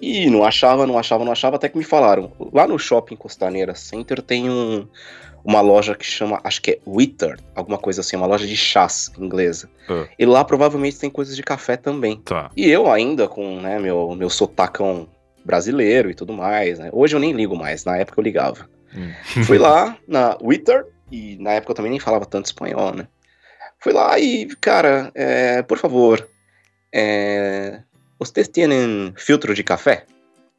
E 0.00 0.28
não 0.28 0.44
achava, 0.44 0.86
não 0.86 0.98
achava, 0.98 1.24
não 1.24 1.32
achava, 1.32 1.56
até 1.56 1.68
que 1.68 1.78
me 1.78 1.84
falaram. 1.84 2.32
Lá 2.52 2.66
no 2.66 2.78
Shopping 2.78 3.16
Costaneira 3.16 3.74
Center 3.74 4.20
tem 4.20 4.50
um, 4.50 4.86
uma 5.46 5.60
loja 5.60 5.94
que 5.94 6.04
chama, 6.04 6.40
acho 6.42 6.60
que 6.60 6.72
é 6.72 6.78
Witter, 6.84 7.38
alguma 7.54 7.78
coisa 7.78 8.00
assim, 8.00 8.16
uma 8.16 8.26
loja 8.26 8.46
de 8.46 8.56
chás 8.56 9.12
inglesa. 9.16 9.70
Uh. 9.88 10.08
E 10.18 10.26
lá 10.26 10.44
provavelmente 10.44 10.98
tem 10.98 11.08
coisas 11.08 11.36
de 11.36 11.42
café 11.42 11.76
também. 11.76 12.20
Tá. 12.22 12.50
E 12.56 12.68
eu 12.68 12.90
ainda 12.90 13.28
com 13.28 13.60
né, 13.60 13.78
meu, 13.78 14.16
meu 14.16 14.28
sotacão 14.28 15.08
brasileiro 15.44 16.10
e 16.10 16.14
tudo 16.14 16.32
mais, 16.32 16.80
né? 16.80 16.90
Hoje 16.92 17.14
eu 17.14 17.20
nem 17.20 17.32
ligo 17.32 17.56
mais, 17.56 17.84
na 17.84 17.96
época 17.96 18.20
eu 18.20 18.24
ligava. 18.24 18.68
Hum. 18.92 19.12
Fui 19.46 19.56
lá 19.56 19.96
na 20.08 20.36
Witter, 20.42 20.84
e 21.12 21.36
na 21.36 21.52
época 21.52 21.70
eu 21.70 21.76
também 21.76 21.92
nem 21.92 22.00
falava 22.00 22.26
tanto 22.26 22.46
espanhol, 22.46 22.92
né? 22.92 23.06
Fui 23.78 23.92
lá 23.92 24.18
e, 24.18 24.46
cara, 24.56 25.12
é, 25.14 25.62
por 25.62 25.78
favor, 25.78 26.28
é, 26.92 27.82
vocês 28.18 28.48
têm 28.48 29.14
filtro 29.16 29.54
de 29.54 29.62
café? 29.62 30.06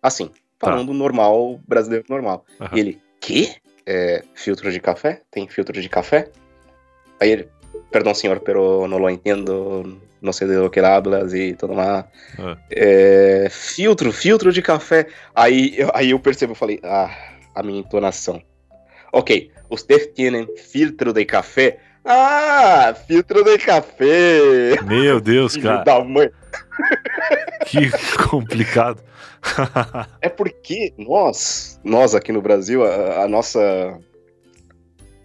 Assim, 0.01 0.27
tá. 0.57 0.67
falando 0.67 0.93
tá. 0.93 0.93
normal, 0.93 1.59
brasileiro 1.67 2.05
normal. 2.07 2.45
Uhum. 2.57 2.67
E 2.71 2.79
ele, 2.79 3.01
que? 3.19 3.53
É, 3.87 4.21
filtro 4.35 4.69
de 4.69 4.81
café? 4.81 5.21
Tem 5.31 5.47
filtro 5.47 5.81
de 5.81 5.87
café? 5.87 6.29
Aí 7.21 7.31
ele, 7.31 7.49
perdão 7.89 8.13
senhor, 8.13 8.41
pero 8.41 8.85
não 8.85 8.97
lo 8.97 9.09
entendo, 9.09 9.97
não 10.21 10.33
sei 10.33 10.45
de 10.45 10.57
lo 10.57 10.69
que 10.69 10.81
hablas 10.81 11.33
e 11.33 11.53
tudo 11.53 11.73
mais. 11.73 12.03
Uhum. 12.37 12.55
É, 12.69 13.47
filtro, 13.49 14.11
filtro 14.11 14.51
de 14.51 14.61
café. 14.61 15.07
Aí, 15.33 15.73
eu, 15.77 15.89
aí 15.93 16.11
eu 16.11 16.19
percebo, 16.19 16.51
eu 16.51 16.55
falei, 16.55 16.81
ah, 16.83 17.09
a 17.55 17.63
minha 17.63 17.79
entonação. 17.79 18.41
Ok, 19.13 19.51
vocês 19.69 20.07
têm 20.07 20.47
filtro 20.57 21.13
de 21.13 21.23
café? 21.23 21.79
Ah, 22.03 22.93
filtro 23.07 23.43
de 23.43 23.57
café! 23.57 24.81
Meu 24.85 25.21
Deus, 25.21 25.55
cara. 25.57 25.83
Da 25.83 26.03
mãe. 26.03 26.29
Que 27.67 27.91
complicado. 28.29 29.03
é 30.21 30.29
porque 30.29 30.93
nós, 30.97 31.79
nós 31.83 32.15
aqui 32.15 32.31
no 32.31 32.41
Brasil, 32.41 32.83
a, 32.83 33.23
a 33.23 33.27
nossa 33.27 33.99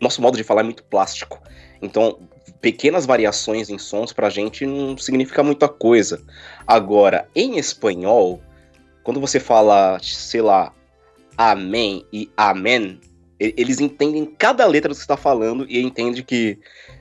nosso 0.00 0.20
modo 0.20 0.36
de 0.36 0.42
falar 0.42 0.62
é 0.62 0.64
muito 0.64 0.82
plástico. 0.84 1.40
Então, 1.80 2.18
pequenas 2.60 3.06
variações 3.06 3.70
em 3.70 3.78
sons 3.78 4.12
pra 4.12 4.28
gente 4.28 4.66
não 4.66 4.98
significa 4.98 5.42
muita 5.42 5.68
coisa. 5.68 6.20
Agora, 6.66 7.28
em 7.34 7.56
espanhol, 7.56 8.42
quando 9.04 9.20
você 9.20 9.38
fala, 9.38 9.98
sei 10.02 10.42
lá, 10.42 10.72
amém 11.36 12.04
e 12.12 12.28
amém, 12.36 13.00
eles 13.38 13.80
entendem 13.80 14.24
cada 14.24 14.66
letra 14.66 14.90
que 14.90 14.96
você 14.96 15.02
está 15.02 15.16
falando 15.16 15.66
e 15.68 15.80
entende 15.80 16.22
que 16.22 16.58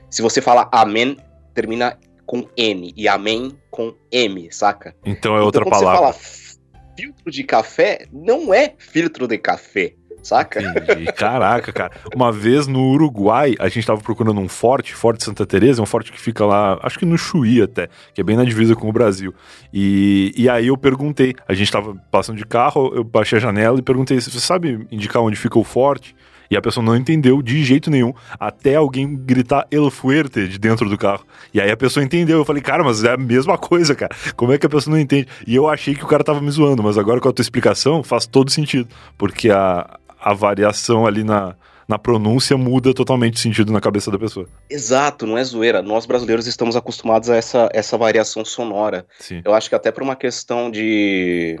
se 0.08 0.22
você 0.22 0.40
fala 0.40 0.68
amém, 0.72 1.16
termina 1.54 1.98
com 2.32 2.48
N 2.56 2.94
e 2.96 3.06
amém 3.06 3.54
com 3.70 3.94
M, 4.10 4.48
saca? 4.50 4.96
Então 5.04 5.36
é 5.36 5.42
outra 5.42 5.66
então, 5.66 5.78
palavra. 5.78 6.14
Você 6.14 6.54
fala 6.54 6.94
filtro 6.96 7.30
de 7.30 7.44
café, 7.44 8.06
não 8.10 8.54
é 8.54 8.72
filtro 8.78 9.28
de 9.28 9.36
café 9.36 9.92
saca? 10.22 10.62
Entendi. 10.62 11.06
Caraca, 11.12 11.72
cara. 11.72 11.92
Uma 12.14 12.30
vez 12.30 12.68
no 12.68 12.92
Uruguai, 12.92 13.56
a 13.58 13.68
gente 13.68 13.84
tava 13.84 14.00
procurando 14.00 14.40
um 14.40 14.48
forte, 14.48 14.94
Forte 14.94 15.24
Santa 15.24 15.44
Teresa, 15.44 15.82
um 15.82 15.86
forte 15.86 16.12
que 16.12 16.20
fica 16.20 16.46
lá, 16.46 16.78
acho 16.80 16.96
que 16.96 17.04
no 17.04 17.18
Chuí 17.18 17.60
até, 17.60 17.88
que 18.14 18.20
é 18.20 18.24
bem 18.24 18.36
na 18.36 18.44
divisa 18.44 18.76
com 18.76 18.88
o 18.88 18.92
Brasil. 18.92 19.34
E, 19.74 20.32
e 20.36 20.48
aí 20.48 20.68
eu 20.68 20.76
perguntei, 20.78 21.34
a 21.48 21.54
gente 21.54 21.72
tava 21.72 21.96
passando 22.08 22.38
de 22.38 22.46
carro, 22.46 22.92
eu 22.94 23.02
baixei 23.02 23.38
a 23.38 23.40
janela 23.40 23.80
e 23.80 23.82
perguntei, 23.82 24.20
você 24.20 24.30
sabe 24.38 24.86
indicar 24.92 25.20
onde 25.20 25.36
fica 25.36 25.58
o 25.58 25.64
forte? 25.64 26.14
E 26.50 26.56
a 26.56 26.60
pessoa 26.60 26.84
não 26.84 26.96
entendeu 26.96 27.42
de 27.42 27.64
jeito 27.64 27.90
nenhum, 27.90 28.12
até 28.38 28.76
alguém 28.76 29.16
gritar 29.16 29.66
El 29.70 29.90
Fuerte 29.90 30.48
de 30.48 30.58
dentro 30.58 30.88
do 30.88 30.98
carro. 30.98 31.24
E 31.52 31.60
aí 31.60 31.70
a 31.70 31.76
pessoa 31.76 32.04
entendeu. 32.04 32.38
Eu 32.38 32.44
falei, 32.44 32.62
cara, 32.62 32.84
mas 32.84 33.02
é 33.04 33.12
a 33.12 33.16
mesma 33.16 33.56
coisa, 33.56 33.94
cara. 33.94 34.14
Como 34.36 34.52
é 34.52 34.58
que 34.58 34.66
a 34.66 34.70
pessoa 34.70 34.94
não 34.94 35.00
entende? 35.00 35.28
E 35.46 35.54
eu 35.54 35.68
achei 35.68 35.94
que 35.94 36.04
o 36.04 36.08
cara 36.08 36.22
tava 36.22 36.40
me 36.40 36.50
zoando, 36.50 36.82
mas 36.82 36.98
agora 36.98 37.20
com 37.20 37.28
a 37.28 37.32
tua 37.32 37.42
explicação 37.42 38.02
faz 38.02 38.26
todo 38.26 38.50
sentido. 38.50 38.88
Porque 39.16 39.50
a, 39.50 39.98
a 40.20 40.32
variação 40.34 41.06
ali 41.06 41.24
na, 41.24 41.56
na 41.88 41.98
pronúncia 41.98 42.56
muda 42.56 42.94
totalmente 42.94 43.34
o 43.34 43.38
sentido 43.38 43.72
na 43.72 43.80
cabeça 43.80 44.10
da 44.10 44.18
pessoa. 44.18 44.46
Exato, 44.70 45.26
não 45.26 45.36
é 45.36 45.44
zoeira. 45.44 45.82
Nós 45.82 46.06
brasileiros 46.06 46.46
estamos 46.46 46.76
acostumados 46.76 47.28
a 47.28 47.36
essa, 47.36 47.68
essa 47.72 47.98
variação 47.98 48.44
sonora. 48.44 49.06
Sim. 49.18 49.42
Eu 49.44 49.54
acho 49.54 49.68
que 49.68 49.74
até 49.74 49.90
por 49.90 50.02
uma 50.02 50.16
questão 50.16 50.70
de. 50.70 51.58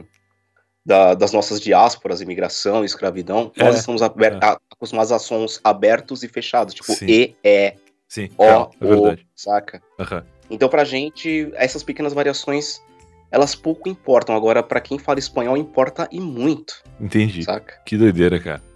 Da, 0.84 1.14
das 1.14 1.32
nossas 1.32 1.60
diásporas, 1.60 2.20
imigração, 2.20 2.84
escravidão, 2.84 3.52
é, 3.56 3.62
nós 3.62 3.78
estamos 3.78 4.02
é. 4.02 4.08
acostumados 4.68 5.12
a 5.12 5.18
sons 5.20 5.60
abertos 5.62 6.24
e 6.24 6.28
fechados, 6.28 6.74
tipo 6.74 6.92
Sim. 6.92 7.06
E, 7.06 7.36
E, 7.44 7.74
Sim, 8.08 8.28
O, 8.36 8.44
é, 8.44 8.48
é 8.50 8.84
O, 8.84 9.16
saca? 9.36 9.80
Uhum. 10.00 10.22
Então, 10.50 10.68
pra 10.68 10.82
gente, 10.82 11.52
essas 11.54 11.84
pequenas 11.84 12.12
variações 12.12 12.82
elas 13.32 13.54
pouco 13.54 13.88
importam. 13.88 14.36
Agora, 14.36 14.62
para 14.62 14.80
quem 14.80 14.98
fala 14.98 15.18
espanhol, 15.18 15.56
importa 15.56 16.06
e 16.12 16.20
muito. 16.20 16.82
Entendi. 17.00 17.42
Saca? 17.42 17.80
Que 17.84 17.96
doideira, 17.96 18.38
cara. 18.38 18.62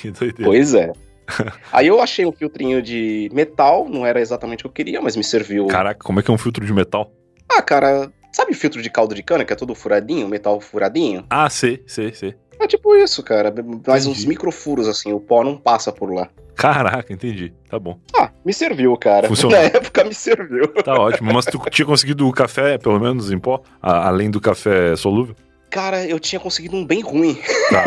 Que 0.00 0.10
doideira. 0.10 0.44
Pois 0.44 0.74
é. 0.74 0.92
Aí 1.72 1.86
eu 1.86 2.00
achei 2.00 2.24
um 2.24 2.32
filtrinho 2.32 2.80
de 2.80 3.28
metal, 3.32 3.88
não 3.88 4.06
era 4.06 4.20
exatamente 4.20 4.60
o 4.60 4.62
que 4.62 4.68
eu 4.68 4.72
queria, 4.72 5.02
mas 5.02 5.16
me 5.16 5.24
serviu. 5.24 5.66
Caraca, 5.66 6.00
como 6.04 6.20
é 6.20 6.22
que 6.22 6.30
é 6.30 6.34
um 6.34 6.38
filtro 6.38 6.64
de 6.64 6.72
metal? 6.72 7.10
Ah, 7.48 7.62
cara, 7.62 8.12
sabe 8.32 8.54
filtro 8.54 8.82
de 8.82 8.90
caldo 8.90 9.14
de 9.14 9.22
cana, 9.22 9.44
que 9.44 9.52
é 9.52 9.56
todo 9.56 9.74
furadinho, 9.74 10.28
metal 10.28 10.60
furadinho? 10.60 11.24
Ah, 11.30 11.48
sei, 11.48 11.82
sei, 11.86 12.12
sei. 12.12 12.34
É 12.60 12.66
tipo 12.66 12.94
isso, 12.96 13.22
cara. 13.22 13.54
Mais 13.86 14.06
uns 14.06 14.24
microfuros, 14.24 14.88
assim, 14.88 15.12
o 15.12 15.20
pó 15.20 15.44
não 15.44 15.56
passa 15.56 15.92
por 15.92 16.12
lá. 16.12 16.28
Caraca, 16.56 17.12
entendi. 17.12 17.52
Tá 17.70 17.78
bom. 17.78 18.00
Ah, 18.16 18.32
me 18.44 18.52
serviu, 18.52 18.96
cara. 18.96 19.28
Funcionou. 19.28 19.56
Na 19.56 19.64
época 19.64 20.02
me 20.02 20.12
serviu. 20.12 20.66
Tá 20.82 20.94
ótimo. 20.94 21.32
Mas 21.32 21.44
tu 21.44 21.56
tinha 21.70 21.86
conseguido 21.86 22.26
o 22.26 22.32
café, 22.32 22.76
pelo 22.76 22.98
menos, 22.98 23.30
em 23.30 23.38
pó? 23.38 23.62
A, 23.80 24.08
além 24.08 24.28
do 24.28 24.40
café 24.40 24.96
solúvel? 24.96 25.36
Cara, 25.70 26.04
eu 26.06 26.18
tinha 26.18 26.40
conseguido 26.40 26.76
um 26.76 26.84
bem 26.84 27.00
ruim. 27.00 27.38
Tá. 27.70 27.84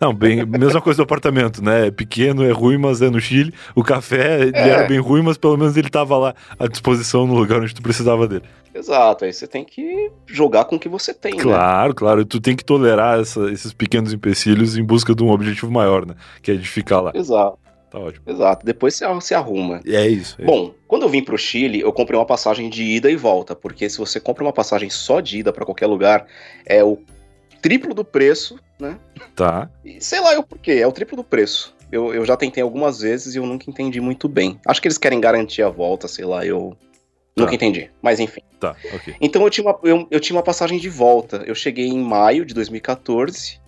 Não, 0.00 0.14
bem, 0.14 0.44
mesma 0.46 0.80
coisa 0.80 0.96
do 0.98 1.02
apartamento, 1.02 1.62
né? 1.62 1.88
É 1.88 1.90
pequeno, 1.90 2.42
é 2.42 2.50
ruim, 2.50 2.78
mas 2.78 3.02
é 3.02 3.10
no 3.10 3.20
Chile. 3.20 3.52
O 3.74 3.82
café, 3.82 4.40
ele 4.42 4.56
é. 4.56 4.68
era 4.68 4.88
bem 4.88 4.98
ruim, 4.98 5.22
mas 5.22 5.36
pelo 5.36 5.56
menos 5.56 5.76
ele 5.76 5.90
tava 5.90 6.16
lá 6.16 6.34
à 6.58 6.66
disposição 6.66 7.26
no 7.26 7.34
lugar 7.34 7.60
onde 7.60 7.74
tu 7.74 7.82
precisava 7.82 8.26
dele. 8.26 8.44
Exato, 8.74 9.24
aí 9.24 9.32
você 9.32 9.46
tem 9.46 9.64
que 9.64 10.10
jogar 10.26 10.64
com 10.66 10.76
o 10.76 10.78
que 10.78 10.88
você 10.88 11.14
tem, 11.14 11.36
Claro, 11.36 11.88
né? 11.88 11.94
claro. 11.96 12.24
Tu 12.24 12.40
tem 12.40 12.54
que 12.54 12.64
tolerar 12.64 13.20
essa, 13.20 13.50
esses 13.50 13.72
pequenos 13.72 14.12
empecilhos 14.12 14.76
em 14.76 14.84
busca 14.84 15.14
de 15.14 15.22
um 15.22 15.30
objetivo 15.30 15.70
maior, 15.70 16.04
né? 16.06 16.14
Que 16.42 16.52
é 16.52 16.54
de 16.54 16.68
ficar 16.68 17.00
lá. 17.00 17.12
Exato. 17.14 17.58
Tá 17.96 18.00
ótimo. 18.00 18.24
Exato, 18.26 18.66
depois 18.66 18.94
você 18.94 19.06
se 19.22 19.34
arruma. 19.34 19.80
É 19.86 20.06
isso. 20.06 20.36
É 20.38 20.44
Bom, 20.44 20.64
isso. 20.64 20.74
quando 20.86 21.04
eu 21.04 21.08
vim 21.08 21.22
pro 21.22 21.38
Chile, 21.38 21.80
eu 21.80 21.90
comprei 21.92 22.18
uma 22.18 22.26
passagem 22.26 22.68
de 22.68 22.82
ida 22.82 23.10
e 23.10 23.16
volta, 23.16 23.56
porque 23.56 23.88
se 23.88 23.96
você 23.96 24.20
compra 24.20 24.44
uma 24.44 24.52
passagem 24.52 24.90
só 24.90 25.20
de 25.20 25.38
ida 25.38 25.50
para 25.50 25.64
qualquer 25.64 25.86
lugar, 25.86 26.26
é 26.66 26.84
o 26.84 26.98
triplo 27.62 27.94
do 27.94 28.04
preço, 28.04 28.58
né? 28.78 28.98
Tá. 29.34 29.70
E 29.82 29.98
sei 29.98 30.20
lá 30.20 30.34
eu 30.34 30.42
por 30.42 30.58
quê, 30.58 30.72
é 30.72 30.86
o 30.86 30.92
triplo 30.92 31.16
do 31.16 31.24
preço. 31.24 31.74
Eu, 31.90 32.12
eu 32.12 32.26
já 32.26 32.36
tentei 32.36 32.62
algumas 32.62 33.00
vezes 33.00 33.34
e 33.34 33.38
eu 33.38 33.46
nunca 33.46 33.70
entendi 33.70 33.98
muito 33.98 34.28
bem. 34.28 34.60
Acho 34.66 34.82
que 34.82 34.88
eles 34.88 34.98
querem 34.98 35.18
garantir 35.18 35.62
a 35.62 35.70
volta, 35.70 36.06
sei 36.06 36.26
lá, 36.26 36.44
eu 36.44 36.76
Tá. 37.34 37.42
Nunca 37.42 37.54
entendi, 37.54 37.90
mas 38.00 38.18
enfim. 38.18 38.40
Tá, 38.58 38.74
ok. 38.94 39.14
Então 39.20 39.42
eu 39.42 39.50
tinha, 39.50 39.66
uma, 39.66 39.78
eu, 39.82 40.08
eu, 40.10 40.18
tinha 40.18 40.34
uma 40.34 40.42
passagem 40.42 40.78
de 40.78 40.88
volta. 40.88 41.44
Eu 41.46 41.54
cheguei 41.54 41.86
em 41.86 41.98
maio 41.98 42.46
de 42.46 42.54
2014 42.54 43.60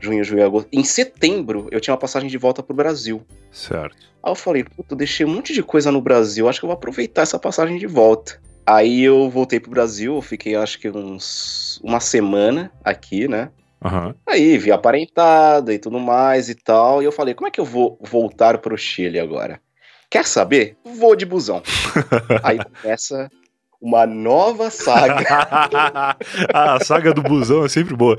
junho, 0.00 0.24
julho, 0.24 0.44
agosto. 0.44 0.68
Em 0.72 0.82
setembro, 0.82 1.68
eu 1.70 1.80
tinha 1.80 1.92
uma 1.92 2.00
passagem 2.00 2.28
de 2.28 2.38
volta 2.38 2.62
pro 2.62 2.74
Brasil. 2.74 3.22
Certo. 3.52 3.96
Aí 4.22 4.30
eu 4.30 4.34
falei, 4.34 4.64
puta, 4.64 4.94
eu 4.94 4.96
deixei 4.98 5.24
um 5.24 5.34
monte 5.34 5.52
de 5.52 5.62
coisa 5.62 5.92
no 5.92 6.00
Brasil, 6.00 6.48
acho 6.48 6.58
que 6.58 6.64
eu 6.64 6.68
vou 6.68 6.76
aproveitar 6.76 7.22
essa 7.22 7.38
passagem 7.38 7.78
de 7.78 7.86
volta. 7.86 8.40
Aí 8.66 9.02
eu 9.02 9.28
voltei 9.28 9.58
pro 9.58 9.70
Brasil, 9.70 10.14
eu 10.14 10.22
fiquei 10.22 10.54
acho 10.54 10.78
que 10.78 10.90
uns 10.90 11.80
uma 11.82 12.00
semana 12.00 12.70
aqui, 12.84 13.26
né? 13.26 13.50
Uhum. 13.82 14.14
Aí 14.28 14.58
vi 14.58 14.70
a 14.70 14.78
parentada 14.78 15.72
e 15.72 15.78
tudo 15.78 15.98
mais 15.98 16.48
e 16.48 16.54
tal. 16.54 17.02
E 17.02 17.04
eu 17.04 17.12
falei, 17.12 17.34
como 17.34 17.48
é 17.48 17.50
que 17.50 17.60
eu 17.60 17.64
vou 17.64 17.98
voltar 18.00 18.58
pro 18.58 18.76
Chile 18.76 19.18
agora? 19.18 19.60
Quer 20.10 20.26
saber? 20.26 20.76
Vou 20.84 21.16
de 21.16 21.24
busão. 21.24 21.62
Aí 22.42 22.58
começa 22.58 23.30
uma 23.80 24.06
nova 24.06 24.70
saga. 24.70 25.24
a 26.52 26.84
saga 26.84 27.14
do 27.14 27.22
busão 27.22 27.64
é 27.64 27.68
sempre 27.68 27.96
boa. 27.96 28.16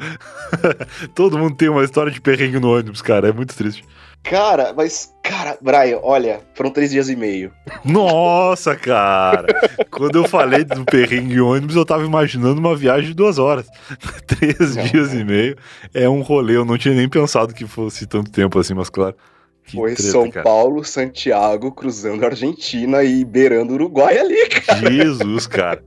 Todo 1.13 1.38
mundo 1.38 1.56
tem 1.56 1.69
uma 1.69 1.84
história 1.84 2.12
de 2.12 2.19
perrengue 2.19 2.60
no 2.60 2.76
ônibus, 2.76 3.02
cara. 3.02 3.30
É 3.30 3.32
muito 3.32 3.56
triste. 3.56 3.86
Cara, 4.24 4.71
mas, 4.76 5.12
cara, 5.24 5.58
Brian, 5.62 6.00
olha, 6.04 6.41
foram 6.54 6.69
três 6.69 6.91
dias 6.91 7.10
e 7.10 7.15
meio. 7.15 7.52
Nossa, 7.84 8.76
cara! 8.76 9.47
Quando 9.89 10.15
eu 10.15 10.28
falei 10.28 10.63
do 10.63 10.86
perrengue 10.86 11.41
ônibus, 11.41 11.76
eu 11.76 11.86
tava 11.86 12.06
imaginando 12.06 12.60
uma 12.60 12.76
viagem 12.76 13.10
de 13.10 13.15
duas 13.15 13.39
horas. 13.39 13.67
três 14.28 14.76
não, 14.76 14.84
dias 14.84 15.13
e 15.13 15.24
meio 15.24 15.58
é 15.93 16.08
um 16.08 16.21
rolê. 16.21 16.56
Eu 16.56 16.65
não 16.65 16.78
tinha 16.78 16.93
nem 16.93 17.10
pensado 17.10 17.54
que 17.54 17.65
fosse 17.65 18.06
tanto 18.06 18.32
tempo 18.32 18.60
assim, 18.60 18.76
mas 18.76 18.89
claro. 18.89 19.15
Que 19.71 19.77
Foi 19.77 19.93
treta, 19.95 20.12
São 20.12 20.29
cara. 20.29 20.43
Paulo, 20.43 20.84
Santiago, 20.84 21.71
cruzando 21.71 22.23
a 22.25 22.27
Argentina 22.27 23.03
e 23.03 23.23
beirando 23.23 23.71
o 23.71 23.75
Uruguai 23.75 24.17
ali, 24.17 24.49
cara. 24.65 24.91
Jesus, 24.91 25.47
cara. 25.47 25.81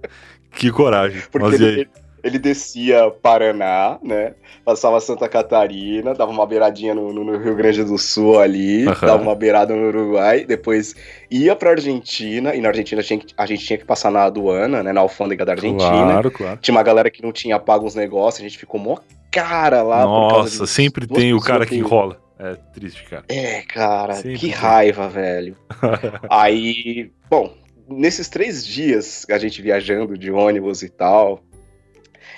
Que 0.53 0.71
coragem. 0.71 1.21
Porque 1.31 1.47
Mas 1.47 1.61
ele, 1.61 1.89
ele, 2.23 2.39
descia 2.39 3.11
Paraná, 3.11 3.99
né? 4.03 4.35
Passava 4.65 4.99
Santa 5.01 5.29
Catarina, 5.29 6.15
dava 6.15 6.31
uma 6.31 6.47
beiradinha 6.47 6.95
no, 6.95 7.13
no 7.13 7.37
Rio 7.37 7.55
Grande 7.55 7.85
do 7.85 7.99
Sul 7.99 8.41
ali, 8.41 8.87
uhum. 8.87 8.95
dava 9.03 9.23
uma 9.23 9.35
beirada 9.35 9.77
no 9.77 9.89
Uruguai, 9.89 10.47
depois 10.47 10.95
ia 11.31 11.55
pra 11.55 11.73
Argentina, 11.73 12.55
e 12.55 12.63
na 12.63 12.69
Argentina 12.69 13.03
a 13.03 13.05
gente, 13.05 13.35
a 13.37 13.45
gente 13.45 13.67
tinha 13.67 13.79
que 13.79 13.85
passar 13.85 14.11
na 14.11 14.25
aduana, 14.25 14.83
né? 14.83 14.95
Na 14.95 15.03
alfândega 15.03 15.45
da 15.45 15.53
Argentina. 15.53 15.91
Claro, 15.91 16.31
claro. 16.31 16.59
Tinha 16.63 16.75
uma 16.75 16.83
galera 16.83 17.11
que 17.11 17.23
não 17.23 17.33
tinha 17.33 17.59
pago 17.59 17.87
os 17.87 17.95
negócios, 17.95 18.41
a 18.41 18.49
gente 18.49 18.57
ficou 18.57 18.81
mó 18.81 18.97
cara 19.31 19.83
lá. 19.83 20.05
Nossa, 20.05 20.65
sempre 20.65 21.07
tem 21.07 21.35
o 21.35 21.41
cara 21.41 21.67
que 21.67 21.77
enrola. 21.77 22.24
É 22.39 22.55
triste, 22.55 23.05
cara. 23.05 23.25
É, 23.29 23.63
cara, 23.63 24.23
que 24.23 24.49
raiva, 24.49 25.09
velho. 25.09 25.57
Aí, 26.29 27.13
bom, 27.31 27.57
nesses 27.89 28.29
três 28.29 28.67
dias 28.67 29.25
a 29.31 29.39
gente 29.39 29.63
viajando 29.63 30.19
de 30.19 30.31
ônibus 30.31 30.83
e 30.83 30.89
tal, 30.89 31.43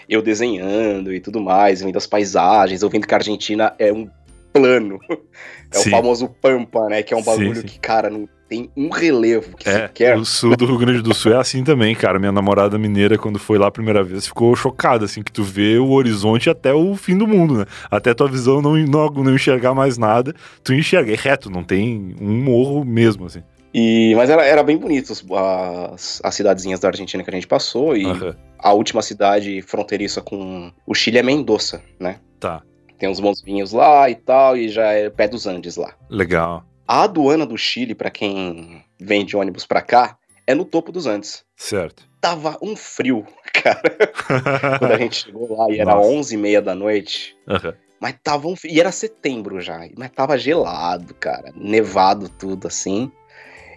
eu 0.09 0.21
desenhando 0.21 1.13
e 1.13 1.21
tudo 1.21 1.41
mais, 1.41 1.81
vendo 1.81 1.97
as 1.97 2.07
paisagens, 2.07 2.83
eu 2.83 2.91
vendo 2.91 3.07
que 3.07 3.15
a 3.15 3.19
Argentina 3.19 3.75
é 3.79 3.93
um 3.93 4.11
plano. 4.53 4.99
É 5.69 5.79
sim. 5.79 5.89
o 5.89 5.91
famoso 5.91 6.29
Pampa, 6.29 6.89
né? 6.89 7.03
Que 7.03 7.13
é 7.13 7.17
um 7.17 7.23
bagulho 7.25 7.57
sim, 7.57 7.63
sim. 7.63 7.67
que, 7.67 7.81
cara, 7.81 8.09
não 8.09 8.29
tem 8.49 8.71
um 8.77 8.89
relevo 8.89 9.57
que 9.57 9.69
é, 9.69 9.89
quer. 9.89 10.17
O 10.17 10.25
sul 10.25 10.57
do 10.57 10.67
Rio 10.67 10.79
Grande 10.79 11.03
do 11.03 11.15
Sul 11.15 11.33
é 11.33 11.37
assim 11.37 11.65
também, 11.65 11.95
cara. 11.95 12.19
Minha 12.19 12.33
namorada 12.33 12.79
mineira, 12.79 13.19
quando 13.19 13.39
foi 13.39 13.59
lá 13.59 13.67
a 13.67 13.71
primeira 13.71 14.03
vez, 14.03 14.27
ficou 14.27 14.55
chocada, 14.55 15.05
assim, 15.05 15.23
que 15.23 15.33
tu 15.33 15.43
vê 15.43 15.79
o 15.79 15.91
horizonte 15.91 16.49
até 16.49 16.73
o 16.73 16.95
fim 16.97 17.19
do 17.19 17.27
mundo, 17.27 17.59
né? 17.59 17.67
Até 17.91 18.15
tua 18.15 18.29
visão 18.29 18.63
não, 18.63 18.77
não, 18.77 19.09
não 19.09 19.35
enxergar 19.35 19.75
mais 19.75 19.99
nada, 19.99 20.35
tu 20.63 20.73
enxerga. 20.73 21.13
É 21.13 21.17
reto, 21.17 21.51
não 21.51 21.65
tem 21.65 22.15
um 22.21 22.43
morro 22.43 22.85
mesmo, 22.85 23.27
assim. 23.27 23.43
E, 23.75 24.15
mas 24.17 24.31
era, 24.31 24.45
era 24.45 24.63
bem 24.63 24.79
bonito 24.79 25.13
as, 25.13 26.21
as 26.23 26.35
cidadezinhas 26.35 26.81
da 26.81 26.89
Argentina 26.89 27.23
que 27.23 27.31
a 27.31 27.35
gente 27.35 27.47
passou. 27.47 27.97
E 27.97 28.07
uhum. 28.07 28.35
a 28.59 28.73
última 28.73 29.03
cidade 29.03 29.61
fronteiriça 29.63 30.23
com 30.23 30.73
o 30.87 30.95
Chile 30.95 31.19
é 31.19 31.23
Mendoza, 31.23 31.83
né? 32.01 32.17
Tá. 32.41 32.63
Tem 32.99 33.09
uns 33.09 33.21
bons 33.21 33.43
vinhos 33.43 33.73
lá 33.73 34.09
e 34.09 34.15
tal, 34.15 34.57
e 34.57 34.69
já 34.69 34.93
é 34.93 35.11
pé 35.11 35.29
dos 35.29 35.47
Andes 35.47 35.77
lá. 35.77 35.93
Legal. 36.09 36.65
A 36.87 37.03
aduana 37.03 37.45
do 37.45 37.57
Chile, 37.57 37.95
para 37.95 38.11
quem 38.11 38.85
vem 38.99 39.25
de 39.25 39.37
ônibus 39.37 39.67
para 39.67 39.83
cá, 39.83 40.17
é 40.47 40.55
no 40.55 40.65
topo 40.65 40.93
dos 40.93 41.07
Andes. 41.07 41.45
Certo. 41.57 42.09
Tava 42.21 42.57
um 42.63 42.77
frio, 42.77 43.27
cara. 43.53 44.79
Quando 44.79 44.93
a 44.93 44.99
gente 44.99 45.25
chegou 45.25 45.57
lá 45.57 45.67
e 45.71 45.81
era 45.81 45.95
Nossa. 45.97 46.09
11 46.09 46.35
e 46.35 46.39
meia 46.39 46.63
da 46.63 46.75
noite. 46.75 47.37
Uhum. 47.49 47.73
Mas 48.01 48.15
tava 48.23 48.47
um 48.47 48.55
frio. 48.55 48.75
E 48.75 48.81
era 48.81 48.93
setembro 48.93 49.61
já. 49.61 49.81
Mas 49.97 50.11
tava 50.11 50.39
gelado, 50.39 51.15
cara. 51.15 51.53
Nevado 51.57 52.29
tudo 52.29 52.69
assim. 52.69 53.11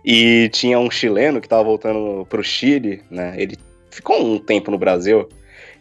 E 0.05 0.49
tinha 0.53 0.79
um 0.79 0.91
chileno 0.91 1.41
que 1.41 1.47
tava 1.47 1.63
voltando 1.63 2.25
pro 2.27 2.43
Chile, 2.43 3.03
né? 3.09 3.33
Ele 3.37 3.57
ficou 3.89 4.23
um 4.23 4.37
tempo 4.37 4.69
no 4.71 4.77
Brasil. 4.77 5.27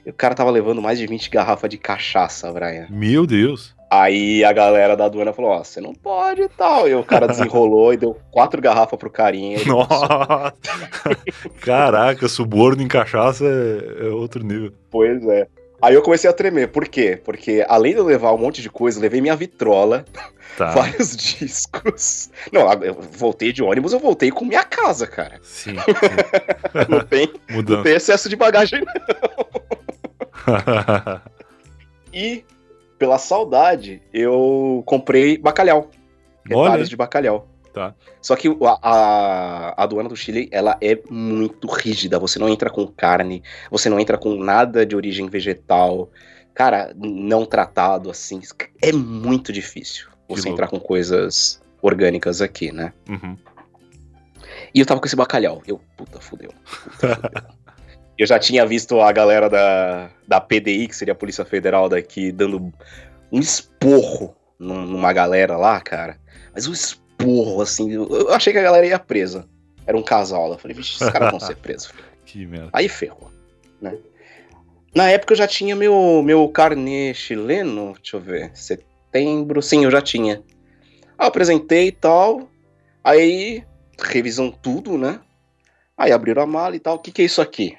E 0.04 0.10
o 0.10 0.14
cara 0.14 0.34
tava 0.34 0.50
levando 0.50 0.80
mais 0.80 0.98
de 0.98 1.06
20 1.06 1.30
garrafas 1.30 1.68
de 1.68 1.76
cachaça, 1.76 2.50
Brian. 2.52 2.86
Meu 2.90 3.26
Deus. 3.26 3.76
Aí 3.90 4.44
a 4.44 4.52
galera 4.52 4.96
da 4.96 5.06
aduana 5.06 5.32
falou: 5.32 5.52
Ó, 5.52 5.64
você 5.64 5.80
não 5.80 5.94
pode 5.94 6.42
e 6.42 6.48
tal. 6.48 6.88
E 6.88 6.94
o 6.94 7.02
cara 7.02 7.26
desenrolou 7.28 7.92
e 7.92 7.96
deu 7.96 8.16
quatro 8.30 8.60
garrafas 8.60 8.98
pro 8.98 9.10
carinha. 9.10 9.58
Nossa! 9.66 10.54
Caraca, 11.60 12.28
suborno 12.28 12.82
em 12.82 12.88
cachaça 12.88 13.44
é, 13.44 14.06
é, 14.06 14.10
outro 14.10 14.44
nível. 14.44 14.72
Pois 14.90 15.26
é. 15.26 15.46
Aí 15.80 15.94
eu 15.94 16.02
comecei 16.02 16.28
a 16.28 16.32
tremer. 16.32 16.68
Por 16.68 16.88
quê? 16.88 17.20
Porque 17.24 17.64
além 17.68 17.92
de 17.92 18.00
eu 18.00 18.04
levar 18.04 18.32
um 18.32 18.38
monte 18.38 18.60
de 18.60 18.68
coisa, 18.68 19.00
levei 19.00 19.20
minha 19.20 19.36
vitrola, 19.36 20.04
tá. 20.56 20.70
vários 20.74 21.16
discos. 21.16 22.30
Não, 22.52 22.70
eu 22.82 22.94
voltei 22.94 23.52
de 23.52 23.62
ônibus, 23.62 23.92
eu 23.92 24.00
voltei 24.00 24.30
com 24.30 24.44
minha 24.44 24.64
casa, 24.64 25.06
cara. 25.06 25.38
Sim. 25.40 25.76
sim. 25.76 26.86
não, 26.88 27.00
tem, 27.00 27.32
não 27.48 27.82
tem 27.82 27.94
excesso 27.94 28.28
de 28.28 28.34
bagagem, 28.34 28.82
não. 28.84 28.98
e 32.12 32.44
pela 32.98 33.18
saudade, 33.18 34.02
eu 34.12 34.82
comprei 34.84 35.38
bacalhau. 35.38 35.90
Retalhos 36.44 36.88
de 36.88 36.96
bacalhau. 36.96 37.46
Tá. 37.72 37.94
Só 38.20 38.34
que 38.34 38.48
a, 38.48 38.78
a, 38.82 39.68
a, 39.70 39.82
aduana 39.84 40.08
do 40.08 40.16
Chile, 40.16 40.48
ela 40.50 40.76
é 40.80 40.98
muito 41.08 41.68
rígida. 41.68 42.18
Você 42.18 42.38
não 42.38 42.48
entra 42.48 42.70
com 42.70 42.86
carne, 42.86 43.42
você 43.70 43.88
não 43.88 44.00
entra 44.00 44.18
com 44.18 44.34
nada 44.34 44.84
de 44.84 44.96
origem 44.96 45.28
vegetal. 45.28 46.10
Cara, 46.54 46.92
não 46.96 47.44
tratado 47.44 48.10
assim. 48.10 48.40
É 48.82 48.90
muito 48.90 49.52
difícil 49.52 50.08
você 50.28 50.48
entrar 50.48 50.68
com 50.68 50.80
coisas 50.80 51.62
orgânicas 51.80 52.42
aqui, 52.42 52.72
né? 52.72 52.92
Uhum. 53.08 53.36
E 54.74 54.80
eu 54.80 54.86
tava 54.86 55.00
com 55.00 55.06
esse 55.06 55.16
bacalhau. 55.16 55.62
Eu, 55.66 55.80
puta, 55.96 56.20
fudeu. 56.20 56.50
Puta, 57.00 57.16
fudeu. 57.20 57.58
Eu 58.18 58.26
já 58.26 58.38
tinha 58.38 58.66
visto 58.66 59.00
a 59.00 59.12
galera 59.12 59.48
da, 59.48 60.10
da 60.26 60.40
PDI, 60.40 60.88
que 60.88 60.96
seria 60.96 61.12
a 61.12 61.16
Polícia 61.16 61.44
Federal 61.44 61.88
daqui, 61.88 62.32
dando 62.32 62.72
um 63.30 63.38
esporro 63.38 64.34
numa 64.58 65.12
galera 65.12 65.56
lá, 65.56 65.80
cara. 65.80 66.18
Mas 66.52 66.66
um 66.66 66.72
esporro, 66.72 67.62
assim. 67.62 67.92
Eu 67.92 68.32
achei 68.32 68.52
que 68.52 68.58
a 68.58 68.62
galera 68.62 68.84
ia 68.84 68.98
presa. 68.98 69.46
Era 69.86 69.96
um 69.96 70.02
casal. 70.02 70.50
Eu 70.50 70.58
falei, 70.58 70.76
vixe, 70.76 70.96
esses 70.96 71.08
caras 71.10 71.30
vão 71.30 71.38
ser 71.38 71.56
presos. 71.62 71.92
que 72.26 72.44
merda. 72.44 72.70
Aí 72.72 72.88
ferrou, 72.88 73.30
né? 73.80 73.96
Na 74.94 75.10
época 75.10 75.32
eu 75.32 75.36
já 75.36 75.46
tinha 75.46 75.76
meu, 75.76 76.22
meu 76.24 76.48
carnê 76.48 77.14
chileno, 77.14 77.94
deixa 77.94 78.16
eu 78.16 78.20
ver, 78.20 78.50
setembro, 78.54 79.62
sim, 79.62 79.84
eu 79.84 79.90
já 79.90 80.00
tinha. 80.00 80.42
Eu 81.18 81.26
apresentei 81.26 81.88
e 81.88 81.92
tal, 81.92 82.48
aí 83.04 83.62
revisam 84.02 84.50
tudo, 84.50 84.96
né? 84.96 85.20
Aí 85.96 86.10
abriram 86.10 86.42
a 86.42 86.46
mala 86.46 86.74
e 86.74 86.80
tal, 86.80 86.96
o 86.96 86.98
que 86.98 87.12
que 87.12 87.22
é 87.22 87.24
isso 87.26 87.40
aqui? 87.40 87.76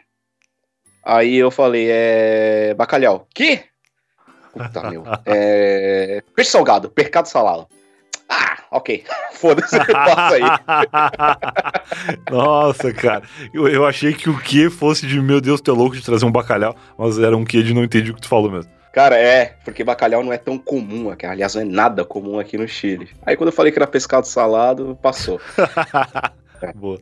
Aí 1.03 1.35
eu 1.35 1.51
falei, 1.51 1.87
é. 1.89 2.73
Bacalhau. 2.75 3.27
Que? 3.33 3.63
Puta, 4.53 4.89
meu. 4.89 5.03
É. 5.25 6.23
Peixe 6.35 6.51
salgado, 6.51 6.89
percado 6.89 7.27
salado. 7.27 7.67
Ah, 8.29 8.57
ok. 8.71 9.03
Foda-se, 9.33 9.77
passa 9.85 10.35
aí. 10.35 10.43
Nossa, 12.29 12.93
cara. 12.93 13.23
Eu, 13.53 13.67
eu 13.67 13.85
achei 13.85 14.13
que 14.13 14.29
o 14.29 14.37
que 14.37 14.69
fosse 14.69 15.07
de 15.07 15.19
meu 15.19 15.41
Deus, 15.41 15.61
tu 15.61 15.71
é 15.71 15.73
louco 15.73 15.95
de 15.95 16.03
trazer 16.03 16.25
um 16.25 16.31
bacalhau, 16.31 16.75
mas 16.97 17.17
era 17.17 17.35
um 17.35 17.43
que 17.43 17.63
de 17.63 17.73
não 17.73 17.83
entendi 17.83 18.11
o 18.11 18.15
que 18.15 18.21
tu 18.21 18.27
falou 18.27 18.51
mesmo. 18.51 18.71
Cara, 18.91 19.17
é, 19.17 19.55
porque 19.63 19.83
bacalhau 19.83 20.23
não 20.23 20.33
é 20.33 20.37
tão 20.37 20.57
comum 20.57 21.09
aqui. 21.09 21.25
Aliás, 21.25 21.55
não 21.55 21.61
é 21.61 21.65
nada 21.65 22.03
comum 22.03 22.39
aqui 22.39 22.57
no 22.57 22.67
Chile. 22.67 23.09
Aí 23.25 23.35
quando 23.35 23.49
eu 23.49 23.55
falei 23.55 23.71
que 23.71 23.79
era 23.79 23.87
pescado 23.87 24.27
salado, 24.27 24.97
passou. 25.01 25.39
Boa. 26.75 26.99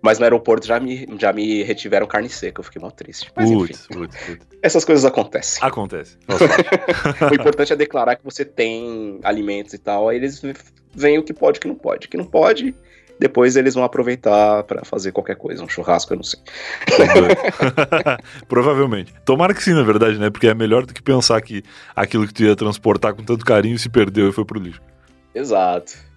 Mas 0.00 0.18
no 0.18 0.24
aeroporto 0.24 0.66
já 0.66 0.78
me, 0.78 1.06
já 1.18 1.32
me 1.32 1.62
retiveram 1.62 2.06
carne 2.06 2.28
seca, 2.28 2.60
eu 2.60 2.64
fiquei 2.64 2.80
mal 2.80 2.92
triste. 2.92 3.32
Mas 3.34 3.50
putz, 3.50 3.70
enfim, 3.70 3.94
putz, 3.94 4.16
putz. 4.26 4.46
essas 4.62 4.84
coisas 4.84 5.04
acontecem. 5.04 5.58
Acontece. 5.66 6.16
o 7.30 7.34
importante 7.34 7.72
é 7.72 7.76
declarar 7.76 8.16
que 8.16 8.24
você 8.24 8.44
tem 8.44 9.18
alimentos 9.24 9.74
e 9.74 9.78
tal, 9.78 10.08
aí 10.08 10.16
eles 10.16 10.40
veem 10.94 11.18
o 11.18 11.22
que 11.22 11.34
pode 11.34 11.56
e 11.56 11.58
o 11.58 11.60
que 11.62 11.68
não 11.68 11.74
pode. 11.74 12.06
O 12.06 12.10
que 12.10 12.16
não 12.16 12.24
pode, 12.24 12.74
depois 13.18 13.56
eles 13.56 13.74
vão 13.74 13.82
aproveitar 13.82 14.62
para 14.62 14.84
fazer 14.84 15.10
qualquer 15.10 15.34
coisa, 15.36 15.64
um 15.64 15.68
churrasco, 15.68 16.12
eu 16.12 16.16
não 16.16 16.22
sei. 16.22 16.38
Provavelmente. 18.48 19.12
Tomara 19.24 19.52
que 19.52 19.62
sim, 19.62 19.74
na 19.74 19.82
verdade, 19.82 20.18
né? 20.18 20.30
Porque 20.30 20.46
é 20.46 20.54
melhor 20.54 20.86
do 20.86 20.94
que 20.94 21.02
pensar 21.02 21.40
que 21.40 21.62
aquilo 21.96 22.26
que 22.26 22.32
tu 22.32 22.44
ia 22.44 22.54
transportar 22.54 23.14
com 23.14 23.24
tanto 23.24 23.44
carinho 23.44 23.78
se 23.78 23.88
perdeu 23.88 24.28
e 24.28 24.32
foi 24.32 24.44
pro 24.44 24.60
lixo. 24.60 24.80
Exato. 25.34 26.07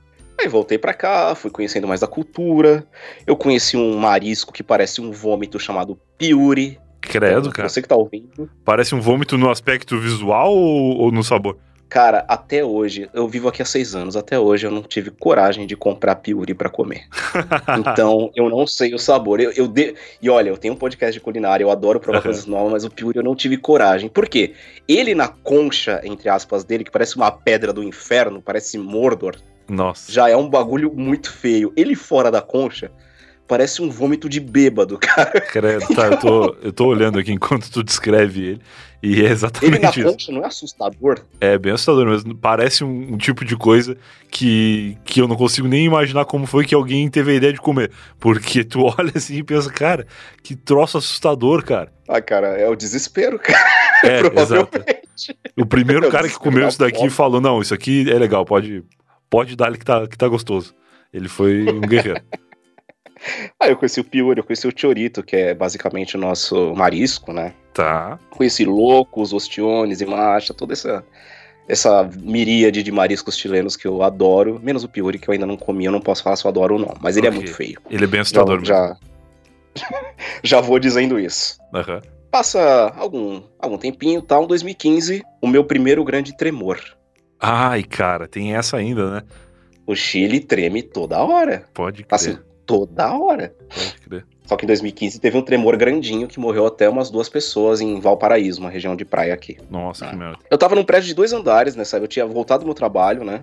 Aí 0.41 0.47
voltei 0.47 0.79
para 0.79 0.93
cá, 0.93 1.35
fui 1.35 1.51
conhecendo 1.51 1.87
mais 1.87 1.99
da 1.99 2.07
cultura. 2.07 2.83
Eu 3.27 3.37
conheci 3.37 3.77
um 3.77 3.95
marisco 3.95 4.51
que 4.51 4.63
parece 4.63 4.99
um 4.99 5.11
vômito 5.11 5.59
chamado 5.59 5.99
piuri. 6.17 6.79
Credo, 6.99 7.39
então, 7.41 7.51
cara. 7.51 7.69
Você 7.69 7.81
que 7.81 7.87
tá 7.87 7.95
ouvindo. 7.95 8.49
Parece 8.65 8.95
um 8.95 9.01
vômito 9.01 9.37
no 9.37 9.51
aspecto 9.51 9.99
visual 9.99 10.51
ou, 10.51 10.97
ou 10.97 11.11
no 11.11 11.23
sabor? 11.23 11.57
Cara, 11.87 12.23
até 12.27 12.63
hoje, 12.63 13.09
eu 13.13 13.27
vivo 13.27 13.49
aqui 13.49 13.61
há 13.61 13.65
seis 13.65 13.93
anos, 13.93 14.15
até 14.15 14.39
hoje 14.39 14.65
eu 14.65 14.71
não 14.71 14.81
tive 14.81 15.11
coragem 15.11 15.67
de 15.67 15.75
comprar 15.75 16.15
piuri 16.15 16.53
para 16.53 16.69
comer. 16.69 17.03
então, 17.77 18.31
eu 18.33 18.49
não 18.49 18.65
sei 18.65 18.95
o 18.95 18.97
sabor. 18.97 19.41
Eu, 19.41 19.51
eu 19.51 19.67
de... 19.67 19.93
E 20.21 20.29
olha, 20.29 20.49
eu 20.49 20.57
tenho 20.57 20.73
um 20.73 20.77
podcast 20.77 21.11
de 21.11 21.19
culinária, 21.19 21.63
eu 21.63 21.69
adoro 21.69 21.99
provar 21.99 22.21
coisas 22.21 22.45
novas, 22.45 22.71
mas 22.71 22.85
o 22.85 22.89
piuri 22.89 23.17
eu 23.19 23.23
não 23.23 23.35
tive 23.35 23.57
coragem. 23.57 24.07
Por 24.09 24.27
quê? 24.27 24.53
Ele 24.87 25.13
na 25.13 25.27
concha, 25.27 25.99
entre 26.05 26.29
aspas, 26.29 26.63
dele, 26.63 26.85
que 26.85 26.91
parece 26.91 27.17
uma 27.17 27.29
pedra 27.29 27.73
do 27.73 27.83
inferno, 27.83 28.41
parece 28.41 28.77
Mordor, 28.77 29.35
nossa. 29.71 30.11
Já 30.11 30.29
é 30.29 30.35
um 30.35 30.49
bagulho 30.49 30.93
muito 30.93 31.31
feio. 31.31 31.71
Ele 31.75 31.95
fora 31.95 32.29
da 32.29 32.41
concha 32.41 32.91
parece 33.51 33.81
um 33.81 33.89
vômito 33.89 34.29
de 34.29 34.39
bêbado, 34.39 34.95
cara. 34.99 35.41
Credo, 35.41 35.85
tá, 35.93 36.07
eu 36.07 36.17
tô, 36.17 36.55
eu 36.61 36.71
tô 36.71 36.85
olhando 36.85 37.19
aqui 37.19 37.33
enquanto 37.33 37.69
tu 37.69 37.83
descreve 37.83 38.45
ele. 38.45 38.61
E 39.03 39.25
é 39.25 39.29
exatamente 39.29 39.75
ele 39.75 39.83
na 39.83 39.89
isso. 39.89 40.03
Concha 40.03 40.31
não 40.31 40.43
é 40.43 40.47
assustador? 40.47 41.19
É, 41.41 41.57
bem 41.57 41.73
assustador 41.73 42.05
mesmo. 42.05 42.33
Parece 42.33 42.85
um, 42.85 43.13
um, 43.13 43.17
tipo 43.17 43.43
de 43.43 43.57
coisa 43.57 43.97
que, 44.29 44.97
que 45.03 45.19
eu 45.19 45.27
não 45.27 45.35
consigo 45.35 45.67
nem 45.67 45.83
imaginar 45.83 46.23
como 46.23 46.45
foi 46.45 46.65
que 46.65 46.73
alguém 46.73 47.09
teve 47.09 47.31
a 47.31 47.35
ideia 47.35 47.51
de 47.51 47.59
comer. 47.59 47.91
Porque 48.21 48.63
tu 48.63 48.83
olha 48.97 49.11
assim 49.15 49.37
e 49.37 49.43
pensa, 49.43 49.69
cara, 49.69 50.07
que 50.41 50.55
troço 50.55 50.97
assustador, 50.97 51.61
cara. 51.65 51.91
Ah, 52.07 52.21
cara, 52.21 52.49
é 52.49 52.69
o 52.69 52.75
desespero, 52.75 53.37
cara. 53.43 53.59
É, 54.03 54.41
exato. 54.41 54.81
O 55.57 55.65
primeiro 55.65 56.09
cara 56.09 56.29
que 56.29 56.39
comeu 56.39 56.67
isso 56.69 56.79
daqui 56.79 57.09
falou, 57.09 57.41
não, 57.41 57.61
isso 57.61 57.73
aqui 57.73 58.09
é 58.09 58.17
legal, 58.17 58.45
pode, 58.45 58.83
pode 59.31 59.55
dar 59.55 59.69
ele 59.69 59.77
que 59.77 59.85
tá, 59.85 60.05
que 60.07 60.17
tá 60.17 60.27
gostoso. 60.27 60.75
Ele 61.11 61.29
foi 61.29 61.63
um 61.67 61.79
guerreiro. 61.81 62.21
ah, 63.59 63.69
eu 63.69 63.77
conheci 63.77 63.99
o 64.01 64.03
Pior, 64.03 64.37
eu 64.37 64.43
conheci 64.43 64.67
o 64.67 64.73
Chorito, 64.75 65.23
que 65.23 65.35
é 65.35 65.53
basicamente 65.55 66.15
o 66.15 66.19
nosso 66.19 66.75
marisco, 66.75 67.33
né? 67.33 67.53
Tá. 67.73 68.19
Conheci 68.29 68.65
Loucos, 68.65 69.33
Ostiones 69.33 70.01
e 70.01 70.05
Macha, 70.05 70.53
toda 70.53 70.73
essa 70.73 71.03
essa 71.69 72.03
miríade 72.19 72.83
de 72.83 72.91
mariscos 72.91 73.37
chilenos 73.37 73.77
que 73.77 73.87
eu 73.87 74.03
adoro, 74.03 74.59
menos 74.61 74.83
o 74.83 74.89
Piuri, 74.89 75.17
que 75.17 75.29
eu 75.29 75.31
ainda 75.31 75.45
não 75.45 75.55
comi, 75.55 75.85
eu 75.85 75.91
não 75.91 76.01
posso 76.01 76.21
falar 76.21 76.35
se 76.35 76.43
eu 76.43 76.49
adoro 76.49 76.73
ou 76.73 76.81
não, 76.81 76.93
mas 76.99 77.15
ele 77.15 77.27
é 77.27 77.29
okay. 77.29 77.39
é 77.39 77.43
muito 77.43 77.55
feio. 77.55 77.79
Ele 77.89 78.03
é 78.03 78.07
bem 78.07 78.19
assustador 78.19 78.65
já, 78.65 78.97
já, 79.73 79.87
já 80.43 80.59
vou 80.59 80.79
dizendo 80.79 81.17
isso. 81.17 81.57
Uhum. 81.73 82.01
Passa 82.29 82.93
algum, 82.97 83.41
algum 83.57 83.77
tempinho, 83.77 84.21
tal, 84.21 84.39
tá, 84.39 84.45
em 84.45 84.47
2015, 84.49 85.23
o 85.41 85.47
meu 85.47 85.63
primeiro 85.63 86.03
grande 86.03 86.35
tremor. 86.35 86.77
Ai, 87.41 87.81
cara, 87.81 88.27
tem 88.27 88.55
essa 88.55 88.77
ainda, 88.77 89.09
né? 89.09 89.23
O 89.87 89.95
Chile 89.95 90.39
treme 90.39 90.83
toda 90.83 91.23
hora. 91.23 91.65
Pode 91.73 92.03
crer. 92.03 92.15
Assim, 92.15 92.37
toda 92.67 93.17
hora. 93.17 93.55
Pode 93.67 93.97
crer. 94.01 94.25
Só 94.45 94.55
que 94.55 94.65
em 94.65 94.67
2015 94.67 95.19
teve 95.19 95.37
um 95.37 95.41
tremor 95.41 95.75
grandinho 95.75 96.27
que 96.27 96.39
morreu 96.39 96.67
até 96.67 96.87
umas 96.87 97.09
duas 97.09 97.29
pessoas 97.29 97.81
em 97.81 97.99
Valparaíso, 97.99 98.59
uma 98.59 98.69
região 98.69 98.95
de 98.95 99.05
praia 99.05 99.33
aqui. 99.33 99.57
Nossa, 99.69 100.05
ah. 100.05 100.09
que 100.09 100.15
merda. 100.15 100.37
Eu 100.51 100.57
tava 100.57 100.75
num 100.75 100.83
prédio 100.83 101.07
de 101.07 101.15
dois 101.15 101.33
andares 101.33 101.75
né, 101.75 101.83
Eu 101.93 102.07
tinha 102.07 102.25
voltado 102.25 102.63
do 102.63 102.65
meu 102.67 102.75
trabalho, 102.75 103.23
né? 103.23 103.41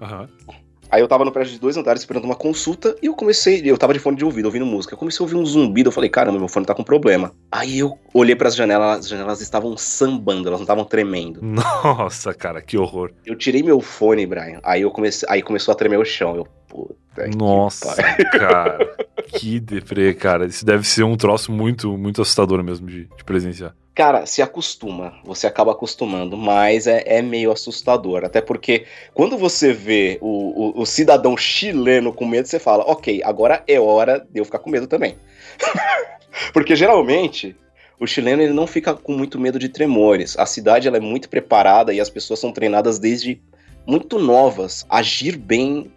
Aham. 0.00 0.28
Uhum. 0.48 0.54
Aí 0.90 1.00
eu 1.00 1.08
tava 1.08 1.24
no 1.24 1.32
prédio 1.32 1.52
de 1.52 1.60
dois 1.60 1.76
andares 1.76 2.02
esperando 2.02 2.24
uma 2.24 2.34
consulta 2.34 2.96
e 3.02 3.06
eu 3.06 3.14
comecei, 3.14 3.62
eu 3.64 3.78
tava 3.78 3.92
de 3.92 3.98
fone 3.98 4.16
de 4.16 4.24
ouvido, 4.24 4.46
ouvindo 4.46 4.66
música. 4.66 4.94
Eu 4.94 4.98
comecei 4.98 5.22
a 5.22 5.24
ouvir 5.24 5.36
um 5.36 5.46
zumbido, 5.46 5.88
eu 5.88 5.92
falei, 5.92 6.10
caramba, 6.10 6.38
meu 6.38 6.48
fone 6.48 6.66
tá 6.66 6.74
com 6.74 6.82
problema. 6.82 7.32
Aí 7.50 7.78
eu 7.78 7.98
olhei 8.12 8.34
para 8.34 8.48
as 8.48 8.56
janelas, 8.56 9.00
as 9.00 9.08
janelas 9.08 9.40
estavam 9.40 9.76
sambando, 9.76 10.48
elas 10.48 10.60
não 10.60 10.64
estavam 10.64 10.84
tremendo. 10.84 11.40
Nossa, 11.42 12.34
cara, 12.34 12.60
que 12.60 12.76
horror. 12.76 13.12
Eu 13.24 13.36
tirei 13.36 13.62
meu 13.62 13.80
fone, 13.80 14.26
Brian. 14.26 14.60
Aí 14.62 14.82
eu 14.82 14.90
comecei, 14.90 15.28
aí 15.30 15.42
começou 15.42 15.72
a 15.72 15.74
tremer 15.76 15.98
o 15.98 16.04
chão. 16.04 16.36
Eu, 16.36 16.46
Puta 16.70 16.94
Nossa, 17.28 17.94
que 18.02 18.24
cara. 18.38 18.96
que 19.34 19.60
deprê, 19.60 20.14
cara. 20.14 20.46
Isso 20.46 20.64
deve 20.64 20.86
ser 20.86 21.02
um 21.02 21.16
troço 21.16 21.52
muito, 21.52 21.96
muito 21.96 22.22
assustador 22.22 22.62
mesmo 22.62 22.86
de, 22.86 23.04
de 23.04 23.24
presenciar. 23.24 23.74
Cara, 23.94 24.24
se 24.24 24.40
acostuma, 24.40 25.12
você 25.24 25.46
acaba 25.46 25.72
acostumando, 25.72 26.36
mas 26.36 26.86
é, 26.86 27.02
é 27.04 27.20
meio 27.20 27.52
assustador. 27.52 28.24
Até 28.24 28.40
porque 28.40 28.86
quando 29.12 29.36
você 29.36 29.72
vê 29.72 30.16
o, 30.20 30.78
o, 30.78 30.80
o, 30.82 30.86
cidadão 30.86 31.36
chileno 31.36 32.12
com 32.12 32.24
medo, 32.24 32.46
você 32.46 32.58
fala, 32.58 32.84
ok, 32.84 33.20
agora 33.24 33.62
é 33.66 33.78
hora 33.78 34.26
de 34.30 34.40
eu 34.40 34.44
ficar 34.44 34.60
com 34.60 34.70
medo 34.70 34.86
também. 34.86 35.16
porque 36.54 36.74
geralmente 36.76 37.54
o 37.98 38.06
chileno 38.06 38.40
ele 38.40 38.54
não 38.54 38.66
fica 38.66 38.94
com 38.94 39.12
muito 39.12 39.38
medo 39.38 39.58
de 39.58 39.68
tremores. 39.68 40.38
A 40.38 40.46
cidade 40.46 40.88
ela 40.88 40.96
é 40.96 41.00
muito 41.00 41.28
preparada 41.28 41.92
e 41.92 42.00
as 42.00 42.08
pessoas 42.08 42.40
são 42.40 42.52
treinadas 42.52 42.98
desde 42.98 43.42
muito 43.86 44.18
novas 44.18 44.86
a 44.88 44.98
agir 44.98 45.36
bem 45.36 45.92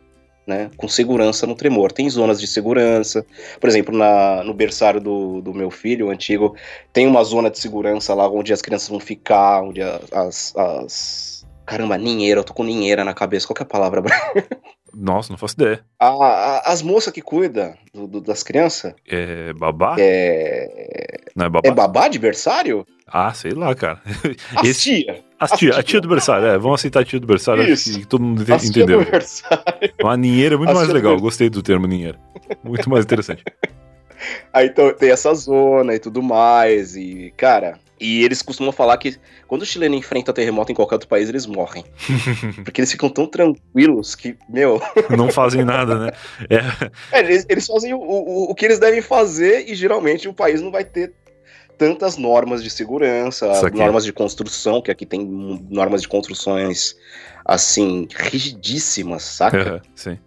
né, 0.45 0.69
com 0.77 0.87
segurança 0.87 1.47
no 1.47 1.55
tremor. 1.55 1.91
Tem 1.91 2.09
zonas 2.09 2.39
de 2.39 2.47
segurança. 2.47 3.25
Por 3.59 3.69
exemplo, 3.69 3.95
na, 3.95 4.43
no 4.43 4.53
berçário 4.53 4.99
do, 4.99 5.41
do 5.41 5.53
meu 5.53 5.71
filho, 5.71 6.07
o 6.07 6.09
antigo, 6.09 6.55
tem 6.91 7.07
uma 7.07 7.23
zona 7.23 7.49
de 7.49 7.59
segurança 7.59 8.13
lá 8.13 8.29
onde 8.29 8.53
as 8.53 8.61
crianças 8.61 8.89
vão 8.89 8.99
ficar, 8.99 9.61
onde 9.61 9.81
as. 9.81 10.55
as... 10.55 11.45
Caramba, 11.65 11.97
ninheira, 11.97 12.41
eu 12.41 12.43
tô 12.43 12.53
com 12.53 12.63
ninheira 12.63 13.05
na 13.05 13.13
cabeça. 13.13 13.47
Qual 13.47 13.55
que 13.55 13.61
é 13.61 13.65
a 13.65 13.67
palavra? 13.67 14.03
Nossa, 14.93 15.31
não 15.31 15.37
faço 15.37 15.55
ideia. 15.55 15.83
A, 15.97 16.07
a, 16.07 16.71
as 16.71 16.81
moças 16.81 17.11
que 17.11 17.21
cuidam 17.21 17.73
das 18.23 18.43
crianças. 18.43 18.93
É 19.07 19.53
babá? 19.53 19.95
É. 19.97 21.22
Não 21.35 21.45
é 21.45 21.49
babá? 21.49 21.69
É 21.69 21.71
babá 21.71 22.07
de 22.07 22.19
berçário? 22.19 22.85
Ah, 23.07 23.33
sei 23.33 23.51
lá, 23.51 23.73
cara. 23.75 24.01
As 24.55 24.67
Esse... 24.67 24.81
tia. 24.81 25.23
As 25.39 25.51
tia, 25.51 25.75
a 25.75 25.83
tia 25.83 25.99
do 25.99 26.07
berçário, 26.07 26.47
é. 26.47 26.57
Vamos 26.57 26.79
aceitar 26.79 27.01
a 27.01 27.05
tia 27.05 27.19
do 27.19 27.27
berçário, 27.27 27.71
acho 27.71 27.99
que 27.99 28.07
todo 28.07 28.23
mundo 28.23 28.41
As 28.53 28.63
entendeu. 28.63 28.99
Tia 28.99 29.05
do 29.05 29.11
berçário. 29.11 29.93
Uma 30.01 30.15
ninheira 30.15 30.55
é 30.55 30.57
muito 30.57 30.69
As 30.69 30.75
mais 30.77 30.89
legal, 30.89 31.17
do... 31.17 31.21
gostei 31.21 31.49
do 31.49 31.61
termo 31.61 31.85
ninheira. 31.85 32.17
Muito 32.63 32.89
mais 32.89 33.03
interessante. 33.03 33.43
Aí 34.53 34.67
então, 34.67 34.93
tem 34.93 35.11
essa 35.11 35.33
zona 35.33 35.95
e 35.95 35.99
tudo 35.99 36.23
mais, 36.23 36.95
e, 36.95 37.33
cara, 37.35 37.77
e 37.99 38.23
eles 38.23 38.41
costumam 38.41 38.71
falar 38.71 38.97
que 38.97 39.17
quando 39.47 39.61
o 39.61 39.65
chileno 39.65 39.95
enfrenta 39.95 40.33
terremoto 40.33 40.71
em 40.71 40.75
qualquer 40.75 40.95
outro 40.95 41.07
país, 41.07 41.29
eles 41.29 41.45
morrem. 41.45 41.85
Porque 42.63 42.81
eles 42.81 42.91
ficam 42.91 43.09
tão 43.09 43.25
tranquilos 43.25 44.15
que, 44.15 44.35
meu. 44.49 44.81
Não 45.09 45.29
fazem 45.29 45.63
nada, 45.63 45.97
né? 45.97 46.11
É. 46.49 47.17
É, 47.17 47.19
eles, 47.19 47.45
eles, 47.47 47.65
fazem 47.65 47.93
o, 47.93 47.99
o, 47.99 48.51
o, 48.51 48.55
que 48.55 48.65
eles 48.65 48.79
devem 48.79 49.01
fazer 49.01 49.69
e 49.69 49.75
geralmente 49.75 50.27
o 50.27 50.33
país 50.33 50.61
não 50.61 50.71
vai 50.71 50.83
ter 50.83 51.13
tantas 51.77 52.17
normas 52.17 52.63
de 52.63 52.69
segurança, 52.69 53.47
normas 53.71 54.05
de 54.05 54.13
construção, 54.13 54.81
que 54.81 54.91
aqui 54.91 55.05
tem 55.05 55.25
normas 55.69 56.01
de 56.01 56.07
construções 56.07 56.95
assim, 57.45 58.07
rigidíssimas, 58.15 59.23
saca? 59.23 59.73
Uhum, 59.73 59.79
sim. 59.95 60.19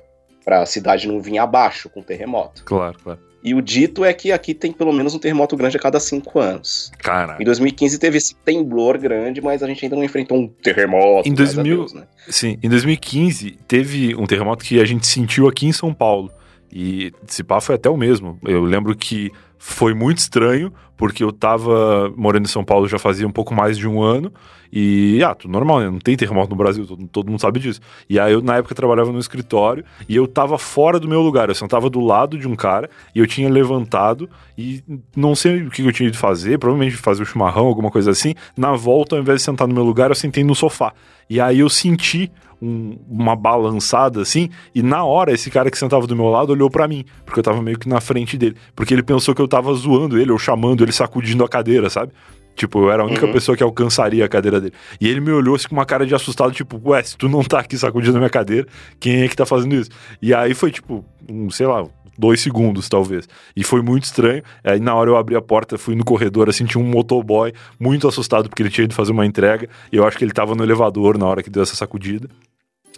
Pra 0.45 0.65
cidade 0.67 1.09
não 1.09 1.21
vir 1.21 1.39
abaixo 1.39 1.89
com 1.89 2.03
terremoto. 2.03 2.63
Claro, 2.65 2.97
claro. 3.03 3.21
E 3.43 3.55
o 3.55 3.63
dito 3.63 4.05
é 4.05 4.13
que 4.13 4.33
aqui 4.33 4.53
tem 4.53 4.73
pelo 4.73 4.93
menos 4.93 5.15
um 5.15 5.21
terremoto 5.21 5.57
grande 5.57 5.77
a 5.77 5.81
cada 5.81 6.01
cinco 6.01 6.41
anos. 6.41 6.91
Cara. 6.99 7.37
Em 7.41 7.45
2015 7.45 7.99
teve 7.99 8.19
esse 8.19 8.35
temblor 8.35 8.99
grande, 8.99 9.41
mas 9.41 9.63
a 9.63 9.69
gente 9.69 9.85
ainda 9.85 9.95
não 9.95 10.03
enfrentou 10.03 10.37
um 10.37 10.49
terremoto. 10.49 11.29
Em 11.29 11.33
2000, 11.33 11.77
Deus, 11.77 11.93
né? 11.93 12.09
Sim, 12.29 12.59
em 12.61 12.69
2015 12.69 13.57
teve 13.69 14.17
um 14.17 14.27
terremoto 14.27 14.65
que 14.65 14.81
a 14.81 14.85
gente 14.85 15.07
sentiu 15.07 15.47
aqui 15.47 15.67
em 15.67 15.73
São 15.73 15.95
Paulo. 15.95 16.33
E 16.73 17.13
esse 17.29 17.45
pá 17.45 17.61
foi 17.61 17.77
até 17.77 17.89
o 17.89 17.97
mesmo. 17.97 18.37
Eu 18.45 18.63
lembro 18.63 18.97
que 18.97 19.31
foi 19.59 19.95
muito 19.95 20.19
estranho, 20.19 20.73
porque 20.97 21.23
eu 21.23 21.33
tava 21.33 22.13
morando 22.17 22.45
em 22.45 22.49
São 22.49 22.65
Paulo 22.65 22.89
já 22.89 22.99
fazia 22.99 23.27
um 23.27 23.33
pouco 23.33 23.55
mais 23.55 23.77
de 23.77 23.87
um 23.87 24.03
ano, 24.03 24.33
e, 24.73 25.23
ah, 25.23 25.35
tudo 25.35 25.53
normal, 25.53 25.81
né? 25.81 25.91
Não 25.91 25.99
tem 25.99 26.17
terremoto 26.17 26.51
no 26.51 26.57
Brasil, 26.57 26.87
todo, 26.87 27.07
todo, 27.07 27.31
mundo 27.31 27.41
sabe 27.41 27.61
disso. 27.61 27.81
E 28.11 28.19
aí 28.19 28.33
eu, 28.33 28.43
na 28.43 28.57
época, 28.57 28.75
trabalhava 28.75 29.13
no 29.13 29.19
escritório, 29.19 29.85
e 30.09 30.17
eu 30.17 30.27
tava 30.27 30.59
fora 30.59 30.99
do 30.99 31.09
meu 31.09 31.21
lugar, 31.23 31.49
eu 31.49 31.55
sentava 31.55 31.89
do 31.89 32.01
lado 32.01 32.39
de 32.39 32.49
um 32.49 32.57
cara, 32.57 32.91
e 33.15 33.19
eu 33.19 33.27
tinha 33.27 33.49
levantado, 33.49 34.29
e 34.57 34.83
não 35.17 35.35
sei 35.35 35.63
o 35.63 35.71
que 35.71 35.83
eu 35.83 35.93
tinha 35.93 36.11
de 36.11 36.19
fazer, 36.19 36.59
provavelmente 36.59 36.97
fazer 36.97 37.23
o 37.23 37.27
chimarrão, 37.27 37.67
alguma 37.67 37.91
coisa 37.91 38.11
assim. 38.11 38.35
Na 38.57 38.73
volta, 38.73 39.17
ao 39.17 39.23
invés 39.23 39.41
de 39.41 39.45
sentar 39.45 39.69
no 39.69 39.75
meu 39.75 39.85
lugar, 39.85 40.11
eu 40.11 40.17
sentei 40.17 40.45
no 40.45 40.55
sofá. 40.55 40.93
E 41.29 41.41
aí 41.41 41.61
eu 41.61 41.69
senti 41.69 42.31
um, 42.61 42.97
uma 43.09 43.37
balançada 43.37 44.21
assim, 44.23 44.51
e 44.75 44.83
na 44.83 45.05
hora 45.05 45.33
esse 45.33 45.51
cara 45.51 45.71
que 45.71 45.79
sentava 45.79 46.07
do 46.07 46.17
meu 46.17 46.29
lado 46.29 46.51
olhou 46.51 46.71
para 46.71 46.89
mim, 46.89 47.05
porque 47.25 47.41
eu 47.41 47.45
tava 47.45 47.63
meio 47.63 47.79
que 47.79 47.89
na 47.89 48.01
frente 48.01 48.37
dele, 48.37 48.57
porque 48.75 48.95
ele 48.95 49.03
pensou 49.03 49.35
que 49.35 49.43
eu 49.43 49.49
tava 49.49 49.73
zoando 49.75 50.19
ele 50.19 50.31
ou 50.31 50.39
chamando 50.39 50.83
ele, 50.83 50.93
sacudindo 50.93 51.45
a 51.45 51.49
cadeira, 51.49 51.91
sabe? 51.91 52.13
Tipo, 52.55 52.85
eu 52.85 52.91
era 52.91 53.03
a 53.03 53.07
única 53.07 53.27
uhum. 53.27 53.33
pessoa 53.33 53.55
que 53.55 53.63
alcançaria 53.63 54.25
a 54.25 54.29
cadeira 54.29 54.59
dele. 54.59 54.73
E 54.99 55.07
ele 55.07 55.21
me 55.21 55.31
olhou 55.31 55.55
assim 55.55 55.69
com 55.69 55.75
uma 55.75 55.85
cara 55.85 56.07
de 56.07 56.15
assustado, 56.15 56.53
tipo, 56.53 56.81
ué, 56.89 57.03
se 57.03 57.15
tu 57.17 57.29
não 57.29 57.43
tá 57.45 57.61
aqui 57.61 57.77
sacudindo 57.77 58.17
a 58.17 58.19
minha 58.19 58.31
cadeira, 58.31 58.67
quem 58.99 59.23
é 59.23 59.29
que 59.29 59.37
tá 59.37 59.45
fazendo 59.45 59.75
isso? 59.75 59.91
E 60.23 60.33
aí 60.33 60.55
foi 60.55 60.71
tipo, 60.71 61.05
um, 61.29 61.51
sei 61.51 61.67
lá, 61.67 61.87
dois 62.19 62.41
segundos, 62.41 62.89
talvez. 62.89 63.29
E 63.57 63.63
foi 63.63 63.83
muito 63.83 64.05
estranho. 64.05 64.43
Aí 64.65 64.81
na 64.81 64.95
hora 64.95 65.11
eu 65.11 65.17
abri 65.17 65.37
a 65.37 65.43
porta, 65.43 65.79
fui 65.79 65.95
no 65.95 66.05
corredor, 66.05 66.49
assim, 66.49 66.65
tinha 66.65 66.83
um 66.83 66.87
motoboy 66.87 67.53
muito 67.79 68.09
assustado 68.09 68.49
porque 68.49 68.63
ele 68.63 68.71
tinha 68.71 68.85
ido 68.85 68.95
fazer 68.95 69.13
uma 69.13 69.27
entrega. 69.27 69.69
E 69.93 69.97
eu 69.97 70.07
acho 70.07 70.17
que 70.19 70.25
ele 70.25 70.33
tava 70.33 70.55
no 70.55 70.63
elevador 70.63 71.19
na 71.19 71.27
hora 71.27 71.43
que 71.43 71.51
deu 71.51 71.63
essa 71.63 71.77
sacudida. 71.77 72.29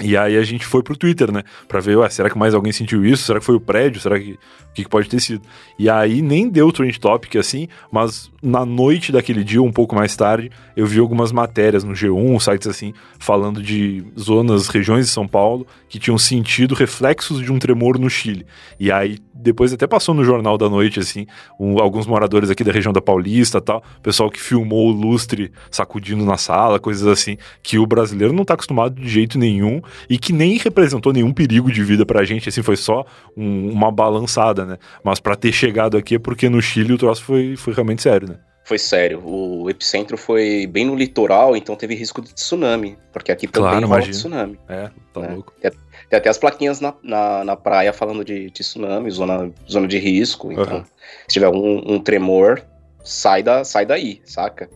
E 0.01 0.17
aí 0.17 0.37
a 0.37 0.43
gente 0.43 0.65
foi 0.65 0.83
pro 0.83 0.97
Twitter, 0.97 1.33
né? 1.33 1.43
Pra 1.67 1.81
ver, 1.81 1.97
ué, 1.97 2.09
será 2.09 2.31
que 2.31 2.39
mais 2.39 2.55
alguém 2.55 2.71
sentiu 2.73 3.05
isso? 3.05 3.25
Será 3.25 3.41
que 3.41 3.45
foi 3.45 3.57
o 3.57 3.61
prédio? 3.61 4.01
Será 4.01 4.19
que. 4.19 4.33
O 4.33 4.75
que, 4.79 4.85
que 4.85 4.89
pode 4.89 5.09
ter 5.09 5.19
sido? 5.19 5.43
E 5.77 5.91
aí 5.91 6.23
nem 6.23 6.49
deu 6.49 6.71
trend 6.71 7.01
topic 7.01 7.35
assim, 7.35 7.67
mas 7.91 8.31
na 8.41 8.65
noite 8.65 9.11
daquele 9.11 9.43
dia, 9.43 9.61
um 9.61 9.73
pouco 9.73 9.97
mais 9.97 10.15
tarde, 10.15 10.53
eu 10.77 10.87
vi 10.87 11.01
algumas 11.01 11.33
matérias 11.33 11.83
no 11.83 11.95
G1, 11.95 12.39
sites 12.39 12.69
assim, 12.69 12.95
falando 13.19 13.61
de 13.61 14.05
zonas, 14.17 14.69
regiões 14.69 15.07
de 15.07 15.13
São 15.13 15.27
Paulo 15.27 15.67
que 15.89 15.99
tinham 15.99 16.19
sentido 16.19 16.75
reflexos 16.77 17.43
de 17.43 17.51
um 17.51 17.59
tremor 17.59 17.99
no 17.99 18.09
Chile. 18.09 18.47
E 18.79 18.93
aí 18.93 19.19
depois 19.35 19.73
até 19.73 19.87
passou 19.87 20.15
no 20.15 20.25
Jornal 20.25 20.59
da 20.59 20.69
Noite, 20.69 20.99
assim, 20.99 21.27
um, 21.59 21.81
alguns 21.81 22.07
moradores 22.07 22.51
aqui 22.51 22.65
da 22.65 22.73
região 22.73 22.93
da 22.93 23.01
Paulista 23.01 23.61
tal, 23.61 23.83
pessoal 24.03 24.31
que 24.31 24.41
filmou 24.41 24.89
o 24.89 24.93
lustre 24.93 25.53
sacudindo 25.71 26.25
na 26.25 26.37
sala, 26.37 26.81
coisas 26.81 27.07
assim, 27.07 27.39
que 27.63 27.79
o 27.79 27.87
brasileiro 27.87 28.35
não 28.35 28.45
tá 28.45 28.55
acostumado 28.55 29.01
de 29.01 29.09
jeito 29.09 29.39
nenhum 29.39 29.81
e 30.09 30.19
que 30.19 30.33
nem 30.33 30.57
representou 30.59 31.13
nenhum 31.13 31.33
perigo 31.33 31.71
de 31.71 31.83
vida 31.83 32.05
pra 32.05 32.25
gente, 32.25 32.49
assim, 32.49 32.63
foi 32.63 32.77
só 32.77 33.05
um, 33.37 33.71
uma 33.71 33.91
balançada, 33.91 34.65
né? 34.65 34.79
Mas 35.03 35.21
para 35.21 35.37
ter 35.37 35.53
chegado 35.53 35.97
aqui 35.97 36.17
é 36.17 36.19
porque 36.19 36.49
no 36.49 36.61
Chile 36.61 36.93
o 36.93 36.99
troço 36.99 37.23
foi, 37.25 37.57
foi 37.57 37.73
realmente 37.73 38.03
sério, 38.03 38.29
né? 38.29 38.37
Foi 38.69 38.79
sério. 38.79 39.23
O 39.25 39.71
epicentro 39.71 40.19
foi 40.19 40.67
bem 40.67 40.85
no 40.85 40.95
litoral, 40.95 41.57
então 41.57 41.75
teve 41.75 41.95
risco 41.95 42.21
de 42.21 42.35
tsunami. 42.35 42.99
Porque 43.11 43.33
aqui 43.33 43.47
também 43.49 43.71
claro, 43.71 43.87
rola 43.87 44.03
tsunami. 44.03 44.59
É, 44.69 44.91
tá 45.11 45.21
né? 45.23 45.29
louco. 45.33 45.55
Tem, 45.59 45.71
tem, 45.71 46.19
até 46.19 46.29
as 46.29 46.37
plaquinhas 46.37 46.79
na, 46.79 46.93
na, 47.03 47.45
na, 47.47 47.57
praia 47.57 47.95
falando 47.95 48.23
de, 48.23 48.51
de 48.51 48.63
tsunami, 48.63 49.11
zona, 49.11 49.51
zona 49.67 49.89
de 49.89 49.99
risco. 49.99 50.53
Então, 50.53 50.79
uhum. 50.81 50.85
se 50.85 51.33
tiver 51.33 51.49
um, 51.49 51.95
um, 51.95 51.99
tremor, 51.99 52.63
sai, 53.03 53.43
da, 53.43 53.65
sai 53.65 53.87
daí, 53.87 54.21
saca? 54.27 54.69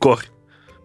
Corre. 0.00 0.35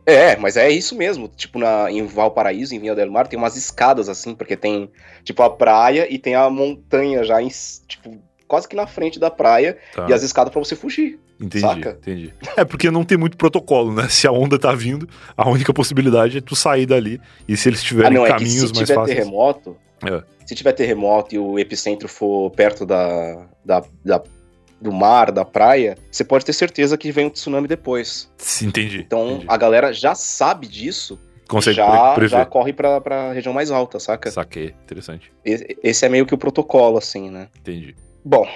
É, 0.06 0.36
mas 0.36 0.58
é 0.58 0.70
isso 0.70 0.96
mesmo. 0.96 1.28
Tipo, 1.28 1.60
na, 1.60 1.92
em 1.92 2.06
Valparaíso, 2.06 2.74
em 2.74 2.80
Vinha 2.80 2.96
del 2.96 3.12
Mar, 3.12 3.28
tem 3.28 3.38
umas 3.38 3.56
escadas 3.56 4.10
assim, 4.10 4.34
porque 4.34 4.56
tem, 4.56 4.90
tipo, 5.24 5.42
a 5.44 5.50
praia 5.50 6.12
e 6.12 6.18
tem 6.18 6.36
a 6.36 6.50
montanha 6.50 7.24
já, 7.24 7.42
em, 7.42 7.50
tipo, 7.88 8.20
quase 8.48 8.68
que 8.68 8.76
na 8.76 8.88
frente 8.88 9.20
da 9.20 9.30
praia 9.30 9.78
tá. 9.94 10.08
e 10.10 10.14
as 10.14 10.24
escadas 10.24 10.52
para 10.52 10.62
você 10.62 10.76
fugir. 10.76 11.20
Entendi, 11.40 11.62
saca? 11.62 11.98
entendi. 12.02 12.34
É 12.56 12.64
porque 12.64 12.92
não 12.92 13.04
tem 13.04 13.18
muito 13.18 13.38
protocolo, 13.38 13.94
né? 13.94 14.08
Se 14.10 14.28
a 14.28 14.32
onda 14.32 14.60
tá 14.60 14.74
vindo, 14.74 15.08
a 15.36 15.50
única 15.50 15.74
possibilidade 15.74 16.38
é 16.38 16.42
tu 16.42 16.56
sair 16.56 16.86
dali. 16.86 17.20
E 17.48 17.58
se 17.58 17.70
eles 17.70 17.82
tiverem 17.82 18.18
ah, 18.18 18.22
não, 18.22 18.28
caminhos 18.28 18.64
é 18.64 18.68
que 18.68 18.68
se 18.68 18.74
mais 18.76 18.88
tiver 18.88 18.96
fáceis. 18.96 19.18
terremoto, 19.18 19.78
é. 20.04 20.24
se 20.46 20.54
tiver 20.54 20.74
terremoto 20.74 21.34
e 21.34 21.40
o 21.40 21.58
epicentro 21.58 22.08
for 22.08 22.52
perto 22.52 22.86
da, 22.86 23.48
da, 23.66 23.84
da 24.04 24.22
do 24.82 24.92
mar, 24.92 25.32
da 25.32 25.46
praia, 25.46 25.96
você 26.10 26.24
pode 26.24 26.44
ter 26.44 26.54
certeza 26.54 26.98
que 26.98 27.12
vem 27.12 27.28
um 27.28 27.30
tsunami 27.30 27.68
depois. 27.68 28.32
Entendi. 28.62 29.02
Então 29.06 29.34
entendi. 29.34 29.46
a 29.48 29.58
galera 29.58 29.94
já 29.94 30.16
sabe 30.16 30.68
disso. 30.68 31.20
Consegue 31.48 31.76
já, 31.76 32.14
prever. 32.14 32.30
já 32.30 32.46
corre 32.46 32.74
pra, 32.74 33.02
pra 33.02 33.34
região 33.34 33.54
mais 33.54 33.70
alta, 33.70 34.00
saca? 34.00 34.32
Saquei, 34.32 34.74
interessante. 34.84 35.32
Esse 35.44 36.06
é 36.06 36.10
meio 36.10 36.26
que 36.26 36.34
o 36.34 36.38
protocolo, 36.38 36.98
assim, 36.98 37.30
né? 37.30 37.50
Entendi. 37.60 37.94
Bom, 38.24 38.48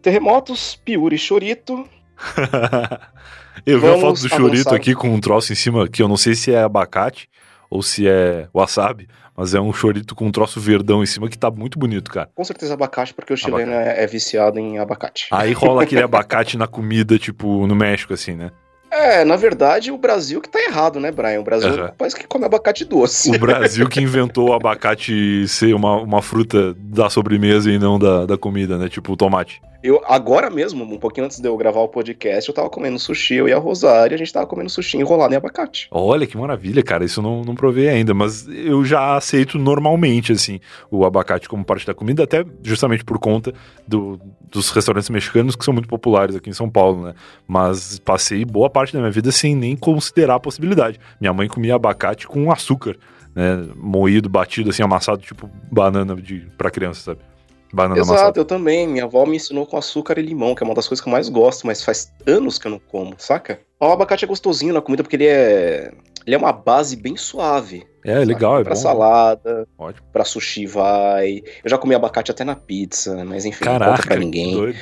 terremotos, 0.00 0.76
Piuri 0.76 1.16
e 1.16 1.18
Chorito. 1.18 1.88
eu 3.66 3.80
Vamos 3.80 3.96
vi 3.96 3.96
a 3.96 4.00
foto 4.00 4.20
do 4.20 4.28
Chorito 4.28 4.74
aqui 4.74 4.94
com 4.94 5.08
um 5.08 5.20
troço 5.20 5.52
em 5.52 5.56
cima 5.56 5.88
que 5.88 6.00
eu 6.00 6.08
não 6.08 6.16
sei 6.16 6.34
se 6.34 6.52
é 6.52 6.62
abacate 6.62 7.28
ou 7.68 7.82
se 7.82 8.08
é 8.08 8.48
wasabi, 8.54 9.08
mas 9.38 9.54
é 9.54 9.60
um 9.60 9.72
chorito 9.72 10.16
com 10.16 10.26
um 10.26 10.32
troço 10.32 10.58
verdão 10.60 11.00
em 11.00 11.06
cima 11.06 11.28
que 11.28 11.38
tá 11.38 11.48
muito 11.48 11.78
bonito, 11.78 12.10
cara. 12.10 12.28
Com 12.34 12.42
certeza 12.42 12.74
abacate, 12.74 13.14
porque 13.14 13.32
o 13.32 13.36
chileno 13.36 13.70
é, 13.70 14.02
é, 14.02 14.06
viciado 14.06 14.58
em 14.58 14.80
abacate. 14.80 15.28
Aí 15.30 15.52
rola 15.52 15.84
aquele 15.84 16.02
abacate 16.04 16.58
na 16.58 16.66
comida, 16.66 17.16
tipo, 17.20 17.64
no 17.64 17.76
México, 17.76 18.12
assim, 18.12 18.34
né? 18.34 18.50
É, 18.90 19.24
na 19.24 19.36
verdade, 19.36 19.92
o 19.92 19.98
Brasil 19.98 20.40
que 20.40 20.48
tá 20.48 20.60
errado, 20.60 20.98
né, 20.98 21.12
Brian? 21.12 21.38
O 21.38 21.44
Brasil 21.44 21.70
uhum. 21.70 21.84
é 21.84 21.88
país 21.88 22.14
que 22.14 22.26
come 22.26 22.46
abacate 22.46 22.84
doce. 22.84 23.30
O 23.30 23.38
Brasil 23.38 23.88
que 23.88 24.00
inventou 24.00 24.48
o 24.48 24.52
abacate 24.54 25.46
ser 25.46 25.72
uma, 25.72 26.00
uma 26.02 26.20
fruta 26.20 26.74
da 26.74 27.08
sobremesa 27.08 27.70
e 27.70 27.78
não 27.78 27.96
da, 27.96 28.26
da 28.26 28.36
comida, 28.36 28.76
né? 28.76 28.88
Tipo 28.88 29.12
o 29.12 29.16
tomate. 29.16 29.60
Eu, 29.80 30.02
agora 30.06 30.50
mesmo, 30.50 30.82
um 30.82 30.98
pouquinho 30.98 31.26
antes 31.26 31.38
de 31.38 31.46
eu 31.46 31.56
gravar 31.56 31.80
o 31.80 31.88
podcast, 31.88 32.48
eu 32.48 32.54
tava 32.54 32.68
comendo 32.68 32.98
sushi, 32.98 33.34
eu 33.34 33.48
e 33.48 33.52
a 33.52 33.58
Rosário, 33.58 34.14
a 34.14 34.18
gente 34.18 34.32
tava 34.32 34.44
comendo 34.44 34.68
sushi 34.68 34.96
enrolado 34.96 35.32
em 35.32 35.36
abacate. 35.36 35.86
Olha 35.92 36.26
que 36.26 36.36
maravilha, 36.36 36.82
cara. 36.82 37.04
Isso 37.04 37.22
não, 37.22 37.42
não 37.42 37.54
provei 37.54 37.88
ainda, 37.88 38.12
mas 38.12 38.48
eu 38.48 38.84
já 38.84 39.16
aceito 39.16 39.56
normalmente, 39.56 40.32
assim, 40.32 40.58
o 40.90 41.04
abacate 41.04 41.48
como 41.48 41.64
parte 41.64 41.86
da 41.86 41.94
comida, 41.94 42.24
até 42.24 42.44
justamente 42.60 43.04
por 43.04 43.20
conta 43.20 43.54
do, 43.86 44.18
dos 44.50 44.70
restaurantes 44.70 45.10
mexicanos 45.10 45.54
que 45.54 45.64
são 45.64 45.72
muito 45.72 45.88
populares 45.88 46.34
aqui 46.34 46.50
em 46.50 46.54
São 46.54 46.68
Paulo, 46.68 47.04
né? 47.04 47.14
Mas 47.46 48.00
passei 48.00 48.44
boa 48.44 48.68
parte 48.68 48.92
da 48.92 48.98
minha 48.98 49.12
vida 49.12 49.30
sem 49.30 49.54
nem 49.54 49.76
considerar 49.76 50.34
a 50.34 50.40
possibilidade. 50.40 50.98
Minha 51.20 51.32
mãe 51.32 51.46
comia 51.46 51.76
abacate 51.76 52.26
com 52.26 52.50
açúcar, 52.50 52.96
né? 53.32 53.64
Moído, 53.76 54.28
batido, 54.28 54.70
assim, 54.70 54.82
amassado, 54.82 55.22
tipo 55.22 55.48
banana 55.70 56.16
de, 56.16 56.48
pra 56.58 56.68
criança, 56.68 57.00
sabe? 57.00 57.27
Banana 57.72 58.00
Exato, 58.00 58.12
amassada. 58.12 58.40
eu 58.40 58.44
também. 58.44 58.86
Minha 58.86 59.04
avó 59.04 59.26
me 59.26 59.36
ensinou 59.36 59.66
com 59.66 59.76
açúcar 59.76 60.18
e 60.18 60.22
limão, 60.22 60.54
que 60.54 60.62
é 60.62 60.66
uma 60.66 60.74
das 60.74 60.88
coisas 60.88 61.02
que 61.02 61.08
eu 61.08 61.12
mais 61.12 61.28
gosto, 61.28 61.66
mas 61.66 61.82
faz 61.82 62.12
anos 62.26 62.58
que 62.58 62.66
eu 62.66 62.70
não 62.70 62.78
como, 62.78 63.14
saca? 63.18 63.60
O 63.80 63.86
abacate 63.86 64.24
é 64.24 64.28
gostosinho 64.28 64.74
na 64.74 64.80
comida 64.80 65.02
porque 65.02 65.16
ele 65.16 65.26
é. 65.26 65.92
Ele 66.28 66.34
é 66.34 66.38
uma 66.38 66.52
base 66.52 66.94
bem 66.94 67.16
suave. 67.16 67.86
É, 68.04 68.12
sabe? 68.12 68.26
legal, 68.26 68.60
é 68.60 68.62
pra 68.62 68.74
bom. 68.74 68.80
salada, 68.80 69.66
Ótimo. 69.78 70.06
pra 70.12 70.26
sushi 70.26 70.66
vai. 70.66 71.40
Eu 71.64 71.70
já 71.70 71.78
comi 71.78 71.94
abacate 71.94 72.30
até 72.30 72.44
na 72.44 72.54
pizza, 72.54 73.24
mas 73.24 73.46
enfim, 73.46 73.64
Caraca, 73.64 73.86
não 73.86 73.96
conta 73.96 74.08
pra 74.08 74.18
ninguém. 74.18 74.54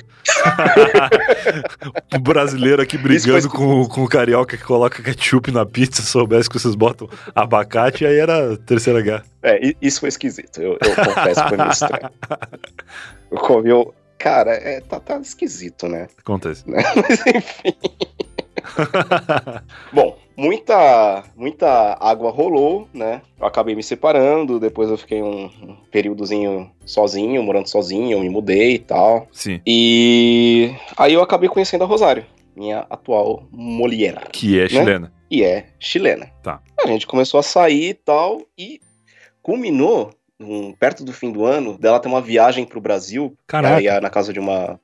o 2.12 2.18
brasileiro 2.18 2.82
aqui 2.82 2.98
brigando 2.98 3.48
com, 3.48 3.86
com 3.86 4.02
o 4.02 4.08
carioca 4.08 4.56
que 4.56 4.64
coloca 4.64 5.00
ketchup 5.00 5.52
na 5.52 5.64
pizza, 5.64 6.02
soubesse 6.02 6.50
que 6.50 6.58
vocês 6.58 6.74
botam 6.74 7.08
abacate, 7.32 8.04
aí 8.04 8.18
era 8.18 8.56
terceira 8.56 9.00
guerra. 9.00 9.22
É, 9.40 9.72
isso 9.80 10.00
foi 10.00 10.08
esquisito, 10.08 10.60
eu, 10.60 10.72
eu 10.72 10.96
confesso 10.96 11.42
que 11.44 11.48
foi 11.48 11.58
meio 11.58 11.70
estranho. 11.70 12.10
Eu 13.30 13.38
comi, 13.38 13.70
eu... 13.70 13.94
cara, 14.18 14.52
é, 14.52 14.80
tá, 14.80 15.00
tá 15.00 15.18
esquisito, 15.18 15.88
né? 15.88 16.06
Acontece. 16.18 16.62
Mas 16.66 17.24
enfim. 17.26 17.74
Bom, 19.92 20.16
muita, 20.36 21.24
muita 21.34 21.96
água 22.00 22.30
rolou, 22.30 22.88
né? 22.92 23.22
Eu 23.40 23.46
acabei 23.46 23.74
me 23.74 23.82
separando, 23.82 24.60
depois 24.60 24.90
eu 24.90 24.98
fiquei 24.98 25.22
um, 25.22 25.46
um 25.46 25.76
períodozinho 25.90 26.70
sozinho, 26.84 27.42
morando 27.42 27.68
sozinho, 27.68 28.12
eu 28.12 28.20
me 28.20 28.28
mudei 28.28 28.74
e 28.74 28.78
tal. 28.78 29.26
Sim. 29.32 29.60
E 29.66 30.74
aí 30.96 31.14
eu 31.14 31.22
acabei 31.22 31.48
conhecendo 31.48 31.84
a 31.84 31.86
Rosário, 31.86 32.26
minha 32.54 32.86
atual 32.90 33.44
mulher. 33.50 34.28
Que 34.32 34.58
é 34.58 34.62
né? 34.62 34.68
chilena. 34.68 35.12
E 35.30 35.42
é 35.42 35.66
chilena. 35.78 36.30
Tá. 36.42 36.60
A 36.78 36.86
gente 36.86 37.06
começou 37.06 37.40
a 37.40 37.42
sair 37.42 37.90
e 37.90 37.94
tal, 37.94 38.42
e 38.56 38.80
culminou 39.42 40.10
um, 40.38 40.72
perto 40.72 41.04
do 41.04 41.12
fim 41.12 41.32
do 41.32 41.44
ano, 41.44 41.78
dela 41.78 41.98
ter 41.98 42.08
uma 42.08 42.20
viagem 42.20 42.64
pro 42.64 42.80
Brasil. 42.80 43.36
Caraca. 43.46 43.80
Ia 43.80 44.00
na 44.00 44.10
casa 44.10 44.32
de 44.32 44.38
uma 44.40 44.78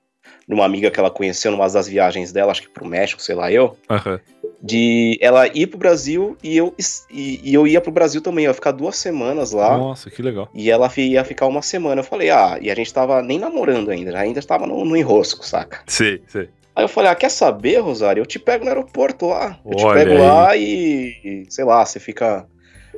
de 0.47 0.55
uma 0.55 0.65
amiga 0.65 0.91
que 0.91 0.99
ela 0.99 1.11
conheceu 1.11 1.51
numa 1.51 1.69
das 1.69 1.89
viagens 1.89 2.33
dela, 2.33 2.53
acho 2.53 2.63
que 2.63 2.69
pro 2.69 2.87
México, 2.87 3.23
sei 3.23 3.35
lá 3.35 3.51
eu. 3.51 3.77
Uhum. 3.89 4.19
De 4.63 5.19
ela 5.21 5.49
ir 5.49 5.67
pro 5.67 5.79
Brasil 5.79 6.37
e 6.43 6.57
eu, 6.57 6.75
e, 7.11 7.41
e, 7.43 7.55
eu 7.55 7.67
ia 7.67 7.81
pro 7.81 7.91
Brasil 7.91 8.21
também. 8.21 8.45
Eu 8.45 8.51
ia 8.51 8.55
ficar 8.55 8.71
duas 8.71 8.97
semanas 8.97 9.53
lá. 9.53 9.77
Nossa, 9.77 10.11
que 10.11 10.23
legal. 10.23 10.49
E 10.55 10.71
ela 10.71 10.91
ia 10.97 11.25
ficar 11.25 11.47
uma 11.47 11.63
semana. 11.63 12.01
Eu 12.01 12.05
falei, 12.05 12.31
ah, 12.31 12.59
e 12.61 12.71
a 12.71 12.75
gente 12.75 12.93
tava 12.93 13.23
nem 13.23 13.39
namorando 13.39 13.91
ainda, 13.91 14.17
ainda 14.17 14.39
estava 14.39 14.67
no, 14.67 14.85
no 14.85 14.97
enrosco, 14.97 15.45
saca? 15.45 15.81
Sim, 15.87 16.21
sim. 16.29 16.47
Aí 16.75 16.85
eu 16.85 16.89
falei, 16.89 17.11
ah, 17.11 17.15
quer 17.15 17.31
saber, 17.31 17.79
Rosário? 17.81 18.21
Eu 18.21 18.27
te 18.27 18.39
pego 18.39 18.65
no 18.65 18.71
aeroporto 18.71 19.27
lá. 19.27 19.59
Eu 19.65 19.77
Olha 19.85 20.05
te 20.05 20.05
pego 20.05 20.23
aí. 20.23 20.29
lá 20.29 20.57
e, 20.57 21.47
sei 21.51 21.65
lá, 21.65 21.85
você 21.85 22.01
fica 22.01 22.47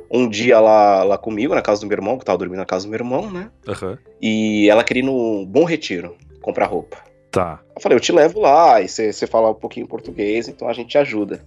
um 0.09 0.29
dia 0.29 0.59
lá, 0.59 1.03
lá 1.03 1.17
comigo, 1.17 1.53
na 1.53 1.61
casa 1.61 1.81
do 1.81 1.87
meu 1.87 1.95
irmão, 1.95 2.17
que 2.17 2.23
tava 2.23 2.37
dormindo 2.37 2.59
na 2.59 2.65
casa 2.65 2.85
do 2.85 2.89
meu 2.89 2.97
irmão, 2.97 3.29
né? 3.29 3.49
Uhum. 3.67 3.97
E 4.21 4.69
ela 4.69 4.83
queria 4.83 5.03
ir 5.03 5.05
no 5.05 5.45
Bom 5.45 5.65
Retiro 5.65 6.15
comprar 6.41 6.67
roupa. 6.67 6.97
Tá. 7.35 7.59
Eu 7.75 7.81
falei, 7.81 7.97
eu 7.97 7.99
te 7.99 8.13
levo 8.13 8.39
lá, 8.39 8.79
e 8.79 8.87
você 8.87 9.27
fala 9.27 9.49
um 9.49 9.55
pouquinho 9.55 9.85
português, 9.85 10.47
então 10.47 10.69
a 10.69 10.73
gente 10.73 10.91
te 10.91 10.97
ajuda. 10.97 11.43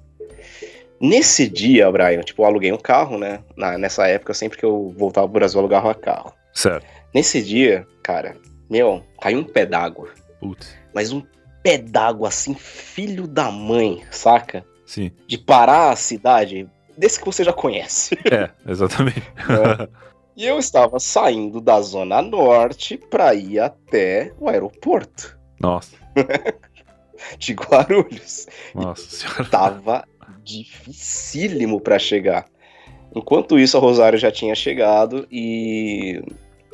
Nesse 1.01 1.49
dia, 1.49 1.91
Brian, 1.91 2.21
tipo, 2.21 2.43
eu 2.43 2.47
aluguei 2.47 2.71
um 2.71 2.77
carro, 2.77 3.17
né? 3.17 3.41
Na, 3.57 3.79
nessa 3.79 4.07
época, 4.07 4.35
sempre 4.35 4.59
que 4.59 4.67
eu 4.67 4.95
voltava 4.99 5.27
pro 5.27 5.39
Brasil, 5.39 5.57
eu 5.57 5.61
alugava 5.61 5.95
carro. 5.95 6.35
Certo. 6.53 6.85
Nesse 7.15 7.43
dia, 7.43 7.87
cara, 8.03 8.37
meu, 8.69 9.03
caiu 9.19 9.39
um 9.39 9.45
pé 9.45 9.65
d'água. 9.65 10.11
Putz. 10.39 10.77
Mas 10.95 11.11
um 11.11 11.23
pé 11.63 11.79
d'água, 11.79 12.29
assim, 12.29 12.53
filho 12.53 13.27
da 13.27 13.51
mãe, 13.51 14.03
saca? 14.11 14.67
Sim. 14.85 15.11
De 15.27 15.39
parar 15.39 15.91
a 15.91 15.97
cidade, 15.97 16.69
desse 16.99 17.19
que 17.19 17.25
você 17.25 17.43
já 17.43 17.53
conhece. 17.55 18.19
É, 18.31 18.51
exatamente. 18.71 19.23
É. 19.23 19.89
E 20.37 20.47
eu 20.47 20.59
estava 20.59 21.01
saindo 21.01 21.63
da 21.63 21.81
Zona 21.81 22.21
Norte 22.21 22.99
para 22.99 23.35
ir 23.35 23.59
até 23.59 24.35
o 24.39 24.51
aeroporto. 24.51 25.38
Nossa. 25.61 25.97
de 27.39 27.53
Guarulhos. 27.53 28.47
Nossa 28.75 29.09
senhora. 29.09 29.45
Tava 29.45 30.05
dificílimo 30.43 31.81
para 31.81 31.99
chegar. 31.99 32.47
Enquanto 33.15 33.59
isso, 33.59 33.77
a 33.77 33.81
Rosário 33.81 34.19
já 34.19 34.31
tinha 34.31 34.55
chegado 34.55 35.27
e 35.31 36.23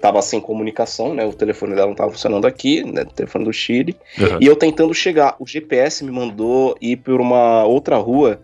tava 0.01 0.21
sem 0.21 0.41
comunicação, 0.41 1.15
né? 1.15 1.25
O 1.25 1.33
telefone 1.33 1.75
dela 1.75 1.87
não 1.87 1.95
tava 1.95 2.11
funcionando 2.11 2.47
aqui, 2.47 2.85
né? 2.85 3.03
O 3.03 3.07
telefone 3.07 3.45
do 3.45 3.53
Chile. 3.53 3.97
Uhum. 4.19 4.39
E 4.41 4.47
eu 4.47 4.57
tentando 4.57 4.93
chegar. 4.93 5.37
O 5.39 5.47
GPS 5.47 6.05
me 6.05 6.11
mandou 6.11 6.77
ir 6.81 6.97
por 6.97 7.21
uma 7.21 7.65
outra 7.65 7.97
rua, 7.97 8.41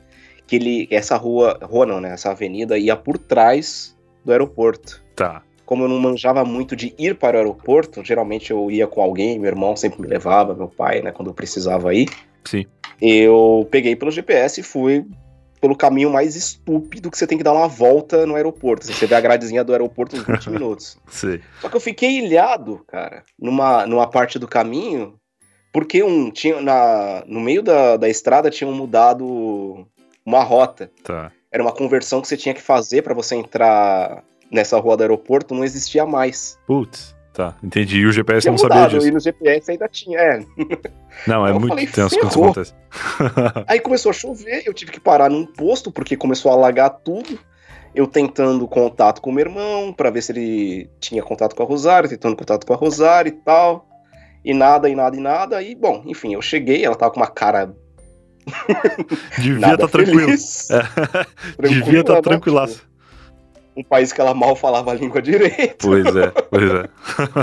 que 0.46 0.56
ele. 0.56 0.88
Essa 0.90 1.16
rua. 1.16 1.58
Rua 1.62 1.84
não, 1.84 2.00
né? 2.00 2.12
Essa 2.12 2.30
avenida 2.30 2.78
ia 2.78 2.96
por 2.96 3.18
trás 3.18 3.96
do 4.24 4.32
aeroporto. 4.32 5.02
Tá 5.14 5.42
como 5.70 5.84
eu 5.84 5.88
não 5.88 6.00
manjava 6.00 6.44
muito 6.44 6.74
de 6.74 6.92
ir 6.98 7.14
para 7.14 7.36
o 7.36 7.38
aeroporto, 7.38 8.04
geralmente 8.04 8.50
eu 8.50 8.68
ia 8.72 8.88
com 8.88 9.00
alguém, 9.00 9.38
meu 9.38 9.46
irmão 9.46 9.76
sempre 9.76 10.02
me 10.02 10.08
levava, 10.08 10.52
meu 10.52 10.66
pai, 10.66 11.00
né, 11.00 11.12
quando 11.12 11.28
eu 11.28 11.34
precisava 11.34 11.94
ir. 11.94 12.10
Sim. 12.44 12.66
Eu 13.00 13.68
peguei 13.70 13.94
pelo 13.94 14.10
GPS 14.10 14.58
e 14.58 14.64
fui 14.64 15.06
pelo 15.60 15.76
caminho 15.76 16.10
mais 16.10 16.34
estúpido 16.34 17.08
que 17.08 17.16
você 17.16 17.24
tem 17.24 17.38
que 17.38 17.44
dar 17.44 17.52
uma 17.52 17.68
volta 17.68 18.26
no 18.26 18.34
aeroporto. 18.34 18.84
Você 18.84 19.06
vê 19.06 19.14
a 19.14 19.20
gradezinha 19.20 19.62
do 19.62 19.70
aeroporto 19.70 20.16
uns 20.16 20.24
20 20.26 20.50
minutos. 20.50 20.98
Sim. 21.06 21.38
Só 21.60 21.68
que 21.68 21.76
eu 21.76 21.80
fiquei 21.80 22.18
ilhado, 22.18 22.82
cara, 22.88 23.22
numa, 23.38 23.86
numa 23.86 24.08
parte 24.08 24.40
do 24.40 24.48
caminho, 24.48 25.14
porque 25.72 26.02
um 26.02 26.32
tinha 26.32 26.60
na, 26.60 27.22
no 27.28 27.38
meio 27.38 27.62
da, 27.62 27.96
da 27.96 28.08
estrada 28.08 28.50
tinham 28.50 28.72
mudado 28.72 29.86
uma 30.26 30.42
rota. 30.42 30.90
Tá. 31.04 31.30
Era 31.48 31.62
uma 31.62 31.72
conversão 31.72 32.20
que 32.20 32.26
você 32.26 32.36
tinha 32.36 32.54
que 32.56 32.60
fazer 32.60 33.02
para 33.02 33.14
você 33.14 33.36
entrar 33.36 34.24
nessa 34.50 34.78
rua 34.78 34.96
do 34.96 35.02
aeroporto 35.02 35.54
não 35.54 35.64
existia 35.64 36.04
mais. 36.04 36.58
Putz, 36.66 37.16
tá, 37.32 37.56
entendi. 37.62 38.00
E 38.00 38.06
o 38.06 38.12
GPS 38.12 38.42
tinha 38.42 38.52
não 38.52 38.62
mudado, 38.62 38.78
sabia 38.78 38.98
disso. 38.98 39.08
E 39.08 39.10
no 39.10 39.20
GPS 39.20 39.70
ainda 39.70 39.88
tinha, 39.88 40.18
é. 40.18 40.44
Não, 41.26 41.46
é 41.46 41.52
muito 41.52 41.68
falei, 41.68 41.86
tenso 41.86 42.16
quando 42.16 42.30
isso 42.30 42.42
acontece. 42.42 42.74
Aí 43.66 43.80
começou 43.80 44.10
a 44.10 44.12
chover, 44.12 44.62
eu 44.64 44.72
tive 44.72 44.92
que 44.92 45.00
parar 45.00 45.28
num 45.28 45.44
posto 45.44 45.90
porque 45.90 46.16
começou 46.16 46.50
a 46.50 46.54
alagar 46.54 46.90
tudo. 47.04 47.38
Eu 47.92 48.06
tentando 48.06 48.66
contato 48.68 49.20
com 49.20 49.30
o 49.30 49.32
meu 49.32 49.44
irmão 49.44 49.92
para 49.92 50.10
ver 50.10 50.22
se 50.22 50.30
ele 50.30 50.88
tinha 51.00 51.22
contato 51.22 51.56
com 51.56 51.62
a 51.62 51.66
Rosário, 51.66 52.08
tentando 52.08 52.36
contato 52.36 52.64
com 52.64 52.72
a 52.72 52.76
Rosário 52.76 53.30
e 53.30 53.32
tal. 53.32 53.88
E 54.44 54.54
nada, 54.54 54.88
e 54.88 54.94
nada, 54.94 55.16
e 55.16 55.20
nada. 55.20 55.62
E 55.62 55.74
bom, 55.74 56.02
enfim, 56.06 56.34
eu 56.34 56.40
cheguei, 56.40 56.84
ela 56.84 56.94
tava 56.94 57.12
com 57.12 57.20
uma 57.20 57.26
cara. 57.26 57.74
Devia 59.38 59.74
estar 59.74 59.88
tranquilo. 59.88 60.20
feliz. 60.20 60.70
É. 60.70 61.68
Devia 61.68 62.00
estar 62.00 62.14
né? 62.14 62.22
tranquilaço. 62.22 62.89
Um 63.76 63.84
país 63.84 64.12
que 64.12 64.20
ela 64.20 64.34
mal 64.34 64.56
falava 64.56 64.90
a 64.90 64.94
língua 64.94 65.20
direito. 65.22 65.86
Pois 65.86 66.16
é, 66.16 66.30
pois 66.30 66.70
é. 66.70 66.88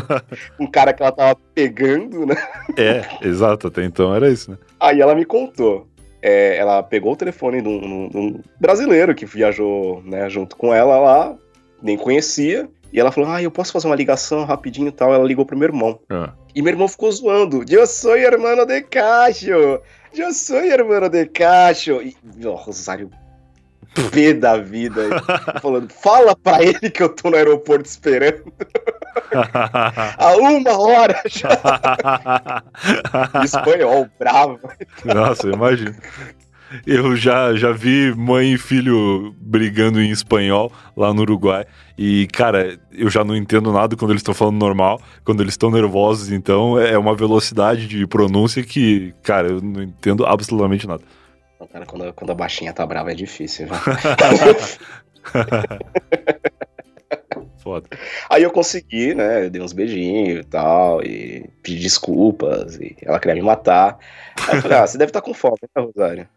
Um 0.60 0.68
cara 0.68 0.94
que 0.94 1.02
ela 1.02 1.12
tava 1.12 1.38
pegando, 1.56 2.26
né? 2.26 2.36
É, 2.78 3.04
exato, 3.28 3.68
até 3.68 3.84
então 3.84 4.14
era 4.14 4.30
isso, 4.30 4.52
né? 4.52 4.58
Aí 4.80 5.02
ela 5.02 5.16
me 5.16 5.26
contou. 5.26 5.88
É, 6.22 6.58
ela 6.58 6.84
pegou 6.84 7.14
o 7.14 7.16
telefone 7.16 7.62
de 7.62 7.68
um, 7.68 8.10
de 8.10 8.18
um 8.18 8.42
brasileiro 8.60 9.16
que 9.16 9.26
viajou 9.26 10.02
né, 10.04 10.30
junto 10.30 10.56
com 10.56 10.74
ela 10.74 11.00
lá, 11.00 11.36
nem 11.82 11.96
conhecia. 11.96 12.70
E 12.92 13.00
ela 13.00 13.12
falou: 13.12 13.30
Ah, 13.30 13.42
eu 13.42 13.52
posso 13.52 13.72
fazer 13.72 13.88
uma 13.88 13.96
ligação 13.96 14.46
rapidinho 14.46 14.88
e 14.88 14.92
tal. 14.92 15.14
Ela 15.14 15.26
ligou 15.26 15.46
pro 15.46 15.58
meu 15.58 15.68
irmão. 15.68 16.00
Ah. 16.10 16.34
E 16.56 16.62
meu 16.62 16.72
irmão 16.72 16.88
ficou 16.88 17.12
zoando: 17.12 17.64
Eu 17.70 17.86
sou 17.86 18.18
hermano 18.18 18.66
de 18.66 18.82
Cacho! 18.82 19.80
Eu 20.14 20.34
sou 20.34 20.58
hermano 20.58 21.10
de 21.10 21.26
Cacho! 21.28 22.02
E, 22.02 22.16
ó, 22.46 22.56
Rosário, 22.56 23.10
pé 24.12 24.34
da 24.34 24.58
vida. 24.58 25.02
falando: 25.62 25.92
Fala 25.92 26.36
pra 26.36 26.64
ele 26.64 26.90
que 26.90 27.04
eu 27.04 27.10
tô 27.10 27.30
no 27.30 27.38
aeroporto 27.38 27.86
esperando. 27.86 28.52
Há 30.18 30.36
uma 30.38 30.78
hora 30.78 31.22
já. 31.28 32.64
Espanhol, 33.44 34.08
bravo. 34.20 34.60
Nossa, 35.04 35.48
imagina. 35.48 35.96
Eu 36.86 37.16
já, 37.16 37.56
já 37.56 37.72
vi 37.72 38.14
mãe 38.16 38.54
e 38.54 38.58
filho 38.58 39.34
brigando 39.40 40.02
em 40.02 40.12
espanhol 40.12 40.72
lá 40.96 41.14
no 41.14 41.22
Uruguai. 41.22 41.66
E, 41.98 42.28
cara, 42.28 42.78
eu 42.92 43.10
já 43.10 43.24
não 43.24 43.36
entendo 43.36 43.72
nada 43.72 43.96
quando 43.96 44.12
eles 44.12 44.20
estão 44.20 44.34
falando 44.34 44.58
normal, 44.58 45.02
quando 45.24 45.42
eles 45.42 45.54
estão 45.54 45.72
nervosos. 45.72 46.30
Então, 46.30 46.78
é 46.78 46.98
uma 46.98 47.16
velocidade 47.16 47.88
de 47.88 48.06
pronúncia 48.06 48.64
que, 48.64 49.14
cara, 49.24 49.48
eu 49.48 49.62
não 49.62 49.82
entendo 49.82 50.26
absolutamente 50.26 50.86
nada. 50.86 51.04
Cara, 51.66 51.86
quando, 51.86 52.14
quando 52.14 52.32
a 52.32 52.36
baixinha 52.36 52.72
tá 52.72 52.86
brava 52.86 53.12
é 53.12 53.16
difícil? 53.16 53.68
Foda. 57.64 57.90
Aí 58.30 58.44
eu 58.44 58.52
consegui, 58.52 59.16
né? 59.16 59.46
Eu 59.46 59.50
dei 59.50 59.62
uns 59.62 59.74
beijinhos 59.74 60.40
e 60.40 60.44
tal, 60.44 61.04
e 61.04 61.50
pedi 61.64 61.80
desculpas, 61.80 62.78
e 62.78 62.96
ela 63.02 63.20
queria 63.20 63.36
me 63.36 63.42
matar. 63.42 63.98
Aí 64.48 64.58
eu 64.58 64.62
falei, 64.62 64.78
ah, 64.78 64.88
você 64.88 64.98
deve 64.98 65.10
estar 65.10 65.22
tá 65.22 65.26
com 65.26 65.34
fome, 65.34 65.58
né, 65.62 65.84
Rosário? 65.84 66.30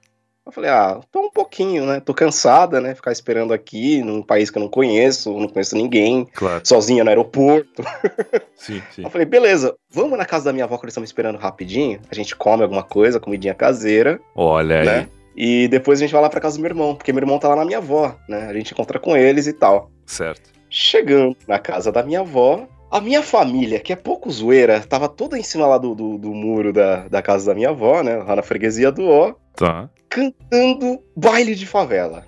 Eu 0.44 0.52
falei, 0.52 0.70
ah, 0.70 1.00
tô 1.12 1.20
um 1.20 1.30
pouquinho, 1.30 1.84
né? 1.86 2.00
Tô 2.00 2.14
cansada, 2.14 2.80
né? 2.80 2.94
Ficar 2.94 3.12
esperando 3.12 3.52
aqui 3.52 4.02
num 4.02 4.22
país 4.22 4.50
que 4.50 4.58
eu 4.58 4.62
não 4.62 4.68
conheço, 4.68 5.38
não 5.38 5.48
conheço 5.48 5.76
ninguém, 5.76 6.26
claro. 6.34 6.60
sozinha 6.64 7.04
no 7.04 7.10
aeroporto. 7.10 7.82
Sim, 8.56 8.82
sim. 8.90 9.02
Eu 9.04 9.08
falei, 9.10 9.26
beleza, 9.26 9.74
vamos 9.90 10.18
na 10.18 10.26
casa 10.26 10.44
da 10.44 10.52
minha 10.52 10.66
avó 10.66 10.76
que 10.76 10.84
eles 10.84 10.92
estão 10.92 11.00
me 11.00 11.06
esperando 11.06 11.38
rapidinho. 11.38 11.98
A 12.10 12.14
gente 12.14 12.36
come 12.36 12.62
alguma 12.62 12.82
coisa, 12.82 13.18
comidinha 13.18 13.54
caseira. 13.54 14.20
Olha 14.34 14.84
né? 14.84 14.98
aí. 14.98 15.08
E 15.34 15.68
depois 15.68 15.98
a 15.98 16.02
gente 16.02 16.12
vai 16.12 16.20
lá 16.20 16.28
pra 16.28 16.40
casa 16.40 16.56
do 16.56 16.60
meu 16.60 16.68
irmão, 16.70 16.94
porque 16.94 17.10
meu 17.10 17.22
irmão 17.22 17.38
tá 17.38 17.48
lá 17.48 17.56
na 17.56 17.64
minha 17.64 17.78
avó, 17.78 18.14
né? 18.28 18.46
A 18.48 18.52
gente 18.52 18.72
encontra 18.72 18.98
com 18.98 19.16
eles 19.16 19.46
e 19.46 19.54
tal. 19.54 19.90
Certo. 20.04 20.50
Chegando 20.68 21.34
na 21.48 21.58
casa 21.58 21.90
da 21.90 22.02
minha 22.02 22.20
avó, 22.20 22.68
a 22.90 23.00
minha 23.00 23.22
família, 23.22 23.78
que 23.78 23.92
é 23.92 23.96
pouco 23.96 24.30
zoeira, 24.30 24.80
tava 24.80 25.08
toda 25.08 25.38
em 25.38 25.42
cima 25.42 25.66
lá 25.66 25.78
do, 25.78 25.94
do, 25.94 26.18
do 26.18 26.34
muro 26.34 26.72
da, 26.72 27.08
da 27.08 27.22
casa 27.22 27.46
da 27.46 27.54
minha 27.54 27.70
avó, 27.70 28.02
né? 28.02 28.16
Lá 28.16 28.36
na 28.36 28.42
freguesia 28.42 28.90
do 28.90 29.08
Ó. 29.08 29.34
Tá. 29.60 29.88
Cantando 30.08 31.04
baile 31.14 31.54
de 31.54 31.66
favela. 31.66 32.24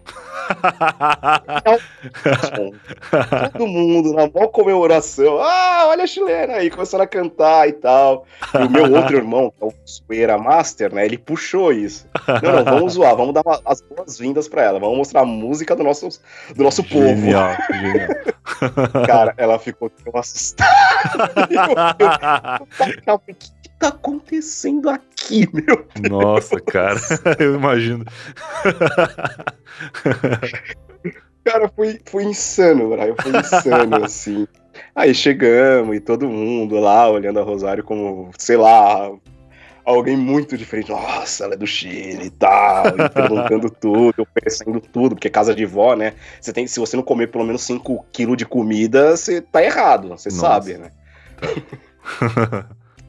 Todo 3.52 3.66
mundo 3.66 4.12
na 4.12 4.28
maior 4.28 4.48
comemoração. 4.48 5.40
Ah, 5.40 5.86
olha 5.86 6.04
a 6.04 6.06
chilena 6.06 6.56
aí, 6.56 6.68
começando 6.68 7.00
a 7.00 7.06
cantar 7.06 7.70
e 7.70 7.72
tal. 7.72 8.26
E 8.52 8.58
o 8.58 8.70
meu 8.70 8.92
outro 8.92 9.16
irmão, 9.16 9.50
que 9.50 9.64
é 9.64 9.66
o 9.66 9.72
Sueira 9.86 10.36
Master, 10.36 10.94
né? 10.94 11.06
Ele 11.06 11.16
puxou 11.16 11.72
isso. 11.72 12.06
Não, 12.42 12.52
não, 12.52 12.64
vamos 12.64 12.92
zoar, 12.92 13.16
vamos 13.16 13.32
dar 13.32 13.40
uma, 13.46 13.62
as 13.64 13.80
boas-vindas 13.80 14.46
pra 14.46 14.64
ela. 14.64 14.78
Vamos 14.78 14.98
mostrar 14.98 15.22
a 15.22 15.24
música 15.24 15.74
do 15.74 15.82
nosso, 15.82 16.06
do 16.54 16.62
nosso 16.62 16.82
genial, 16.82 17.56
povo. 17.56 17.80
Genial. 17.80 18.08
Cara, 19.06 19.32
ela 19.38 19.58
ficou 19.58 19.88
tão 19.88 20.20
assustada. 20.20 20.68
eu, 23.06 23.18
tá 23.82 23.88
acontecendo 23.88 24.88
aqui, 24.88 25.48
meu 25.52 25.84
Deus? 25.96 26.08
Nossa, 26.08 26.60
cara, 26.60 27.00
eu 27.40 27.56
imagino. 27.56 28.04
Cara, 31.44 31.68
foi, 31.68 31.98
foi 32.06 32.24
insano, 32.24 32.90
Brian. 32.90 33.14
Foi 33.20 33.32
insano, 33.32 33.96
assim. 34.04 34.46
Aí 34.94 35.12
chegamos 35.12 35.96
e 35.96 36.00
todo 36.00 36.28
mundo 36.28 36.78
lá 36.78 37.10
olhando 37.10 37.40
a 37.40 37.42
Rosário 37.42 37.82
como, 37.82 38.30
sei 38.38 38.56
lá, 38.56 39.10
alguém 39.84 40.16
muito 40.16 40.56
diferente. 40.56 40.90
Nossa, 40.92 41.44
ela 41.44 41.54
é 41.54 41.56
do 41.56 41.66
Chile 41.66 42.26
e 42.26 42.30
tal, 42.30 42.86
e 42.86 43.08
perguntando 43.08 43.68
tudo, 43.80 44.22
oferecendo 44.22 44.80
tudo, 44.80 45.16
porque 45.16 45.28
casa 45.28 45.52
de 45.52 45.66
vó, 45.66 45.96
né? 45.96 46.14
Você 46.40 46.52
tem, 46.52 46.68
se 46.68 46.78
você 46.78 46.96
não 46.96 47.02
comer 47.02 47.26
pelo 47.32 47.44
menos 47.44 47.62
5 47.62 48.06
quilos 48.12 48.36
de 48.36 48.46
comida, 48.46 49.16
você 49.16 49.40
tá 49.40 49.60
errado, 49.60 50.10
você 50.10 50.28
Nossa. 50.28 50.40
sabe, 50.40 50.78
né? 50.78 50.92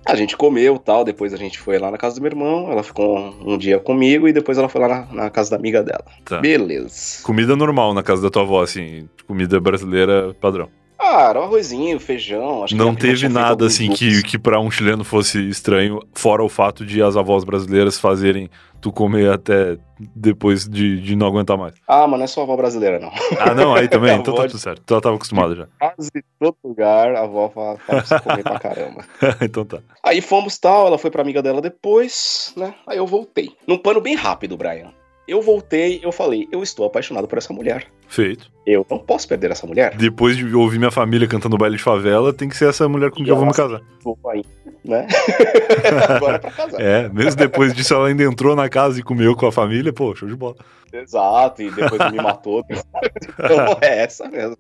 A 0.06 0.16
gente 0.16 0.36
comeu 0.36 0.78
tal, 0.78 1.04
depois 1.04 1.34
a 1.34 1.38
gente 1.38 1.58
foi 1.58 1.80
lá 1.80 1.90
na 1.90 1.98
casa 1.98 2.16
do 2.16 2.22
meu 2.22 2.32
irmão, 2.32 2.72
ela 2.72 2.84
ficou 2.84 3.18
um, 3.18 3.54
um 3.54 3.58
dia 3.58 3.80
comigo 3.80 4.28
e 4.28 4.34
depois 4.34 4.58
ela 4.58 4.68
foi 4.68 4.82
lá 4.82 4.88
na, 4.88 5.24
na 5.24 5.30
casa 5.30 5.52
da 5.52 5.56
amiga 5.56 5.82
dela. 5.82 6.06
Tá. 6.26 6.40
Beleza. 6.40 7.24
Comida 7.24 7.56
normal 7.56 7.94
na 7.94 8.04
casa 8.04 8.22
da 8.22 8.30
tua 8.30 8.42
avó, 8.42 8.62
assim, 8.62 9.08
comida 9.28 9.60
brasileira 9.60 10.36
padrão. 10.42 10.70
Ah, 11.00 11.30
era 11.30 11.40
um 11.40 11.44
arrozinho, 11.44 12.00
feijão. 12.00 12.66
não 12.72 12.96
teve 12.96 13.28
nada 13.28 13.66
assim 13.66 13.92
que, 13.92 14.24
que 14.24 14.40
para 14.40 14.60
um 14.60 14.72
chileno 14.72 15.04
fosse 15.04 15.38
estranho, 15.50 16.00
fora 16.14 16.42
o 16.44 16.48
fato 16.48 16.86
de 16.86 17.02
as 17.02 17.18
avós 17.18 17.44
brasileiras 17.44 18.00
fazerem 18.00 18.50
tu 18.84 18.92
comer 18.92 19.32
até 19.32 19.78
depois 20.14 20.68
de, 20.68 21.00
de 21.00 21.16
não 21.16 21.28
aguentar 21.28 21.58
mais. 21.58 21.74
Ah, 21.88 22.06
mas 22.06 22.20
não 22.20 22.26
é 22.26 22.28
só 22.28 22.42
avó 22.42 22.58
brasileira, 22.58 23.00
não. 23.00 23.12
Ah, 23.40 23.56
não, 23.56 23.74
aí 23.74 23.88
também, 23.88 24.14
então 24.20 24.36
tá 24.36 24.46
tudo 24.46 24.60
certo. 24.60 24.84
Tu 24.86 25.02
tava 25.02 25.16
acostumado 25.16 25.56
já. 25.56 25.68
Quase 25.80 26.12
todo 26.38 26.58
lugar 26.62 27.16
a 27.16 27.22
avó 27.22 27.50
fala, 27.50 27.78
fala 27.78 28.04
pra 28.04 28.20
comer 28.20 28.44
pra 28.44 28.60
caramba. 28.60 29.06
então 29.42 29.64
tá. 29.64 29.80
Aí 30.04 30.20
fomos 30.20 30.58
tal, 30.60 30.88
ela 30.88 30.98
foi 30.98 31.10
pra 31.10 31.22
amiga 31.22 31.42
dela 31.42 31.62
depois, 31.62 32.54
né? 32.58 32.76
Aí 32.86 32.98
eu 32.98 33.08
voltei. 33.08 33.56
Num 33.66 33.78
pano 33.78 34.02
bem 34.02 34.16
rápido, 34.16 34.58
Brian. 34.58 34.92
Eu 35.26 35.42
voltei, 35.42 36.02
eu 36.04 36.12
falei, 36.12 36.50
eu 36.52 36.62
estou 36.62 36.86
apaixonado 36.86 37.30
por 37.30 37.38
essa 37.38 37.54
mulher. 37.54 37.88
Feito. 38.10 38.52
Eu 38.68 38.86
não 38.92 39.00
posso 39.00 39.26
perder 39.26 39.52
essa 39.52 39.66
mulher. 39.66 39.96
Depois 39.96 40.36
de 40.36 40.54
ouvir 40.54 40.78
minha 40.78 40.92
família 40.92 41.26
cantando 41.26 41.58
baile 41.58 41.78
de 41.78 41.84
favela, 41.84 42.34
tem 42.34 42.50
que 42.50 42.58
ser 42.58 42.68
essa 42.68 42.90
mulher 42.90 43.10
com 43.10 43.18
quem 43.18 43.30
eu 43.30 43.38
vou 43.38 43.46
me 43.46 43.54
casar. 43.54 43.82
Vou 44.04 44.20
aí, 44.28 44.44
né? 44.84 45.08
Agora 46.10 46.36
é 46.36 46.40
pra 46.40 46.52
casar. 46.52 46.82
É, 46.82 47.10
mesmo 47.10 47.36
depois 47.36 47.74
disso 47.74 47.94
ela 47.94 48.08
ainda 48.08 48.24
entrou 48.24 48.56
na 48.56 48.70
casa 48.70 49.00
e 49.00 49.04
comeu 49.04 49.36
com 49.36 49.46
a 49.46 49.52
família, 49.52 49.94
pô, 49.94 50.16
show 50.16 50.28
de 50.28 50.36
bola. 50.36 50.56
Exato, 50.92 51.62
e 51.62 51.72
depois 51.72 52.12
me 52.12 52.18
matou. 52.18 52.64
então 52.70 53.78
é 53.82 54.04
essa 54.04 54.28
mesmo. 54.30 54.58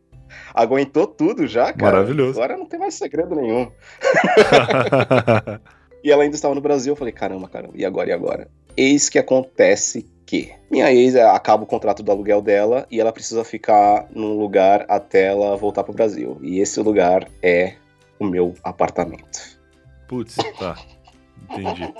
Aguentou 0.53 1.05
tudo 1.05 1.45
já, 1.45 1.71
cara. 1.73 1.97
Maravilhoso. 1.97 2.41
Agora 2.41 2.57
não 2.57 2.65
tem 2.65 2.79
mais 2.79 2.95
segredo 2.95 3.35
nenhum. 3.35 3.69
e 6.03 6.11
ela 6.11 6.23
ainda 6.23 6.35
estava 6.35 6.55
no 6.55 6.61
Brasil, 6.61 6.93
eu 6.93 6.97
falei, 6.97 7.13
caramba, 7.13 7.47
caramba, 7.47 7.73
e 7.75 7.85
agora, 7.85 8.09
e 8.09 8.13
agora? 8.13 8.49
Eis 8.75 9.09
que 9.09 9.19
acontece 9.19 10.09
que 10.25 10.51
minha 10.71 10.91
ex 10.91 11.13
é, 11.13 11.23
acaba 11.23 11.63
o 11.63 11.67
contrato 11.67 12.01
do 12.01 12.11
aluguel 12.11 12.41
dela 12.41 12.87
e 12.89 12.99
ela 12.99 13.11
precisa 13.11 13.43
ficar 13.43 14.07
num 14.11 14.39
lugar 14.39 14.85
até 14.87 15.25
ela 15.25 15.55
voltar 15.55 15.83
pro 15.83 15.93
Brasil. 15.93 16.39
E 16.41 16.59
esse 16.59 16.79
lugar 16.79 17.29
é 17.41 17.75
o 18.19 18.25
meu 18.25 18.53
apartamento. 18.63 19.52
Putz, 20.13 20.35
tá. 20.59 20.77
Entendi. 21.49 21.91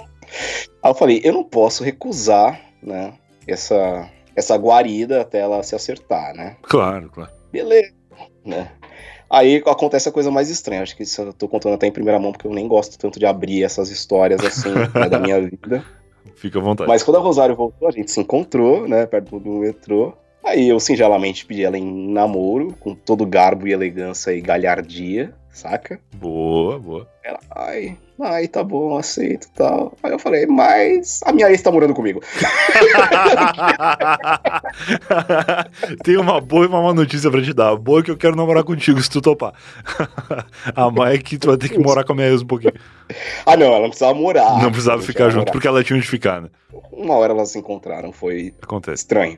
Aí 0.84 0.92
eu 0.92 0.94
falei, 0.94 1.20
eu 1.24 1.34
não 1.34 1.44
posso 1.44 1.84
recusar, 1.84 2.62
né, 2.82 3.14
essa, 3.48 4.08
essa 4.36 4.56
guarida 4.56 5.22
até 5.22 5.40
ela 5.40 5.64
se 5.64 5.76
acertar, 5.76 6.36
né? 6.36 6.56
Claro, 6.62 7.10
claro. 7.10 7.32
Beleza, 7.52 7.92
né? 8.46 8.72
Aí 9.28 9.64
acontece 9.66 10.08
a 10.08 10.12
coisa 10.12 10.30
mais 10.30 10.52
estranha. 10.52 10.84
Acho 10.84 10.96
que 10.96 11.02
isso 11.02 11.24
eu 11.24 11.34
tô 11.34 11.48
contando 11.48 11.74
até 11.74 11.88
em 11.88 11.92
primeira 11.92 12.20
mão, 12.20 12.32
porque 12.32 12.46
eu 12.46 12.54
nem 12.54 12.68
gosto 12.68 13.00
tanto 13.00 13.18
de 13.18 13.26
abrir 13.26 13.64
essas 13.64 13.90
histórias 13.90 14.46
assim 14.46 14.70
né, 14.94 15.10
da 15.10 15.18
minha 15.18 15.42
vida. 15.42 15.84
Fica 16.36 16.60
à 16.60 16.62
vontade. 16.62 16.88
Mas 16.88 17.02
quando 17.02 17.18
a 17.18 17.20
Rosário 17.20 17.56
voltou, 17.56 17.88
a 17.88 17.92
gente 17.92 18.12
se 18.12 18.20
encontrou, 18.20 18.88
né, 18.88 19.08
perto 19.08 19.40
do 19.40 19.50
metrô. 19.54 20.14
Aí 20.44 20.70
eu 20.70 20.80
singelamente 20.80 21.48
pedi 21.48 21.64
ela 21.64 21.80
em 21.80 22.12
namoro, 22.12 22.76
com 22.80 22.94
todo 22.94 23.26
garbo 23.26 23.68
e 23.68 23.74
elegância 23.74 24.32
e 24.32 24.40
galhardia, 24.42 25.34
saca? 25.54 26.00
Boa, 26.16 26.80
boa. 26.80 27.08
Ela, 27.24 27.40
ai, 27.56 27.98
ai, 28.20 28.48
tá 28.48 28.64
bom, 28.64 28.98
aceito 28.98 29.48
e 29.48 29.52
tal. 29.52 29.94
Aí 30.04 30.12
eu 30.12 30.20
falei, 30.20 30.46
mas 30.46 31.22
a 31.24 31.32
minha 31.32 31.50
ex 31.50 31.62
tá 31.62 31.72
morando 31.72 31.94
comigo. 31.94 32.22
Tem 36.04 36.18
uma 36.18 36.42
boa 36.42 36.66
e 36.66 36.68
uma 36.68 36.82
má 36.82 36.94
notícia 36.94 37.30
pra 37.32 37.42
te 37.42 37.54
dar. 37.54 37.70
A 37.70 37.76
boa 37.76 38.00
é 38.00 38.04
que 38.04 38.12
eu 38.12 38.18
quero 38.18 38.36
namorar 38.36 38.64
contigo, 38.64 39.02
se 39.02 39.10
tu 39.10 39.22
topar. 39.22 39.54
a 40.76 40.92
má 40.92 41.12
é 41.12 41.18
que 41.18 41.38
tu 41.38 41.48
vai 41.48 41.58
ter 41.58 41.70
que 41.70 41.80
morar 41.80 42.04
com 42.04 42.14
a 42.14 42.16
minha 42.16 42.30
ex 42.30 42.42
um 42.42 42.48
pouquinho. 42.48 42.74
Ah, 43.46 43.56
não, 43.58 43.68
ela 43.68 43.82
não 43.82 43.90
precisava 43.90 44.18
morar. 44.18 44.64
Não 44.64 44.72
precisava 44.72 45.02
ficar 45.02 45.26
junto, 45.26 45.40
morar. 45.42 45.52
porque 45.52 45.68
ela 45.68 45.84
tinha 45.84 45.98
onde 45.98 46.08
ficar, 46.08 46.42
né? 46.42 46.50
Uma 46.92 47.16
hora 47.16 47.34
elas 47.34 47.50
se 47.50 47.60
encontraram, 47.60 48.12
foi 48.12 48.56
Acontece. 48.62 49.04
estranho. 49.04 49.38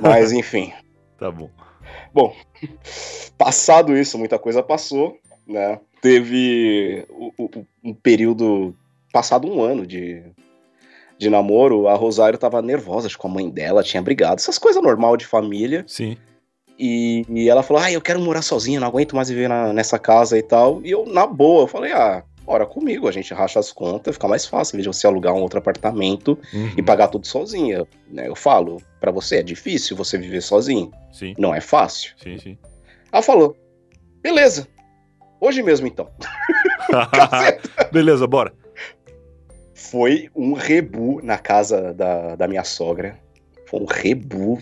Mas 0.00 0.30
enfim. 0.30 0.72
Tá 1.18 1.30
bom. 1.30 1.50
Bom, 2.12 2.36
passado 3.38 3.96
isso, 3.96 4.18
muita 4.18 4.38
coisa 4.38 4.62
passou, 4.62 5.16
né? 5.50 5.80
Teve 6.00 7.06
um 7.84 7.92
período, 7.92 8.74
passado 9.12 9.46
um 9.46 9.60
ano 9.60 9.86
de, 9.86 10.22
de 11.18 11.28
namoro, 11.28 11.88
a 11.88 11.94
Rosário 11.94 12.38
tava 12.38 12.62
nervosa 12.62 13.06
acho, 13.06 13.18
com 13.18 13.28
a 13.28 13.30
mãe 13.30 13.50
dela, 13.50 13.82
tinha 13.82 14.02
brigado, 14.02 14.40
essas 14.40 14.58
coisas 14.58 14.82
normal 14.82 15.16
de 15.16 15.26
família. 15.26 15.84
Sim. 15.86 16.16
E, 16.78 17.26
e, 17.28 17.50
ela 17.50 17.62
falou: 17.62 17.82
Ah, 17.82 17.92
eu 17.92 18.00
quero 18.00 18.18
morar 18.20 18.40
sozinha, 18.40 18.80
não 18.80 18.88
aguento 18.88 19.14
mais 19.14 19.28
viver 19.28 19.48
na, 19.48 19.70
nessa 19.70 19.98
casa 19.98 20.38
e 20.38 20.42
tal. 20.42 20.80
E 20.82 20.90
eu, 20.90 21.04
na 21.04 21.26
boa, 21.26 21.64
eu 21.64 21.66
falei: 21.66 21.92
Ah, 21.92 22.24
ora 22.46 22.64
comigo, 22.64 23.06
a 23.06 23.12
gente 23.12 23.34
racha 23.34 23.60
as 23.60 23.70
contas, 23.70 24.14
fica 24.14 24.26
mais 24.26 24.46
fácil, 24.46 24.74
em 24.74 24.78
vez 24.78 24.84
de 24.90 24.98
você 24.98 25.06
alugar 25.06 25.34
um 25.34 25.42
outro 25.42 25.58
apartamento 25.58 26.38
uhum. 26.54 26.72
e 26.78 26.82
pagar 26.82 27.08
tudo 27.08 27.26
sozinha. 27.26 27.86
Né? 28.08 28.26
Eu 28.26 28.34
falo, 28.34 28.80
para 28.98 29.10
você 29.10 29.36
é 29.36 29.42
difícil 29.42 29.94
você 29.94 30.16
viver 30.16 30.40
sozinho. 30.40 30.90
Sim. 31.12 31.34
Não 31.36 31.54
é 31.54 31.60
fácil. 31.60 32.14
Sim, 32.16 32.38
sim. 32.38 32.58
Ela 33.12 33.20
falou: 33.20 33.54
Beleza, 34.22 34.66
hoje 35.40 35.62
mesmo 35.62 35.86
então. 35.86 36.10
Beleza, 37.92 38.26
bora. 38.26 38.52
Foi 39.74 40.28
um 40.34 40.52
rebu 40.52 41.20
na 41.22 41.38
casa 41.38 41.92
da, 41.94 42.36
da 42.36 42.46
minha 42.46 42.64
sogra. 42.64 43.18
Foi 43.66 43.80
um 43.80 43.86
rebu 43.86 44.58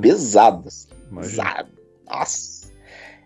pesado. 0.00 0.68
Assim. 0.68 0.88
Pesado. 1.14 1.70
Nossa 2.08 2.66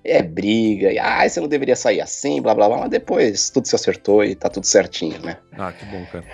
é 0.05 0.23
briga, 0.23 0.93
e 0.93 0.99
ah, 0.99 1.29
você 1.29 1.41
não 1.41 1.49
deveria 1.49 1.77
sair 1.77 2.01
assim, 2.01 2.41
blá 2.41 2.55
blá 2.55 2.69
blá, 2.69 2.79
mas 2.79 2.91
depois 2.91 3.51
tudo 3.51 3.69
se 3.69 3.75
acertou 3.75 4.25
e 4.25 4.35
tá 4.35 4.49
tudo 4.49 4.67
certinho, 4.67 5.21
né? 5.21 5.37
Ah, 5.53 5.73
que 5.73 5.85
bom, 5.87 6.05
cara. 6.07 6.25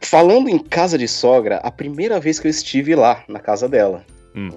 Falando 0.00 0.48
em 0.48 0.58
casa 0.58 0.98
de 0.98 1.06
sogra, 1.06 1.58
a 1.58 1.70
primeira 1.70 2.18
vez 2.18 2.40
que 2.40 2.46
eu 2.46 2.50
estive 2.50 2.94
lá, 2.94 3.24
na 3.28 3.38
casa 3.38 3.68
dela. 3.68 4.04
Hum. 4.34 4.50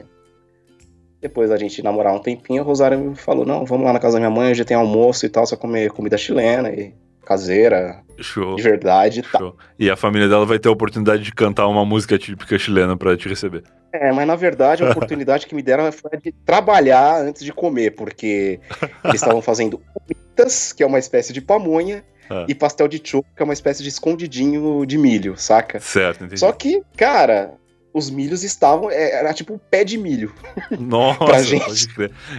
Depois 1.21 1.51
a 1.51 1.57
gente 1.57 1.81
namorar 1.81 2.13
um 2.13 2.19
tempinho, 2.19 2.61
a 2.61 2.65
Rosário 2.65 2.99
me 2.99 3.15
falou: 3.15 3.45
não, 3.45 3.65
vamos 3.65 3.85
lá 3.85 3.93
na 3.93 3.99
casa 3.99 4.13
da 4.13 4.19
minha 4.19 4.29
mãe, 4.29 4.51
hoje 4.51 4.65
tem 4.65 4.77
almoço 4.77 5.25
e 5.25 5.29
tal, 5.29 5.45
só 5.45 5.55
comer 5.55 5.91
comida 5.91 6.17
chilena 6.17 6.69
e 6.69 6.93
caseira, 7.23 8.03
Show. 8.19 8.55
De 8.55 8.61
verdade. 8.61 9.21
Tá. 9.21 9.39
Show. 9.39 9.55
E 9.77 9.89
a 9.89 9.95
família 9.95 10.27
dela 10.27 10.45
vai 10.45 10.59
ter 10.59 10.69
a 10.69 10.71
oportunidade 10.71 11.23
de 11.23 11.33
cantar 11.33 11.67
uma 11.67 11.85
música 11.85 12.17
típica 12.17 12.57
chilena 12.57 12.95
para 12.95 13.15
te 13.17 13.27
receber. 13.27 13.63
É, 13.91 14.11
mas 14.11 14.27
na 14.27 14.35
verdade 14.35 14.83
a 14.83 14.89
oportunidade 14.91 15.45
que 15.47 15.55
me 15.55 15.61
deram 15.61 15.91
foi 15.91 16.17
de 16.21 16.31
trabalhar 16.31 17.21
antes 17.21 17.43
de 17.43 17.51
comer, 17.51 17.91
porque 17.91 18.59
eles 19.03 19.21
estavam 19.21 19.41
fazendo 19.41 19.81
umitas, 19.95 20.73
que 20.73 20.83
é 20.83 20.85
uma 20.85 20.99
espécie 20.99 21.33
de 21.33 21.41
pamonha, 21.41 22.03
ah. 22.29 22.45
e 22.47 22.55
pastel 22.55 22.87
de 22.87 23.01
choco, 23.03 23.27
que 23.35 23.41
é 23.41 23.45
uma 23.45 23.53
espécie 23.53 23.83
de 23.83 23.89
escondidinho 23.89 24.85
de 24.85 24.97
milho, 24.97 25.37
saca? 25.37 25.79
Certo, 25.79 26.23
entendi. 26.23 26.39
Só 26.39 26.51
que, 26.51 26.81
cara, 26.97 27.53
os 27.95 28.09
milhos 28.09 28.43
estavam. 28.43 28.91
É, 28.91 29.13
era 29.13 29.33
tipo 29.33 29.53
um 29.53 29.57
pé 29.57 29.85
de 29.85 29.97
milho. 29.97 30.33
Nossa, 30.77 31.23
pra 31.23 31.41
gente 31.41 31.87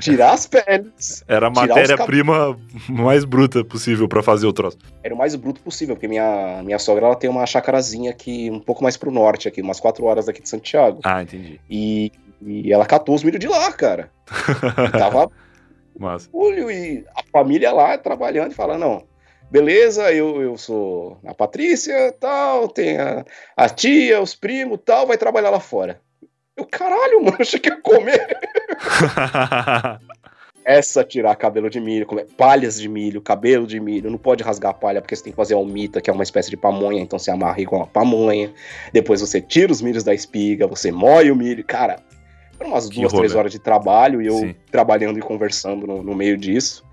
tirar 0.00 0.34
as 0.34 0.46
peles. 0.46 1.24
Era 1.26 1.46
a 1.46 1.50
matéria-prima 1.50 2.58
mais 2.86 3.24
bruta 3.24 3.64
possível 3.64 4.06
para 4.06 4.22
fazer 4.22 4.46
o 4.46 4.52
troço. 4.52 4.76
Era 5.02 5.14
o 5.14 5.18
mais 5.18 5.34
bruto 5.34 5.62
possível, 5.62 5.96
porque 5.96 6.06
minha, 6.06 6.62
minha 6.62 6.78
sogra 6.78 7.06
ela 7.06 7.16
tem 7.16 7.30
uma 7.30 7.46
chacarazinha 7.46 8.10
aqui, 8.10 8.50
um 8.50 8.60
pouco 8.60 8.82
mais 8.82 8.98
pro 8.98 9.10
norte, 9.10 9.48
aqui, 9.48 9.62
umas 9.62 9.80
quatro 9.80 10.04
horas 10.04 10.26
daqui 10.26 10.42
de 10.42 10.48
Santiago. 10.48 11.00
Ah, 11.02 11.22
entendi. 11.22 11.58
E, 11.70 12.12
e 12.42 12.70
ela 12.70 12.84
catou 12.84 13.14
os 13.14 13.24
milhos 13.24 13.40
de 13.40 13.48
lá, 13.48 13.72
cara. 13.72 14.10
e 14.86 14.98
tava. 14.98 15.30
Mas... 15.98 16.28
E 16.34 17.02
a 17.16 17.22
família 17.32 17.72
lá 17.72 17.96
trabalhando 17.96 18.52
e 18.52 18.54
falando, 18.54 18.80
não 18.80 19.15
beleza, 19.50 20.12
eu, 20.12 20.40
eu 20.42 20.56
sou 20.56 21.18
a 21.24 21.34
Patrícia, 21.34 22.12
tal, 22.18 22.68
tem 22.68 22.98
a, 22.98 23.24
a 23.56 23.68
tia, 23.68 24.20
os 24.20 24.34
primos, 24.34 24.80
tal, 24.84 25.06
vai 25.06 25.16
trabalhar 25.16 25.50
lá 25.50 25.60
fora. 25.60 26.00
Eu, 26.56 26.64
caralho, 26.64 27.22
mano, 27.22 27.36
achei 27.38 27.60
que 27.60 27.68
ia 27.68 27.80
comer. 27.80 28.26
Essa 30.64 31.04
tirar 31.04 31.36
cabelo 31.36 31.70
de 31.70 31.78
milho, 31.78 32.06
palhas 32.36 32.80
de 32.80 32.88
milho, 32.88 33.20
cabelo 33.20 33.68
de 33.68 33.78
milho, 33.78 34.10
não 34.10 34.18
pode 34.18 34.42
rasgar 34.42 34.72
a 34.72 34.74
palha 34.74 35.00
porque 35.00 35.14
você 35.14 35.22
tem 35.22 35.32
que 35.32 35.36
fazer 35.36 35.54
a 35.54 35.58
almita, 35.58 36.00
que 36.00 36.10
é 36.10 36.12
uma 36.12 36.24
espécie 36.24 36.50
de 36.50 36.56
pamonha, 36.56 37.00
então 37.00 37.20
você 37.20 37.30
amarra 37.30 37.60
igual 37.60 37.82
uma 37.82 37.86
pamonha. 37.86 38.52
Depois 38.92 39.20
você 39.20 39.40
tira 39.40 39.70
os 39.70 39.80
milhos 39.80 40.02
da 40.02 40.12
espiga, 40.12 40.66
você 40.66 40.90
moe 40.90 41.30
o 41.30 41.36
milho. 41.36 41.62
Cara, 41.62 42.00
foram 42.58 42.70
umas 42.70 42.88
que 42.88 43.00
duas, 43.00 43.12
rolê. 43.12 43.26
três 43.26 43.36
horas 43.36 43.52
de 43.52 43.60
trabalho 43.60 44.20
e 44.20 44.26
eu 44.26 44.38
Sim. 44.38 44.56
trabalhando 44.70 45.18
e 45.20 45.22
conversando 45.22 45.86
no, 45.86 46.02
no 46.02 46.16
meio 46.16 46.36
disso. 46.36 46.84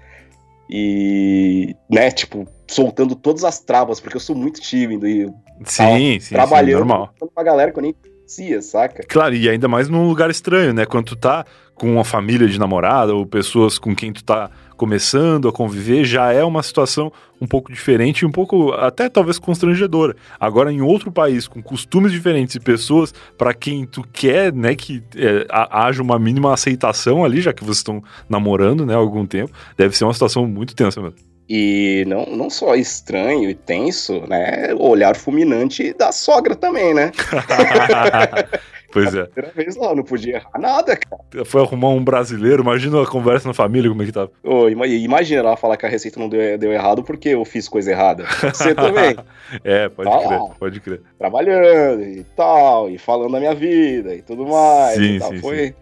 E, 0.69 1.75
né, 1.89 2.09
tipo, 2.09 2.47
soltando 2.67 3.15
todas 3.15 3.43
as 3.43 3.59
travas, 3.59 3.99
porque 3.99 4.15
eu 4.15 4.21
sou 4.21 4.35
muito 4.35 4.59
tímido 4.61 5.07
e 5.07 5.27
sim, 5.65 6.19
sim, 6.19 6.33
trabalhando 6.33 6.81
sim, 6.81 6.87
normal. 6.87 7.13
com 7.19 7.29
uma 7.35 7.43
galera 7.43 7.71
que 7.71 7.77
eu 7.77 7.83
nem 7.83 7.93
conhecia, 7.93 8.61
saca? 8.61 9.03
Claro, 9.07 9.35
e 9.35 9.49
ainda 9.49 9.67
mais 9.67 9.89
num 9.89 10.07
lugar 10.07 10.29
estranho, 10.29 10.73
né? 10.73 10.85
Quando 10.85 11.05
tu 11.05 11.15
tá 11.15 11.45
com 11.75 11.91
uma 11.91 12.03
família 12.03 12.47
de 12.47 12.59
namorada 12.59 13.13
ou 13.13 13.25
pessoas 13.25 13.77
com 13.77 13.95
quem 13.95 14.13
tu 14.13 14.23
tá 14.23 14.49
começando 14.75 15.47
a 15.47 15.51
conviver, 15.51 16.03
já 16.03 16.31
é 16.31 16.43
uma 16.43 16.63
situação 16.63 17.11
um 17.39 17.47
pouco 17.47 17.71
diferente 17.71 18.21
e 18.21 18.25
um 18.25 18.31
pouco 18.31 18.71
até 18.71 19.09
talvez 19.09 19.37
constrangedora. 19.37 20.15
Agora, 20.39 20.71
em 20.71 20.81
outro 20.81 21.11
país, 21.11 21.47
com 21.47 21.61
costumes 21.61 22.11
diferentes 22.11 22.55
e 22.55 22.59
pessoas 22.59 23.13
para 23.37 23.53
quem 23.53 23.85
tu 23.85 24.03
quer, 24.13 24.53
né, 24.53 24.75
que 24.75 25.03
é, 25.15 25.45
haja 25.49 26.01
uma 26.01 26.17
mínima 26.17 26.53
aceitação 26.53 27.23
ali, 27.23 27.41
já 27.41 27.51
que 27.51 27.63
vocês 27.63 27.77
estão 27.77 28.03
namorando, 28.29 28.85
né, 28.85 28.93
há 28.93 28.97
algum 28.97 29.25
tempo, 29.25 29.51
deve 29.77 29.97
ser 29.97 30.05
uma 30.05 30.13
situação 30.13 30.47
muito 30.47 30.75
tensa 30.75 31.01
mesmo. 31.01 31.17
E 31.49 32.05
não, 32.07 32.25
não 32.25 32.49
só 32.49 32.73
estranho 32.73 33.49
e 33.49 33.53
tenso, 33.53 34.25
né? 34.27 34.73
O 34.75 34.87
olhar 34.87 35.15
fulminante 35.15 35.93
da 35.93 36.11
sogra 36.11 36.55
também, 36.55 36.93
né? 36.93 37.11
Pois 38.93 39.13
é. 39.15 39.25
Primeira 39.25 39.55
vez 39.55 39.75
lá, 39.75 39.95
não 39.95 40.03
podia 40.03 40.35
errar 40.35 40.59
nada, 40.59 40.95
cara. 40.95 41.43
Foi 41.43 41.63
arrumar 41.63 41.89
um 41.89 42.03
brasileiro, 42.03 42.61
imagina 42.61 43.01
a 43.01 43.07
conversa 43.07 43.47
na 43.47 43.53
família, 43.53 43.89
como 43.89 44.03
é 44.03 44.05
que 44.05 44.11
tava. 44.11 44.31
Oh, 44.43 44.69
imagina 44.69 45.39
ela 45.39 45.57
falar 45.57 45.77
que 45.77 45.85
a 45.85 45.89
receita 45.89 46.19
não 46.19 46.29
deu, 46.29 46.57
deu 46.59 46.71
errado 46.71 47.03
porque 47.03 47.29
eu 47.29 47.43
fiz 47.43 47.67
coisa 47.67 47.89
errada. 47.89 48.25
Você 48.53 48.75
também. 48.75 49.15
é, 49.63 49.89
pode 49.89 50.09
tá 50.09 50.17
crer, 50.19 50.29
lá, 50.29 50.49
pode 50.59 50.79
crer. 50.79 51.01
Trabalhando 51.17 52.03
e 52.03 52.23
tal, 52.35 52.87
e 52.87 52.99
falando 52.99 53.31
da 53.31 53.39
minha 53.39 53.55
vida 53.55 54.13
e 54.13 54.21
tudo 54.21 54.45
mais. 54.45 54.95
Sim, 54.95 55.19
sim, 55.19 55.37
foi, 55.39 55.67
sim. 55.67 55.73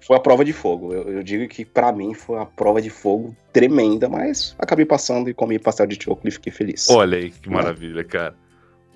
foi 0.00 0.16
a 0.18 0.20
prova 0.20 0.44
de 0.44 0.52
fogo. 0.52 0.92
Eu, 0.92 1.08
eu 1.08 1.22
digo 1.22 1.48
que 1.48 1.64
para 1.64 1.90
mim 1.90 2.12
foi 2.12 2.38
a 2.38 2.44
prova 2.44 2.82
de 2.82 2.90
fogo 2.90 3.34
tremenda, 3.50 4.10
mas 4.10 4.54
acabei 4.58 4.84
passando 4.84 5.30
e 5.30 5.34
comi 5.34 5.58
pastel 5.58 5.86
de 5.86 5.94
chocolate 5.94 6.28
e 6.28 6.32
fiquei 6.32 6.52
feliz. 6.52 6.90
Olha 6.90 7.16
aí, 7.16 7.30
que 7.30 7.48
maravilha, 7.48 8.04
cara. 8.04 8.34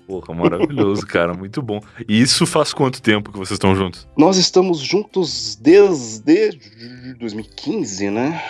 Porra, 0.07 0.33
maravilhoso, 0.33 1.05
cara, 1.11 1.33
muito 1.33 1.61
bom. 1.61 1.81
E 2.07 2.21
isso 2.21 2.47
faz 2.47 2.71
quanto 2.71 3.01
tempo 3.01 3.29
que 3.29 3.37
vocês 3.37 3.57
estão 3.57 3.75
juntos? 3.75 4.07
Nós 4.15 4.37
estamos 4.37 4.79
juntos 4.79 5.57
desde 5.57 7.13
2015, 7.19 8.09
né? 8.09 8.41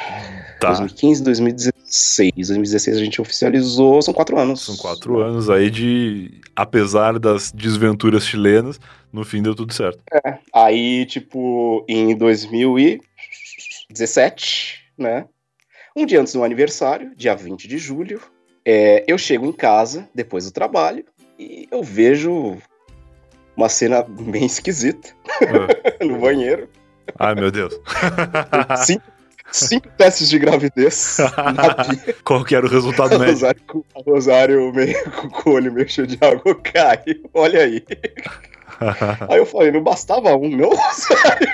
Tá. 0.59 0.67
2015, 0.67 1.23
2016. 1.23 2.33
2016 2.35 2.97
a 2.97 2.99
gente 2.99 3.19
oficializou, 3.19 3.99
são 4.03 4.13
quatro 4.13 4.37
anos. 4.37 4.61
São 4.61 4.77
quatro 4.77 5.19
anos 5.19 5.49
aí 5.49 5.71
de, 5.71 6.39
apesar 6.55 7.17
das 7.17 7.51
desventuras 7.51 8.23
chilenas, 8.23 8.79
no 9.11 9.25
fim 9.25 9.41
deu 9.41 9.55
tudo 9.55 9.73
certo. 9.73 10.03
É, 10.13 10.37
aí, 10.53 11.07
tipo, 11.07 11.83
em 11.89 12.15
2017, 12.15 14.83
né? 14.95 15.25
Um 15.95 16.05
dia 16.05 16.21
antes 16.21 16.33
do 16.33 16.43
aniversário, 16.43 17.15
dia 17.15 17.35
20 17.35 17.67
de 17.67 17.79
julho, 17.79 18.21
é, 18.63 19.03
eu 19.07 19.17
chego 19.17 19.47
em 19.47 19.51
casa, 19.51 20.07
depois 20.13 20.45
do 20.45 20.51
trabalho, 20.51 21.03
e 21.37 21.67
eu 21.71 21.83
vejo 21.83 22.57
uma 23.55 23.69
cena 23.69 24.03
bem 24.03 24.45
esquisita 24.45 25.09
ah. 25.41 26.03
no 26.05 26.19
banheiro. 26.19 26.69
Ai, 27.17 27.35
meu 27.35 27.51
Deus. 27.51 27.79
cinco, 28.85 29.03
cinco 29.51 29.87
testes 29.97 30.29
de 30.29 30.39
gravidez. 30.39 31.17
Qual 32.23 32.43
que 32.43 32.55
era 32.55 32.65
o 32.65 32.69
resultado 32.69 33.17
médico? 33.17 33.85
Rosário, 33.95 34.69
Rosário 34.69 34.73
meio, 34.73 35.11
com 35.43 35.49
o 35.49 35.53
olho 35.53 35.73
meio 35.73 35.89
cheio 35.89 36.07
de 36.07 36.17
água 36.21 36.55
caiu. 36.55 37.29
Olha 37.33 37.61
aí. 37.61 37.83
Aí 39.29 39.39
eu 39.39 39.45
falei, 39.45 39.71
não 39.71 39.81
bastava 39.81 40.35
um, 40.35 40.49
meu 40.49 40.69
Rosário. 40.69 41.47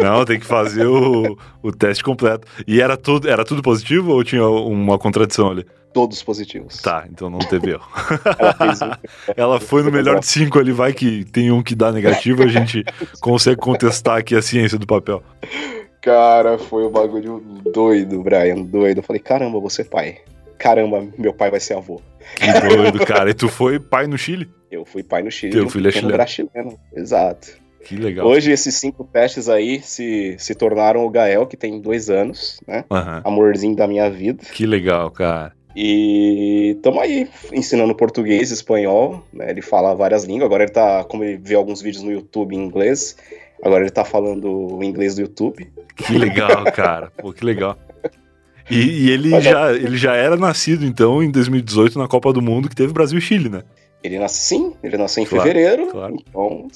Não, 0.00 0.24
tem 0.24 0.40
que 0.40 0.46
fazer 0.46 0.86
o, 0.86 1.36
o 1.62 1.70
teste 1.70 2.02
completo. 2.02 2.48
E 2.66 2.80
era 2.80 2.96
tudo, 2.96 3.28
era 3.28 3.44
tudo 3.44 3.62
positivo 3.62 4.12
ou 4.12 4.24
tinha 4.24 4.46
uma 4.46 4.98
contradição 4.98 5.50
ali? 5.50 5.64
Todos 5.94 6.20
positivos. 6.22 6.82
Tá, 6.82 7.06
então 7.08 7.30
não 7.30 7.38
teve 7.38 7.70
erro. 7.70 7.88
Ela, 8.60 9.00
Ela 9.36 9.60
foi 9.60 9.84
no 9.84 9.92
melhor 9.92 10.18
de 10.18 10.26
cinco 10.26 10.58
ali, 10.58 10.72
vai 10.72 10.92
que 10.92 11.24
tem 11.24 11.52
um 11.52 11.62
que 11.62 11.74
dá 11.74 11.92
negativo, 11.92 12.42
a 12.42 12.48
gente 12.48 12.84
consegue 13.20 13.56
contestar 13.56 14.18
aqui 14.18 14.34
a 14.34 14.42
ciência 14.42 14.76
do 14.76 14.86
papel. 14.86 15.22
Cara, 16.02 16.58
foi 16.58 16.84
um 16.84 16.90
bagulho 16.90 17.42
doido, 17.72 18.22
Brian, 18.22 18.56
doido. 18.56 18.98
Eu 18.98 19.02
falei, 19.02 19.22
caramba, 19.22 19.58
você 19.60 19.82
é 19.82 19.84
pai. 19.84 20.18
Caramba, 20.58 21.06
meu 21.16 21.32
pai 21.32 21.50
vai 21.50 21.60
ser 21.60 21.74
avô. 21.74 22.02
Que 22.36 22.68
doido, 22.68 23.06
cara. 23.06 23.30
E 23.30 23.34
tu 23.34 23.48
foi 23.48 23.78
pai 23.78 24.06
no 24.06 24.18
Chile? 24.18 24.50
Eu 24.70 24.84
fui 24.84 25.02
pai 25.02 25.22
no 25.22 25.30
Chile. 25.30 25.52
Teu 25.52 25.70
filho 25.70 25.88
é 25.88 25.92
chileno. 25.92 26.26
chileno. 26.26 26.78
Exato. 26.94 27.64
Que 27.84 27.96
legal. 27.96 28.26
Hoje, 28.26 28.50
esses 28.50 28.74
cinco 28.74 29.04
testes 29.04 29.48
aí 29.48 29.80
se, 29.82 30.36
se 30.38 30.54
tornaram 30.54 31.04
o 31.04 31.10
Gael, 31.10 31.46
que 31.46 31.56
tem 31.56 31.80
dois 31.80 32.08
anos, 32.10 32.60
né? 32.66 32.84
Uhum. 32.90 33.20
Amorzinho 33.24 33.76
da 33.76 33.86
minha 33.86 34.10
vida. 34.10 34.42
Que 34.52 34.66
legal, 34.66 35.10
cara. 35.10 35.52
E 35.74 36.74
estamos 36.76 37.02
aí 37.02 37.28
ensinando 37.52 37.94
português, 37.94 38.50
espanhol, 38.50 39.24
né? 39.32 39.50
Ele 39.50 39.60
fala 39.60 39.94
várias 39.94 40.24
línguas. 40.24 40.46
Agora 40.46 40.62
ele 40.62 40.72
tá, 40.72 41.04
como 41.04 41.24
ele 41.24 41.36
vê 41.36 41.54
alguns 41.54 41.82
vídeos 41.82 42.04
no 42.04 42.12
YouTube 42.12 42.54
em 42.54 42.64
inglês, 42.64 43.16
agora 43.62 43.82
ele 43.82 43.90
tá 43.90 44.04
falando 44.04 44.76
o 44.76 44.84
inglês 44.84 45.16
do 45.16 45.22
YouTube. 45.22 45.68
Que 45.96 46.16
legal, 46.16 46.64
cara. 46.72 47.10
Pô, 47.16 47.32
que 47.32 47.44
legal. 47.44 47.76
E, 48.70 49.06
e 49.06 49.10
ele, 49.10 49.40
já, 49.40 49.72
ele 49.74 49.96
já 49.96 50.14
era 50.14 50.36
nascido, 50.36 50.86
então, 50.86 51.22
em 51.22 51.30
2018, 51.30 51.98
na 51.98 52.08
Copa 52.08 52.32
do 52.32 52.40
Mundo, 52.40 52.68
que 52.68 52.76
teve 52.76 52.92
Brasil 52.92 53.18
e 53.18 53.22
Chile, 53.22 53.48
né? 53.48 53.62
Ele 54.02 54.18
nasceu 54.18 54.58
sim, 54.58 54.74
ele 54.82 54.96
nasceu 54.96 55.22
em 55.22 55.26
claro, 55.26 55.42
fevereiro, 55.42 55.86
claro. 55.88 56.16
então 56.28 56.68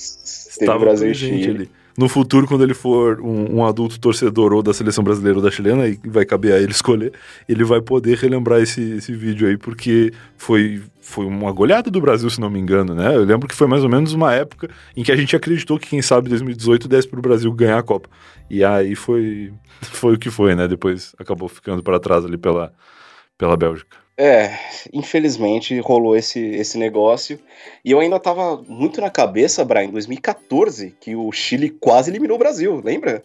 teve 0.59 0.79
Brasil 0.79 1.11
e 1.11 1.15
Chile. 1.15 1.51
Ali 1.51 1.71
no 1.99 2.09
futuro, 2.09 2.47
quando 2.47 2.63
ele 2.63 2.75
for 2.75 3.21
um, 3.21 3.57
um, 3.57 3.67
adulto 3.67 3.99
torcedor 3.99 4.53
ou 4.53 4.63
da 4.63 4.73
seleção 4.73 5.03
brasileira 5.03 5.39
ou 5.39 5.45
da 5.45 5.51
chilena, 5.51 5.89
e 5.89 5.99
vai 6.05 6.25
caber 6.25 6.53
a 6.53 6.61
ele 6.61 6.71
escolher, 6.71 7.13
ele 7.49 7.65
vai 7.65 7.81
poder 7.83 8.17
relembrar 8.17 8.61
esse, 8.61 8.81
esse 8.93 9.13
vídeo 9.13 9.49
aí, 9.49 9.57
porque 9.57 10.13
foi, 10.37 10.81
foi 11.01 11.27
uma 11.27 11.51
goleada 11.51 11.91
do 11.91 12.01
Brasil, 12.01 12.31
se 12.31 12.41
não 12.41 12.49
me 12.49 12.61
engano, 12.61 12.95
né? 12.95 13.17
Eu 13.17 13.25
lembro 13.25 13.49
que 13.49 13.55
foi 13.55 13.67
mais 13.67 13.83
ou 13.83 13.91
menos 13.91 14.13
uma 14.13 14.33
época 14.33 14.71
em 14.97 15.03
que 15.03 15.11
a 15.11 15.17
gente 15.17 15.35
acreditou 15.35 15.77
que, 15.77 15.89
quem 15.89 16.01
sabe, 16.01 16.29
2018 16.29 16.87
desse 16.87 17.09
pro 17.09 17.21
Brasil 17.21 17.53
ganhar 17.53 17.79
a 17.79 17.83
Copa. 17.83 18.09
E 18.49 18.63
aí 18.63 18.95
foi, 18.95 19.53
foi 19.83 20.15
o 20.15 20.19
que 20.19 20.31
foi, 20.31 20.55
né? 20.55 20.69
Depois 20.69 21.17
acabou 21.19 21.49
ficando 21.49 21.83
para 21.83 21.99
trás 21.99 22.25
ali 22.25 22.39
pela, 22.39 22.73
pela 23.37 23.57
Bélgica. 23.57 24.08
É, 24.21 24.51
infelizmente 24.93 25.79
rolou 25.79 26.17
esse, 26.17 26.41
esse 26.41 26.77
negócio. 26.77 27.39
E 27.85 27.93
eu 27.93 28.01
ainda 28.01 28.19
tava 28.19 28.61
muito 28.69 29.01
na 29.01 29.09
cabeça, 29.09 29.65
Brian, 29.65 29.85
em 29.85 29.93
2014, 29.93 30.93
que 31.01 31.15
o 31.15 31.31
Chile 31.31 31.71
quase 31.71 32.11
eliminou 32.11 32.35
o 32.35 32.39
Brasil, 32.39 32.83
lembra? 32.85 33.23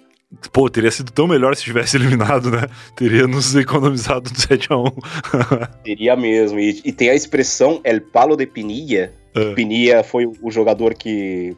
Pô, 0.52 0.70
teria 0.70 0.92
sido 0.92 1.12
tão 1.12 1.28
melhor 1.28 1.56
se 1.56 1.64
tivesse 1.64 1.98
eliminado, 1.98 2.52
né? 2.52 2.68
Teria 2.96 3.26
nos 3.26 3.56
economizado 3.56 4.30
do 4.30 4.36
7x1. 4.36 4.94
Teria 5.84 6.16
mesmo. 6.16 6.60
E, 6.60 6.80
e, 6.86 6.92
tem 6.92 7.10
a 7.10 7.16
expressão 7.16 7.82
El 7.84 8.02
Palo 8.02 8.36
de 8.36 8.46
Pinilla. 8.46 9.12
É. 9.36 9.54
Pinilla 9.56 10.04
foi 10.04 10.28
o 10.28 10.52
jogador 10.52 10.94
que 10.94 11.56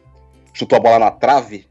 chutou 0.54 0.78
a 0.78 0.82
bola 0.82 1.00
na 1.00 1.12
trave 1.12 1.66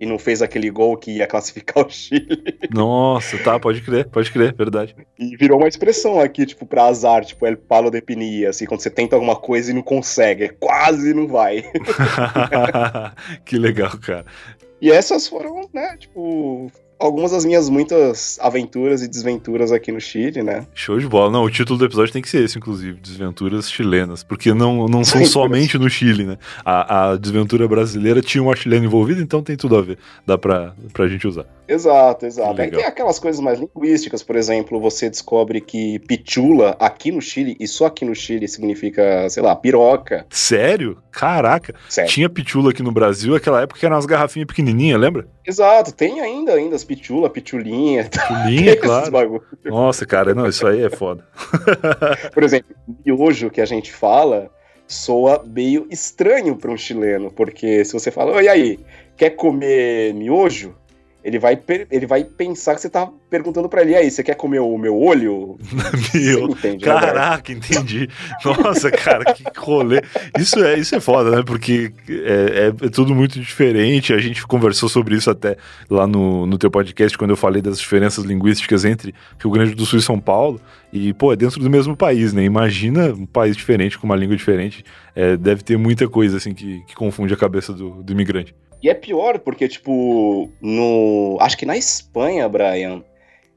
e 0.00 0.06
não 0.06 0.18
fez 0.18 0.40
aquele 0.40 0.70
gol 0.70 0.96
que 0.96 1.18
ia 1.18 1.26
classificar 1.26 1.86
o 1.86 1.90
Chile. 1.90 2.42
Nossa, 2.72 3.36
tá, 3.38 3.60
pode 3.60 3.82
crer, 3.82 4.08
pode 4.08 4.32
crer, 4.32 4.54
verdade. 4.54 4.96
E 5.18 5.36
virou 5.36 5.58
uma 5.58 5.68
expressão 5.68 6.18
aqui, 6.18 6.46
tipo, 6.46 6.64
pra 6.64 6.86
azar, 6.86 7.22
tipo, 7.22 7.46
el 7.46 7.58
palo 7.58 7.90
de 7.90 8.00
pinia, 8.00 8.48
assim, 8.48 8.64
quando 8.64 8.80
você 8.80 8.88
tenta 8.88 9.14
alguma 9.14 9.36
coisa 9.36 9.70
e 9.70 9.74
não 9.74 9.82
consegue, 9.82 10.48
quase 10.58 11.12
não 11.12 11.28
vai. 11.28 11.62
que 13.44 13.58
legal, 13.58 13.96
cara. 13.98 14.24
E 14.80 14.90
essas 14.90 15.28
foram, 15.28 15.68
né, 15.74 15.98
tipo, 15.98 16.72
algumas 17.00 17.32
das 17.32 17.44
minhas 17.44 17.68
muitas 17.68 18.38
aventuras 18.40 19.02
e 19.02 19.08
desventuras 19.08 19.72
aqui 19.72 19.90
no 19.90 20.00
Chile, 20.00 20.42
né? 20.42 20.66
Show 20.74 20.98
de 20.98 21.08
bola. 21.08 21.30
Não, 21.30 21.44
o 21.44 21.50
título 21.50 21.78
do 21.78 21.84
episódio 21.86 22.12
tem 22.12 22.22
que 22.22 22.28
ser 22.28 22.44
esse, 22.44 22.58
inclusive, 22.58 23.00
Desventuras 23.00 23.70
Chilenas, 23.70 24.22
porque 24.22 24.52
não, 24.52 24.86
não 24.86 25.02
são 25.02 25.24
somente 25.24 25.78
no 25.78 25.88
Chile, 25.88 26.24
né? 26.24 26.38
A, 26.64 27.10
a 27.10 27.16
desventura 27.16 27.66
brasileira 27.66 28.20
tinha 28.20 28.42
uma 28.42 28.54
chilena 28.54 28.84
envolvida, 28.84 29.22
então 29.22 29.42
tem 29.42 29.56
tudo 29.56 29.76
a 29.76 29.82
ver. 29.82 29.98
Dá 30.26 30.36
pra, 30.36 30.74
pra 30.92 31.08
gente 31.08 31.26
usar. 31.26 31.46
Exato, 31.66 32.26
exato. 32.26 32.60
Aí 32.60 32.70
tem 32.70 32.84
aquelas 32.84 33.18
coisas 33.18 33.40
mais 33.40 33.58
linguísticas, 33.58 34.22
por 34.22 34.36
exemplo, 34.36 34.80
você 34.80 35.08
descobre 35.08 35.60
que 35.60 36.00
pichula 36.00 36.76
aqui 36.80 37.10
no 37.10 37.22
Chile, 37.22 37.56
e 37.58 37.66
só 37.66 37.86
aqui 37.86 38.04
no 38.04 38.14
Chile 38.14 38.46
significa, 38.46 39.28
sei 39.30 39.42
lá, 39.42 39.56
piroca. 39.56 40.26
Sério? 40.30 40.98
Caraca. 41.10 41.74
Sério. 41.88 42.10
Tinha 42.10 42.28
pichula 42.28 42.70
aqui 42.70 42.82
no 42.82 42.92
Brasil, 42.92 43.34
aquela 43.34 43.62
época 43.62 43.78
que 43.78 43.86
eram 43.86 43.96
umas 43.96 44.06
garrafinhas 44.06 44.46
pequenininhas, 44.46 45.00
lembra? 45.00 45.28
Exato, 45.46 45.92
tem 45.92 46.20
ainda, 46.20 46.52
ainda 46.52 46.76
as 46.76 46.84
pichula, 46.90 47.30
pichulinha. 47.30 48.04
Pichulinha, 48.10 48.76
claro. 48.76 49.42
Nossa, 49.64 50.04
cara, 50.04 50.34
não, 50.34 50.48
isso 50.48 50.66
aí 50.66 50.82
é 50.82 50.90
foda. 50.90 51.24
por 52.34 52.42
exemplo, 52.42 52.74
miojo 53.06 53.48
que 53.48 53.60
a 53.60 53.64
gente 53.64 53.92
fala 53.92 54.50
soa 54.88 55.44
meio 55.46 55.86
estranho 55.88 56.56
para 56.56 56.72
um 56.72 56.76
chileno, 56.76 57.30
porque 57.30 57.84
se 57.84 57.92
você 57.92 58.10
fala, 58.10 58.42
e 58.42 58.48
aí, 58.48 58.80
quer 59.16 59.30
comer 59.30 60.12
miojo? 60.14 60.74
Ele 61.22 61.38
vai, 61.38 61.58
ele 61.90 62.06
vai 62.06 62.24
pensar 62.24 62.74
que 62.74 62.80
você 62.80 62.88
tá 62.88 63.10
perguntando 63.28 63.68
para 63.68 63.82
ele, 63.82 63.94
aí, 63.94 64.10
você 64.10 64.22
quer 64.22 64.34
comer 64.34 64.60
o 64.60 64.76
meu 64.78 64.98
olho? 64.98 65.58
meu, 66.14 66.50
entende, 66.50 66.84
né, 66.84 66.92
caraca, 66.92 67.52
né, 67.52 67.58
entendi. 67.58 68.08
Nossa, 68.44 68.90
cara, 68.90 69.32
que 69.32 69.44
rolê. 69.56 70.02
Isso 70.38 70.58
é, 70.64 70.78
isso 70.78 70.94
é 70.94 71.00
foda, 71.00 71.30
né? 71.30 71.42
Porque 71.44 71.92
é, 72.08 72.12
é, 72.12 72.86
é, 72.86 72.88
tudo 72.88 73.14
muito 73.14 73.38
diferente. 73.38 74.12
A 74.12 74.18
gente 74.18 74.46
conversou 74.46 74.88
sobre 74.88 75.14
isso 75.14 75.30
até 75.30 75.56
lá 75.88 76.06
no, 76.06 76.46
no 76.46 76.58
teu 76.58 76.70
podcast, 76.70 77.16
quando 77.16 77.30
eu 77.30 77.36
falei 77.36 77.60
das 77.60 77.78
diferenças 77.78 78.24
linguísticas 78.24 78.84
entre 78.84 79.14
Rio 79.38 79.50
Grande 79.50 79.74
do 79.74 79.84
Sul 79.84 79.98
e 79.98 80.02
São 80.02 80.18
Paulo. 80.18 80.60
E, 80.92 81.12
pô, 81.12 81.32
é 81.32 81.36
dentro 81.36 81.60
do 81.60 81.70
mesmo 81.70 81.96
país, 81.96 82.32
né? 82.32 82.42
Imagina 82.42 83.12
um 83.12 83.26
país 83.26 83.56
diferente, 83.56 83.98
com 83.98 84.06
uma 84.06 84.16
língua 84.16 84.36
diferente. 84.36 84.84
É, 85.14 85.36
deve 85.36 85.62
ter 85.62 85.76
muita 85.76 86.08
coisa, 86.08 86.38
assim, 86.38 86.52
que, 86.52 86.82
que 86.86 86.94
confunde 86.94 87.32
a 87.32 87.36
cabeça 87.36 87.72
do, 87.72 88.02
do 88.02 88.12
imigrante. 88.12 88.54
E 88.82 88.88
é 88.88 88.94
pior 88.94 89.38
porque, 89.38 89.68
tipo, 89.68 90.50
no. 90.60 91.36
Acho 91.40 91.56
que 91.56 91.66
na 91.66 91.76
Espanha, 91.76 92.48
Brian, 92.48 93.02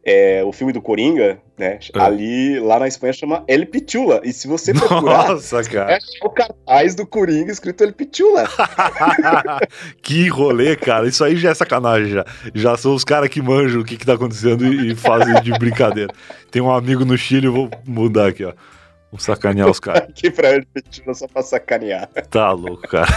é, 0.05 0.43
o 0.43 0.51
filme 0.51 0.73
do 0.73 0.81
Coringa, 0.81 1.39
né? 1.57 1.79
É. 1.93 1.99
Ali, 1.99 2.59
lá 2.59 2.77
na 2.77 2.87
Espanha, 2.87 3.13
chama 3.13 3.43
El 3.47 3.65
Pichula. 3.67 4.19
E 4.23 4.33
se 4.33 4.47
você 4.47 4.73
procurar, 4.73 5.29
Nossa, 5.29 5.63
cara. 5.63 5.93
é 5.93 5.99
o 6.21 6.29
cartaz 6.29 6.93
do 6.93 7.07
Coringa 7.07 7.51
escrito 7.51 7.85
El 7.85 7.93
Pichula. 7.93 8.43
que 10.03 10.27
rolê, 10.27 10.75
cara. 10.75 11.07
Isso 11.07 11.23
aí 11.23 11.37
já 11.37 11.51
é 11.51 11.53
sacanagem, 11.53 12.11
já. 12.11 12.25
Já 12.53 12.75
são 12.75 12.93
os 12.93 13.05
caras 13.05 13.29
que 13.29 13.41
manjam 13.41 13.81
o 13.81 13.85
que, 13.85 13.95
que 13.95 14.05
tá 14.05 14.13
acontecendo 14.13 14.65
e, 14.65 14.91
e 14.91 14.95
fazem 14.95 15.41
de 15.41 15.51
brincadeira. 15.57 16.13
Tem 16.51 16.61
um 16.61 16.69
amigo 16.69 17.05
no 17.05 17.17
Chile, 17.17 17.47
eu 17.47 17.53
vou 17.53 17.69
mudar 17.87 18.27
aqui, 18.27 18.43
ó. 18.43 18.53
Vamos 19.13 19.25
sacanear 19.25 19.69
os 19.69 19.79
caras. 19.79 20.09
Aqui 20.09 20.31
pra 20.31 20.47
Argentina 20.47 21.13
só 21.13 21.27
pra 21.27 21.43
sacanear. 21.43 22.09
Tá 22.31 22.51
louco, 22.51 22.87
cara. 22.87 23.07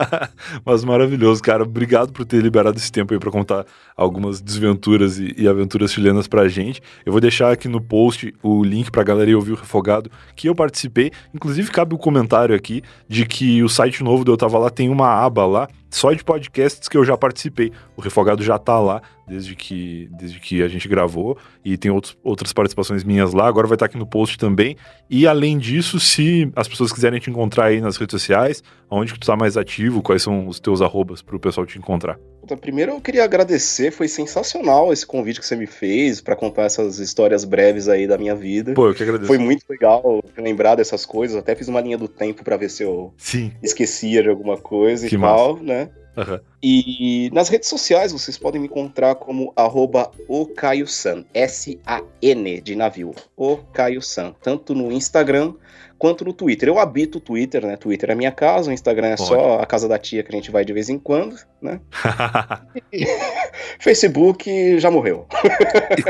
Mas 0.64 0.82
maravilhoso, 0.82 1.42
cara. 1.42 1.62
Obrigado 1.62 2.10
por 2.10 2.24
ter 2.24 2.40
liberado 2.40 2.78
esse 2.78 2.90
tempo 2.90 3.12
aí 3.12 3.20
pra 3.20 3.30
contar 3.30 3.66
algumas 3.94 4.40
desventuras 4.40 5.18
e, 5.18 5.34
e, 5.36 5.46
aventuras 5.46 5.92
chilenas 5.92 6.26
pra 6.26 6.48
gente. 6.48 6.80
Eu 7.04 7.12
vou 7.12 7.20
deixar 7.20 7.52
aqui 7.52 7.68
no 7.68 7.82
post 7.82 8.34
o 8.42 8.64
link 8.64 8.90
pra 8.90 9.02
galera 9.02 9.30
ir 9.30 9.34
ouvir 9.34 9.52
o 9.52 9.56
Refogado 9.56 10.10
que 10.34 10.48
eu 10.48 10.54
participei. 10.54 11.10
Inclusive, 11.34 11.70
cabe 11.70 11.92
o 11.92 11.98
um 11.98 12.00
comentário 12.00 12.54
aqui 12.54 12.82
de 13.06 13.26
que 13.26 13.62
o 13.62 13.68
site 13.68 14.02
novo 14.02 14.24
do 14.24 14.32
Eu 14.32 14.38
Tava 14.38 14.56
Lá 14.56 14.70
tem 14.70 14.88
uma 14.88 15.22
aba 15.22 15.44
lá 15.44 15.68
só 15.94 16.12
de 16.12 16.24
podcasts 16.24 16.88
que 16.88 16.96
eu 16.96 17.04
já 17.04 17.16
participei. 17.16 17.70
O 17.96 18.00
Refogado 18.00 18.42
já 18.42 18.58
tá 18.58 18.80
lá 18.80 19.02
desde 19.28 19.54
que, 19.54 20.08
desde 20.12 20.40
que 20.40 20.62
a 20.62 20.68
gente 20.68 20.88
gravou 20.88 21.36
e 21.64 21.76
tem 21.76 21.90
outros, 21.90 22.16
outras 22.24 22.52
participações 22.52 23.04
minhas 23.04 23.32
lá. 23.32 23.46
Agora 23.46 23.66
vai 23.66 23.76
estar 23.76 23.86
aqui 23.86 23.98
no 23.98 24.06
post 24.06 24.38
também. 24.38 24.76
E 25.08 25.26
além 25.26 25.58
disso, 25.58 26.00
se 26.00 26.50
as 26.56 26.66
pessoas 26.66 26.92
quiserem 26.92 27.20
te 27.20 27.30
encontrar 27.30 27.66
aí 27.66 27.80
nas 27.80 27.96
redes 27.96 28.12
sociais, 28.12 28.62
onde 28.90 29.12
que 29.12 29.20
tu 29.20 29.26
tá 29.26 29.36
mais 29.36 29.56
ativo, 29.56 30.02
quais 30.02 30.22
são 30.22 30.48
os 30.48 30.58
teus 30.58 30.80
arrobas 30.80 31.20
para 31.20 31.36
o 31.36 31.40
pessoal 31.40 31.66
te 31.66 31.78
encontrar? 31.78 32.18
Primeiro 32.60 32.92
eu 32.92 33.00
queria 33.00 33.24
agradecer, 33.24 33.90
foi 33.90 34.08
sensacional 34.08 34.92
esse 34.92 35.06
convite 35.06 35.40
que 35.40 35.46
você 35.46 35.56
me 35.56 35.66
fez 35.66 36.20
para 36.20 36.36
contar 36.36 36.62
essas 36.64 36.98
histórias 36.98 37.44
breves 37.44 37.88
aí 37.88 38.06
da 38.06 38.18
minha 38.18 38.34
vida. 38.34 38.74
Pô, 38.74 38.88
eu 38.88 38.94
que 38.94 39.02
agradeço. 39.02 39.26
Foi 39.28 39.38
muito 39.38 39.64
legal 39.68 40.22
lembrar 40.36 40.74
dessas 40.74 41.06
coisas, 41.06 41.36
até 41.36 41.54
fiz 41.54 41.68
uma 41.68 41.80
linha 41.80 41.96
do 41.96 42.08
tempo 42.08 42.42
para 42.42 42.56
ver 42.56 42.68
se 42.68 42.82
eu 42.82 43.14
Sim. 43.16 43.52
esquecia 43.62 44.22
de 44.22 44.28
alguma 44.28 44.56
coisa 44.56 45.08
que 45.08 45.16
e 45.16 45.18
tal, 45.18 45.54
massa. 45.54 45.64
né? 45.64 45.90
Uhum. 46.16 46.40
E 46.62 47.28
nas 47.32 47.48
redes 47.48 47.68
sociais 47.68 48.12
vocês 48.12 48.38
podem 48.38 48.60
me 48.60 48.68
encontrar 48.68 49.16
como 49.16 49.52
arroba 49.56 50.10
San 50.86 51.24
S-A-N 51.34 52.60
de 52.60 52.76
navio, 52.76 53.12
San 54.00 54.32
tanto 54.40 54.72
no 54.74 54.92
Instagram 54.92 55.54
quanto 56.02 56.24
no 56.24 56.32
Twitter. 56.32 56.68
Eu 56.68 56.80
habito 56.80 57.18
o 57.18 57.20
Twitter, 57.20 57.64
né? 57.64 57.76
Twitter 57.76 58.10
é 58.10 58.14
minha 58.16 58.32
casa, 58.32 58.70
o 58.70 58.72
Instagram 58.72 59.06
é 59.06 59.16
só 59.16 59.60
a 59.60 59.66
casa 59.66 59.86
da 59.88 59.96
tia 59.96 60.24
que 60.24 60.32
a 60.32 60.34
gente 60.34 60.50
vai 60.50 60.64
de 60.64 60.72
vez 60.72 60.88
em 60.88 60.98
quando, 60.98 61.36
né? 61.60 61.78
Facebook 63.78 64.80
já 64.80 64.90
morreu. 64.90 65.28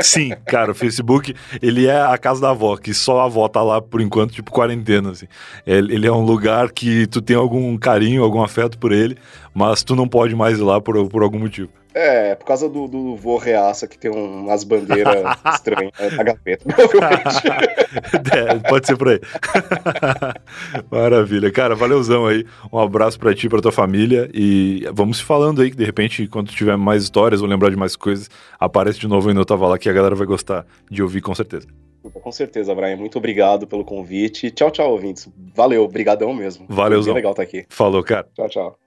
Sim, 0.01 0.31
cara, 0.47 0.71
o 0.71 0.73
Facebook, 0.73 1.35
ele 1.61 1.85
é 1.85 2.01
a 2.01 2.17
casa 2.17 2.41
da 2.41 2.49
avó, 2.49 2.75
que 2.75 2.91
só 2.91 3.21
a 3.21 3.25
avó 3.25 3.47
tá 3.47 3.61
lá 3.61 3.79
por 3.79 4.01
enquanto, 4.01 4.33
tipo 4.33 4.51
quarentena, 4.51 5.11
assim. 5.11 5.27
Ele 5.63 6.07
é 6.07 6.11
um 6.11 6.25
lugar 6.25 6.71
que 6.71 7.05
tu 7.05 7.21
tem 7.21 7.35
algum 7.35 7.77
carinho, 7.77 8.23
algum 8.23 8.41
afeto 8.41 8.79
por 8.79 8.91
ele, 8.91 9.15
mas 9.53 9.83
tu 9.83 9.95
não 9.95 10.07
pode 10.07 10.35
mais 10.35 10.42
ir 10.51 10.57
lá 10.57 10.81
por, 10.81 11.07
por 11.09 11.23
algum 11.23 11.39
motivo. 11.39 11.69
É, 11.93 12.33
por 12.33 12.45
causa 12.45 12.67
do, 12.67 12.87
do 12.87 13.15
vô 13.15 13.37
reaça 13.37 13.87
que 13.87 13.97
tem 13.97 14.09
umas 14.09 14.63
bandeiras 14.63 15.15
estranhas 15.53 15.93
na 16.17 16.23
gaveta, 16.23 16.65
provavelmente. 16.73 17.47
é, 18.33 18.69
pode 18.69 18.87
ser 18.87 18.97
por 18.97 19.09
aí. 19.09 19.19
Maravilha. 20.89 21.51
Cara, 21.51 21.75
valeuzão 21.75 22.25
aí. 22.25 22.45
Um 22.71 22.79
abraço 22.79 23.19
para 23.19 23.35
ti, 23.35 23.47
pra 23.47 23.61
tua 23.61 23.71
família 23.71 24.29
e 24.33 24.87
vamos 24.91 25.19
falando 25.19 25.61
aí 25.61 25.69
que 25.69 25.77
de 25.77 25.85
repente, 25.85 26.27
quando 26.27 26.51
tiver 26.51 26.75
mais 26.75 27.03
histórias 27.03 27.41
ou 27.41 27.47
lembrar 27.47 27.69
de 27.69 27.77
mais 27.77 27.95
coisas, 27.95 28.29
aparece 28.59 28.99
de 28.99 29.07
novo 29.07 29.29
aí 29.29 29.35
no 29.35 29.45
Tava 29.45 29.67
Lá 29.67 29.77
que 29.77 29.89
a 29.89 29.93
galera 29.93 30.15
vai 30.15 30.25
gostar 30.25 30.65
de 30.89 31.03
ouvir 31.03 31.21
com 31.21 31.35
certeza. 31.35 31.67
Com 32.11 32.31
certeza, 32.31 32.73
Brian. 32.75 32.97
Muito 32.97 33.17
obrigado 33.17 33.65
pelo 33.67 33.85
convite. 33.85 34.51
Tchau, 34.51 34.71
tchau, 34.71 34.91
ouvintes. 34.91 35.29
Valeu, 35.55 35.87
brigadão 35.87 36.33
mesmo. 36.33 36.65
Valeuzão. 36.67 37.13
Foi 37.13 37.19
legal 37.19 37.31
estar 37.31 37.43
aqui. 37.43 37.65
Falou, 37.69 38.03
cara. 38.03 38.27
Tchau, 38.35 38.49
tchau. 38.49 38.79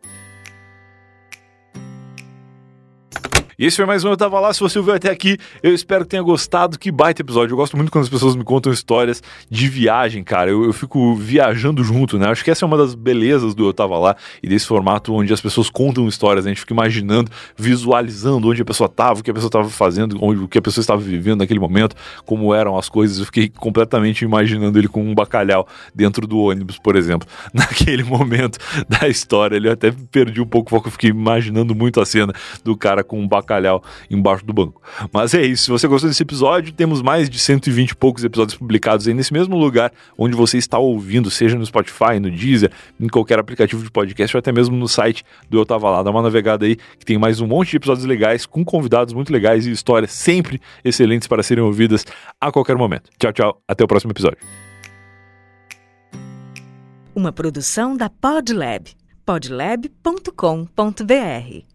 E 3.59 3.65
esse 3.65 3.79
foi 3.79 3.87
mais 3.87 4.05
um 4.05 4.11
Eu 4.11 4.19
Tava 4.19 4.39
Lá. 4.39 4.53
Se 4.53 4.61
você 4.61 4.79
ouviu 4.79 4.93
até 4.93 5.11
aqui, 5.11 5.39
eu 5.63 5.75
espero 5.75 6.05
que 6.05 6.11
tenha 6.11 6.23
gostado. 6.23 6.79
Que 6.79 6.93
baita 6.93 7.23
episódio. 7.23 7.55
Eu 7.55 7.57
gosto 7.57 7.75
muito 7.75 7.91
quando 7.91 8.05
as 8.05 8.11
pessoas 8.11 8.37
me 8.37 8.45
contam 8.45 8.71
histórias 8.71 9.23
de 9.49 9.67
viagem, 9.67 10.23
cara. 10.23 10.51
Eu, 10.51 10.65
eu 10.65 10.75
fico 10.75 11.15
viajando 11.15 11.83
junto, 11.83 12.19
né? 12.19 12.29
Acho 12.29 12.45
que 12.45 12.51
essa 12.51 12.67
é 12.67 12.69
uma 12.69 12.77
das 12.77 12.95
belezas 12.95 13.55
do 13.55 13.67
Eu 13.67 13.73
Tava 13.73 13.99
Lá 13.99 14.15
e 14.43 14.49
desse 14.49 14.67
formato 14.67 15.15
onde 15.15 15.33
as 15.33 15.41
pessoas 15.41 15.71
contam 15.71 16.07
histórias. 16.07 16.45
Né? 16.45 16.51
A 16.51 16.55
gente 16.55 16.61
fica 16.61 16.75
imaginando, 16.75 17.31
visualizando 17.57 18.47
onde 18.47 18.61
a 18.61 18.65
pessoa 18.65 18.91
tava, 18.91 19.21
o 19.21 19.23
que 19.23 19.31
a 19.31 19.35
pessoa 19.35 19.51
tava 19.51 19.71
fazendo, 19.71 20.19
onde, 20.21 20.43
o 20.43 20.49
que 20.49 20.59
a 20.59 20.63
pessoa 20.63 20.83
estava 20.83 21.01
vivendo 21.01 21.39
naquele 21.39 21.61
momento, 21.61 21.97
como 22.27 22.55
eram 22.55 22.77
as 22.77 22.91
coisas. 22.91 23.21
Eu 23.21 23.25
fiquei 23.25 23.49
completamente 23.49 24.23
imaginando 24.23 24.79
ele 24.79 24.89
com 24.89 25.03
um 25.03 25.15
bacalhau 25.15 25.67
dentro 25.95 26.27
do 26.27 26.39
ônibus, 26.41 26.79
por 26.79 26.95
exemplo. 26.95 27.27
Naquele 27.55 28.05
momento 28.05 28.59
da 28.87 29.09
história, 29.09 29.57
ele 29.57 29.71
até 29.71 29.91
perdi 30.11 30.43
um 30.43 30.47
pouco 30.47 30.69
o 30.69 30.71
foco. 30.77 30.89
Eu 30.89 30.93
fiquei 30.93 31.09
imaginando 31.09 31.75
muito 31.75 32.03
a 32.03 32.05
cena 32.05 32.35
do 32.63 32.77
cara 32.77 33.03
com 33.03 33.19
um 33.19 33.27
bacalhau 33.27 33.46
bacalhau 33.47 33.83
embaixo 34.11 34.45
do 34.45 34.53
banco. 34.53 34.83
Mas 35.13 35.33
é 35.33 35.47
isso. 35.47 35.65
Se 35.65 35.71
você 35.71 35.87
gostou 35.87 36.11
desse 36.11 36.23
episódio, 36.23 36.73
temos 36.73 37.01
mais 37.01 37.31
de 37.31 37.39
120 37.39 37.91
e 37.91 37.95
poucos 37.95 38.25
episódios 38.25 38.59
publicados 38.59 39.07
aí 39.07 39.15
nesse 39.15 39.33
mesmo 39.33 39.57
lugar 39.57 39.93
onde 40.19 40.35
você 40.35 40.59
está 40.59 40.79
ouvindo, 40.79 41.31
seja 41.31 41.57
no 41.57 41.65
Spotify, 41.65 42.19
no 42.21 42.31
Deezer, 42.31 42.73
em 43.01 43.07
qualquer 43.07 43.39
aplicativo 43.39 43.83
de 43.83 43.91
podcast 43.91 44.37
ou 44.37 44.41
até 44.41 44.51
mesmo 44.51 44.77
no 44.77 44.89
site 44.89 45.25
do 45.49 45.59
Eu 45.59 45.65
Tava 45.65 45.89
Lá. 45.89 46.03
Dá 46.03 46.11
uma 46.11 46.23
navegada 46.23 46.67
aí 46.67 46.77
que 46.77 47.07
tem 47.07 47.17
mais 47.17 47.41
um 47.41 47.47
monte 47.47 47.71
de 47.71 47.77
episódios 47.77 48.05
legais 48.05 48.45
com 48.45 48.65
convidados 48.65 49.15
muito 49.15 49.33
legais 49.33 49.67
e 49.67 49.71
histórias 49.71 50.13
sempre 50.13 50.61
excelentes 50.85 51.29
para 51.29 51.43
serem 51.43 51.63
ouvidas 51.63 52.05
a 52.41 52.51
qualquer 52.51 52.77
momento. 52.77 53.11
Tchau, 53.19 53.33
tchau. 53.33 53.63
Até 53.69 53.85
o 53.85 53.87
próximo 53.87 54.13
episódio. 54.13 54.39
Uma 57.15 57.33
produção 57.33 57.97
da 57.97 58.11
Podlab. 58.11 58.91
podlab.com.br 59.25 61.66